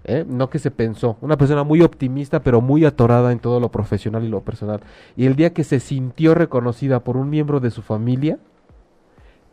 ¿eh? 0.05 0.25
no 0.27 0.49
que 0.49 0.57
se 0.57 0.71
pensó, 0.71 1.17
una 1.21 1.37
persona 1.37 1.63
muy 1.63 1.81
optimista 1.81 2.41
pero 2.41 2.59
muy 2.59 2.83
atorada 2.83 3.31
en 3.31 3.37
todo 3.37 3.59
lo 3.59 3.69
profesional 3.69 4.23
y 4.23 4.29
lo 4.29 4.41
personal. 4.41 4.81
Y 5.15 5.27
el 5.27 5.35
día 5.35 5.53
que 5.53 5.63
se 5.63 5.79
sintió 5.79 6.33
reconocida 6.33 7.01
por 7.01 7.15
un 7.15 7.29
miembro 7.29 7.59
de 7.59 7.69
su 7.69 7.83
familia, 7.83 8.39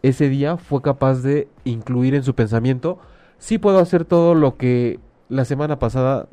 ese 0.02 0.30
día 0.30 0.56
fue 0.56 0.80
capaz 0.80 1.16
de 1.16 1.46
incluir 1.64 2.14
en 2.14 2.22
su 2.22 2.34
pensamiento, 2.34 2.98
sí 3.36 3.58
puedo 3.58 3.80
hacer 3.80 4.06
todo 4.06 4.34
lo 4.34 4.56
que 4.56 4.98
la 5.28 5.44
semana 5.44 5.78
pasada 5.78 6.26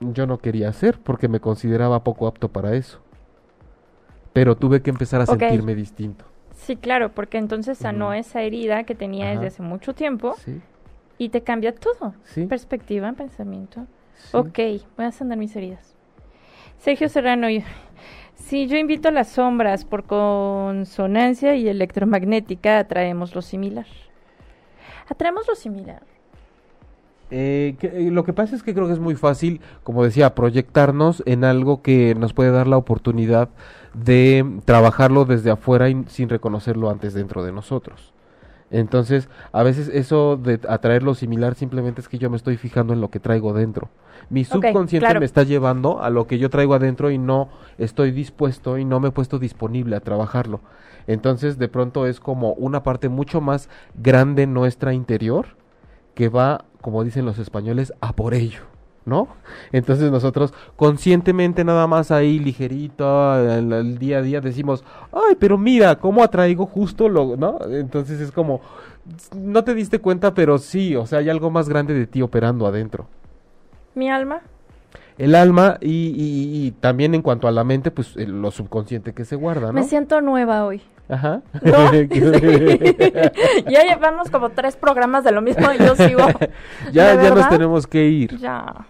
yo 0.00 0.26
no 0.26 0.36
quería 0.36 0.68
hacer 0.68 0.98
porque 1.02 1.28
me 1.28 1.40
consideraba 1.40 2.04
poco 2.04 2.26
apto 2.26 2.50
para 2.50 2.74
eso. 2.74 2.98
Pero 4.34 4.54
tuve 4.54 4.82
que 4.82 4.90
empezar 4.90 5.22
a 5.22 5.26
sentirme 5.26 5.74
distinto. 5.74 6.26
Sí, 6.54 6.76
claro, 6.76 7.10
porque 7.12 7.36
entonces 7.38 7.76
sanó 7.78 8.12
esa 8.14 8.40
herida 8.42 8.84
que 8.84 8.94
tenía 8.94 9.26
Ajá. 9.26 9.34
desde 9.34 9.46
hace 9.48 9.62
mucho 9.62 9.94
tiempo 9.94 10.34
Sí, 10.38 10.60
y 11.18 11.28
te 11.28 11.42
cambia 11.42 11.74
todo. 11.74 12.14
sí. 12.24 12.46
Perspectiva, 12.46 13.12
pensamiento. 13.12 13.86
sí. 14.14 14.36
Ok, 14.36 14.58
voy 14.96 15.06
a 15.06 15.12
sanar 15.12 15.36
mis 15.38 15.54
heridas. 15.56 15.94
Sergio 16.78 17.08
Serrano, 17.08 17.50
y- 17.50 17.64
si 18.34 18.66
yo 18.66 18.76
invito 18.76 19.08
a 19.08 19.12
las 19.12 19.28
sombras 19.28 19.84
por 19.84 20.04
consonancia 20.04 21.54
y 21.56 21.68
electromagnética, 21.68 22.78
atraemos 22.78 23.34
lo 23.34 23.42
similar. 23.42 23.86
Atraemos 25.08 25.46
lo 25.48 25.54
similar. 25.54 26.02
Eh, 27.30 27.76
que- 27.78 27.86
eh, 28.06 28.10
lo 28.10 28.24
que 28.24 28.32
pasa 28.32 28.54
es 28.54 28.62
que 28.62 28.74
creo 28.74 28.86
que 28.86 28.92
es 28.92 29.00
muy 29.00 29.14
fácil, 29.16 29.60
como 29.82 30.04
decía, 30.04 30.34
proyectarnos 30.34 31.22
en 31.26 31.44
algo 31.44 31.82
que 31.82 32.14
nos 32.14 32.32
puede 32.32 32.50
dar 32.50 32.66
la 32.66 32.76
oportunidad 32.76 33.48
de 33.94 34.44
trabajarlo 34.64 35.24
desde 35.24 35.50
afuera 35.50 35.88
y 35.88 36.04
sin 36.08 36.28
reconocerlo 36.28 36.90
antes 36.90 37.14
dentro 37.14 37.44
de 37.44 37.52
nosotros. 37.52 38.12
Entonces, 38.70 39.28
a 39.52 39.62
veces 39.62 39.88
eso 39.88 40.36
de 40.36 40.58
atraer 40.68 41.02
lo 41.02 41.14
similar 41.14 41.54
simplemente 41.54 42.00
es 42.00 42.08
que 42.08 42.18
yo 42.18 42.28
me 42.28 42.36
estoy 42.36 42.56
fijando 42.56 42.92
en 42.92 43.00
lo 43.00 43.08
que 43.08 43.20
traigo 43.20 43.52
dentro. 43.52 43.88
Mi 44.30 44.44
subconsciente 44.44 45.06
claro. 45.06 45.20
me 45.20 45.26
está 45.26 45.44
llevando 45.44 46.02
a 46.02 46.10
lo 46.10 46.26
que 46.26 46.38
yo 46.38 46.50
traigo 46.50 46.74
adentro 46.74 47.10
y 47.10 47.18
no 47.18 47.50
estoy 47.78 48.10
dispuesto 48.10 48.78
y 48.78 48.84
no 48.84 48.98
me 49.00 49.08
he 49.08 49.12
puesto 49.12 49.38
disponible 49.38 49.96
a 49.96 50.00
trabajarlo. 50.00 50.60
Entonces, 51.06 51.58
de 51.58 51.68
pronto 51.68 52.06
es 52.06 52.18
como 52.20 52.52
una 52.54 52.82
parte 52.82 53.08
mucho 53.08 53.40
más 53.40 53.68
grande 53.94 54.46
nuestra 54.46 54.92
interior 54.94 55.46
que 56.14 56.28
va, 56.28 56.64
como 56.84 57.02
dicen 57.02 57.24
los 57.24 57.38
españoles, 57.38 57.94
a 58.02 58.12
por 58.12 58.34
ello, 58.34 58.60
¿no? 59.06 59.26
Entonces 59.72 60.10
nosotros 60.10 60.52
conscientemente 60.76 61.64
nada 61.64 61.86
más 61.86 62.10
ahí 62.10 62.38
ligerito 62.38 63.30
al, 63.30 63.72
al 63.72 63.98
día 63.98 64.18
a 64.18 64.22
día 64.22 64.42
decimos, 64.42 64.84
ay, 65.10 65.34
pero 65.40 65.56
mira, 65.56 65.96
cómo 65.98 66.22
atraigo 66.22 66.66
justo 66.66 67.08
lo, 67.08 67.38
¿no? 67.38 67.58
Entonces 67.70 68.20
es 68.20 68.30
como, 68.30 68.60
no 69.34 69.64
te 69.64 69.74
diste 69.74 69.98
cuenta, 69.98 70.34
pero 70.34 70.58
sí, 70.58 70.94
o 70.94 71.06
sea, 71.06 71.20
hay 71.20 71.30
algo 71.30 71.50
más 71.50 71.70
grande 71.70 71.94
de 71.94 72.06
ti 72.06 72.20
operando 72.20 72.66
adentro. 72.66 73.06
Mi 73.94 74.10
alma. 74.10 74.42
El 75.16 75.36
alma 75.36 75.78
y, 75.80 75.88
y- 75.90 76.66
y 76.66 76.70
también 76.72 77.14
en 77.14 77.22
cuanto 77.22 77.48
a 77.48 77.50
la 77.52 77.64
mente, 77.64 77.90
pues 77.90 78.14
el- 78.18 78.42
lo 78.42 78.50
subconsciente 78.50 79.14
que 79.14 79.24
se 79.24 79.36
guarda, 79.36 79.68
¿no? 79.68 79.72
Me 79.74 79.84
siento 79.84 80.20
nueva 80.20 80.66
hoy. 80.66 80.82
Ajá. 81.08 81.42
¿No? 81.62 81.92
ya 83.70 83.82
llevamos 83.84 84.30
como 84.30 84.50
tres 84.50 84.76
programas 84.76 85.24
de 85.24 85.32
lo 85.32 85.42
mismo 85.42 85.66
y 85.72 85.78
yo 85.78 85.94
sigo. 85.96 86.20
ya, 86.92 87.16
¿De 87.16 87.24
ya 87.24 87.34
nos 87.34 87.48
tenemos 87.48 87.86
que 87.86 88.06
ir. 88.06 88.38
Ya. 88.38 88.86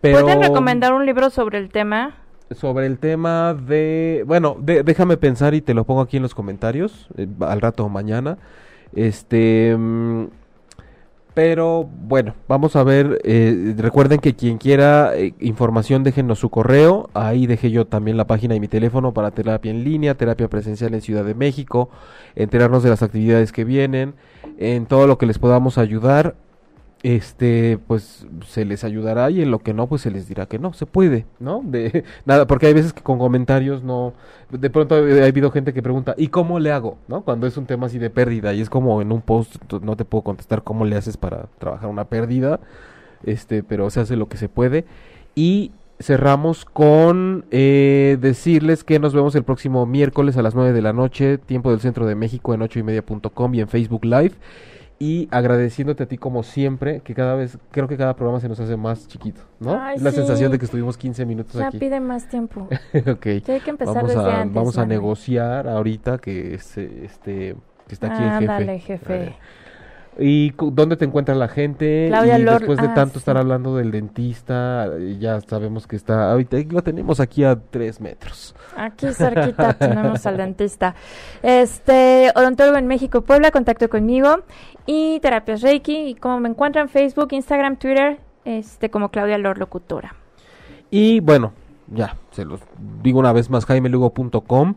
Pero 0.00 0.22
¿Pueden 0.22 0.42
recomendar 0.42 0.92
un 0.92 1.06
libro 1.06 1.30
sobre 1.30 1.58
el 1.58 1.68
tema? 1.70 2.14
sobre 2.54 2.84
el 2.84 2.98
tema 2.98 3.54
de, 3.54 4.24
bueno, 4.26 4.56
de- 4.60 4.82
déjame 4.82 5.16
pensar 5.16 5.54
y 5.54 5.62
te 5.62 5.72
lo 5.72 5.84
pongo 5.84 6.02
aquí 6.02 6.18
en 6.18 6.22
los 6.22 6.34
comentarios 6.34 7.08
eh, 7.16 7.26
al 7.40 7.62
rato 7.62 7.84
o 7.86 7.88
mañana. 7.88 8.36
Este, 8.94 9.74
mm, 9.74 10.26
pero 11.34 11.84
bueno, 11.84 12.34
vamos 12.48 12.76
a 12.76 12.84
ver. 12.84 13.20
eh, 13.24 13.74
recuerden 13.78 14.20
que 14.20 14.34
quien 14.34 14.58
quiera 14.58 15.16
eh, 15.16 15.34
información, 15.40 16.04
déjenos 16.04 16.38
su 16.38 16.50
correo. 16.50 17.08
Ahí 17.14 17.46
dejé 17.46 17.70
yo 17.70 17.86
también 17.86 18.16
la 18.16 18.26
página 18.26 18.54
y 18.54 18.60
mi 18.60 18.68
teléfono 18.68 19.12
para 19.14 19.30
terapia 19.30 19.70
en 19.70 19.84
línea, 19.84 20.14
terapia 20.14 20.48
presencial 20.48 20.94
en 20.94 21.00
Ciudad 21.00 21.24
de 21.24 21.34
México, 21.34 21.88
enterarnos 22.34 22.82
de 22.82 22.90
las 22.90 23.02
actividades 23.02 23.52
que 23.52 23.64
vienen, 23.64 24.14
en 24.58 24.86
todo 24.86 25.06
lo 25.06 25.18
que 25.18 25.26
les 25.26 25.38
podamos 25.38 25.78
ayudar. 25.78 26.34
Este, 27.02 27.80
pues 27.88 28.26
se 28.46 28.64
les 28.64 28.84
ayudará 28.84 29.28
y 29.28 29.42
en 29.42 29.50
lo 29.50 29.58
que 29.58 29.74
no, 29.74 29.88
pues 29.88 30.02
se 30.02 30.10
les 30.12 30.28
dirá 30.28 30.46
que 30.46 30.60
no, 30.60 30.72
se 30.72 30.86
puede, 30.86 31.26
¿no? 31.40 31.60
De 31.64 32.04
nada, 32.26 32.46
porque 32.46 32.66
hay 32.66 32.74
veces 32.74 32.92
que 32.92 33.02
con 33.02 33.18
comentarios 33.18 33.82
no, 33.82 34.12
de 34.50 34.70
pronto 34.70 34.94
ha 34.94 34.98
ha 34.98 35.26
habido 35.26 35.50
gente 35.50 35.72
que 35.72 35.82
pregunta, 35.82 36.14
¿y 36.16 36.28
cómo 36.28 36.60
le 36.60 36.70
hago? 36.70 36.98
¿No? 37.08 37.22
Cuando 37.22 37.48
es 37.48 37.56
un 37.56 37.66
tema 37.66 37.86
así 37.86 37.98
de 37.98 38.08
pérdida 38.08 38.54
y 38.54 38.60
es 38.60 38.70
como 38.70 39.02
en 39.02 39.10
un 39.10 39.20
post, 39.20 39.56
no 39.82 39.96
te 39.96 40.04
puedo 40.04 40.22
contestar 40.22 40.62
cómo 40.62 40.84
le 40.84 40.94
haces 40.96 41.16
para 41.16 41.46
trabajar 41.58 41.90
una 41.90 42.04
pérdida, 42.04 42.60
este, 43.24 43.64
pero 43.64 43.90
se 43.90 43.98
hace 43.98 44.14
lo 44.14 44.28
que 44.28 44.36
se 44.36 44.48
puede. 44.48 44.84
Y 45.34 45.72
cerramos 46.02 46.64
con 46.64 47.44
eh, 47.50 48.18
decirles 48.20 48.84
que 48.84 48.98
nos 48.98 49.14
vemos 49.14 49.34
el 49.34 49.44
próximo 49.44 49.86
miércoles 49.86 50.36
a 50.36 50.42
las 50.42 50.54
9 50.54 50.72
de 50.72 50.82
la 50.82 50.92
noche, 50.92 51.38
tiempo 51.38 51.70
del 51.70 51.80
centro 51.80 52.06
de 52.06 52.14
México 52.14 52.54
en 52.54 52.62
8 52.62 52.78
y 52.78 52.82
media.com 52.82 53.54
y 53.54 53.60
en 53.60 53.68
Facebook 53.68 54.04
Live. 54.04 54.32
Y 55.04 55.26
agradeciéndote 55.32 56.04
a 56.04 56.06
ti 56.06 56.16
como 56.16 56.44
siempre, 56.44 57.00
que 57.00 57.12
cada 57.12 57.34
vez, 57.34 57.58
creo 57.72 57.88
que 57.88 57.96
cada 57.96 58.14
programa 58.14 58.38
se 58.38 58.48
nos 58.48 58.60
hace 58.60 58.76
más 58.76 59.08
chiquito, 59.08 59.40
¿no? 59.58 59.76
Ay, 59.80 59.96
es 59.96 60.02
la 60.02 60.10
sí. 60.12 60.18
sensación 60.18 60.52
de 60.52 60.60
que 60.60 60.64
estuvimos 60.64 60.96
15 60.96 61.26
minutos 61.26 61.54
Ya 61.54 61.66
aquí. 61.66 61.78
pide 61.78 61.98
más 61.98 62.28
tiempo. 62.28 62.68
ok. 62.94 63.26
Ya 63.44 63.54
hay 63.54 63.60
que 63.60 63.70
empezar 63.70 63.96
Vamos 63.96 64.14
desde 64.14 64.30
a, 64.30 64.42
antes. 64.42 64.54
vamos 64.54 64.78
a 64.78 64.86
negociar 64.86 65.66
ahorita 65.66 66.18
que 66.18 66.54
es, 66.54 66.78
eh, 66.78 67.04
este 67.04 67.56
que 67.88 67.94
está 67.94 68.14
aquí 68.14 68.22
el 68.22 68.30
jefe. 68.30 68.36
Ándale, 68.52 68.78
jefe. 68.78 69.34
¿Y 70.18 70.52
dónde 70.58 70.96
te 70.96 71.06
encuentra 71.06 71.34
la 71.34 71.48
gente? 71.48 72.06
Claudia 72.08 72.38
y 72.38 72.44
después 72.44 72.78
de 72.78 72.88
ah, 72.88 72.94
tanto 72.94 73.14
sí. 73.14 73.18
estar 73.20 73.38
hablando 73.38 73.76
del 73.76 73.90
dentista, 73.90 74.86
eh, 74.98 75.16
ya 75.18 75.40
sabemos 75.40 75.86
que 75.86 75.96
está, 75.96 76.30
ahorita 76.32 76.58
lo 76.68 76.82
tenemos 76.82 77.18
aquí 77.18 77.44
a 77.44 77.56
tres 77.56 78.00
metros. 78.00 78.54
Aquí 78.76 79.06
cerquita 79.14 79.72
tenemos 79.78 80.26
al 80.26 80.36
dentista. 80.36 80.94
Este, 81.42 82.30
odontólogo 82.34 82.76
en 82.76 82.86
México, 82.86 83.22
Puebla, 83.22 83.50
contacto 83.50 83.88
conmigo. 83.88 84.42
Y 84.84 85.20
terapias 85.20 85.62
Reiki. 85.62 86.10
Y 86.10 86.14
como 86.14 86.40
me 86.40 86.48
encuentran 86.50 86.88
Facebook, 86.88 87.28
Instagram, 87.30 87.76
Twitter, 87.76 88.18
este, 88.44 88.90
como 88.90 89.10
Claudia 89.10 89.38
Lor 89.38 89.58
Locutora. 89.58 90.14
Y 90.90 91.20
bueno, 91.20 91.52
ya, 91.88 92.16
se 92.32 92.44
los 92.44 92.60
digo 93.02 93.18
una 93.18 93.32
vez 93.32 93.48
más, 93.48 93.64
jaimelugo.com, 93.64 94.74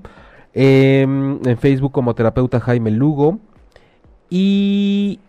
em, 0.53 1.39
en 1.45 1.57
Facebook 1.57 1.91
como 1.91 2.15
terapeuta 2.15 2.61
Jaime 2.61 2.91
Lugo. 2.91 3.39
Y 4.29 5.19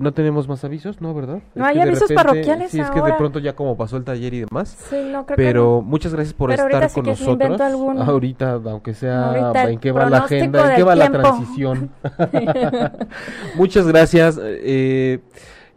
no 0.00 0.12
tenemos 0.12 0.48
más 0.48 0.64
avisos, 0.64 1.00
¿no? 1.00 1.14
¿Verdad? 1.14 1.40
No 1.54 1.64
Es 1.64 1.70
hay 1.76 1.80
avisos 1.80 2.10
parroquiales 2.12 2.70
Sí, 2.70 2.80
es 2.80 2.90
que 2.90 3.02
de 3.02 3.12
pronto 3.12 3.38
ya 3.38 3.54
como 3.54 3.76
pasó 3.76 3.96
el 3.96 4.04
taller 4.04 4.32
y 4.34 4.40
demás. 4.40 4.76
Sí, 4.88 4.96
no 5.12 5.26
creo 5.26 5.36
Pero 5.36 5.82
muchas 5.82 6.14
gracias 6.14 6.34
por 6.34 6.50
Pero 6.50 6.64
estar 6.64 6.88
sí 6.88 6.94
con 6.94 7.04
me 7.04 7.10
nosotros. 7.10 7.60
Ahorita, 8.08 8.60
aunque 8.64 8.94
sea 8.94 9.26
Ahorita 9.26 9.70
en 9.70 9.78
qué 9.78 9.92
va 9.92 10.08
la 10.08 10.18
agenda, 10.18 10.70
en 10.70 10.76
qué 10.76 10.82
va 10.82 10.94
la 10.96 11.10
transición. 11.10 11.90
muchas 13.56 13.86
gracias. 13.86 14.40
eh, 14.42 15.20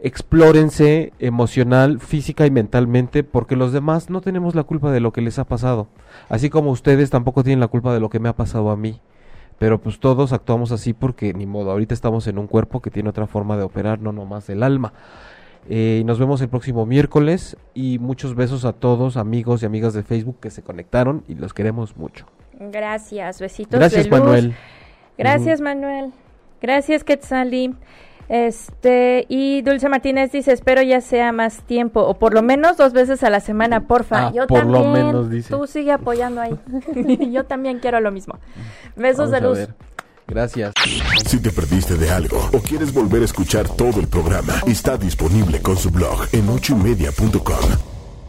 explórense 0.00 1.14
emocional, 1.18 1.98
física 1.98 2.44
y 2.46 2.50
mentalmente, 2.50 3.24
porque 3.24 3.56
los 3.56 3.72
demás 3.72 4.10
no 4.10 4.20
tenemos 4.20 4.54
la 4.54 4.64
culpa 4.64 4.92
de 4.92 5.00
lo 5.00 5.12
que 5.12 5.22
les 5.22 5.38
ha 5.38 5.44
pasado. 5.44 5.88
Así 6.28 6.50
como 6.50 6.70
ustedes 6.70 7.08
tampoco 7.08 7.42
tienen 7.42 7.60
la 7.60 7.68
culpa 7.68 7.94
de 7.94 8.00
lo 8.00 8.10
que 8.10 8.20
me 8.20 8.28
ha 8.28 8.36
pasado 8.36 8.70
a 8.70 8.76
mí. 8.76 9.00
Pero 9.58 9.80
pues 9.80 10.00
todos 10.00 10.32
actuamos 10.32 10.72
así 10.72 10.92
porque 10.92 11.32
ni 11.32 11.46
modo, 11.46 11.70
ahorita 11.70 11.94
estamos 11.94 12.26
en 12.26 12.38
un 12.38 12.46
cuerpo 12.46 12.80
que 12.80 12.90
tiene 12.90 13.08
otra 13.08 13.26
forma 13.26 13.56
de 13.56 13.62
operar, 13.62 14.00
no 14.00 14.12
nomás 14.12 14.48
el 14.50 14.62
alma. 14.62 14.92
Eh, 15.68 15.98
y 16.02 16.04
nos 16.04 16.18
vemos 16.18 16.40
el 16.42 16.48
próximo 16.48 16.84
miércoles 16.84 17.56
y 17.72 17.98
muchos 17.98 18.34
besos 18.34 18.64
a 18.64 18.72
todos, 18.72 19.16
amigos 19.16 19.62
y 19.62 19.66
amigas 19.66 19.94
de 19.94 20.02
Facebook 20.02 20.38
que 20.40 20.50
se 20.50 20.62
conectaron 20.62 21.24
y 21.28 21.34
los 21.36 21.54
queremos 21.54 21.96
mucho. 21.96 22.26
Gracias, 22.58 23.40
besitos. 23.40 23.78
Gracias 23.78 24.04
de 24.04 24.10
luz. 24.10 24.20
Manuel. 24.20 24.54
Gracias, 25.16 25.60
Manuel. 25.60 26.12
Gracias, 26.60 27.04
Quetzali. 27.04 27.74
Este, 28.28 29.26
y 29.28 29.62
Dulce 29.62 29.88
Martínez 29.88 30.32
dice, 30.32 30.52
espero 30.52 30.82
ya 30.82 31.00
sea 31.00 31.32
más 31.32 31.62
tiempo, 31.62 32.00
o 32.00 32.14
por 32.14 32.34
lo 32.34 32.42
menos 32.42 32.76
dos 32.76 32.92
veces 32.92 33.22
a 33.22 33.30
la 33.30 33.40
semana, 33.40 33.86
porfa. 33.86 34.28
Ah, 34.28 34.32
Yo 34.34 34.46
por 34.46 34.66
lo 34.66 34.82
también. 34.82 35.06
menos, 35.06 35.30
dice. 35.30 35.50
Tú 35.54 35.66
sigue 35.66 35.92
apoyando 35.92 36.40
ahí. 36.40 36.58
Yo 37.32 37.44
también 37.44 37.78
quiero 37.80 38.00
lo 38.00 38.10
mismo. 38.10 38.38
Besos 38.96 39.30
Vamos 39.30 39.56
de 39.56 39.64
luz. 39.64 39.74
Gracias. 40.26 40.72
Si 41.26 41.38
te 41.38 41.50
perdiste 41.50 41.96
de 41.96 42.10
algo 42.10 42.48
o 42.52 42.58
quieres 42.60 42.94
volver 42.94 43.22
a 43.22 43.24
escuchar 43.26 43.68
todo 43.68 44.00
el 44.00 44.08
programa, 44.08 44.54
está 44.66 44.96
disponible 44.96 45.60
con 45.60 45.76
su 45.76 45.90
blog 45.90 46.26
en 46.32 46.48
ochoymedia.com. 46.48 47.93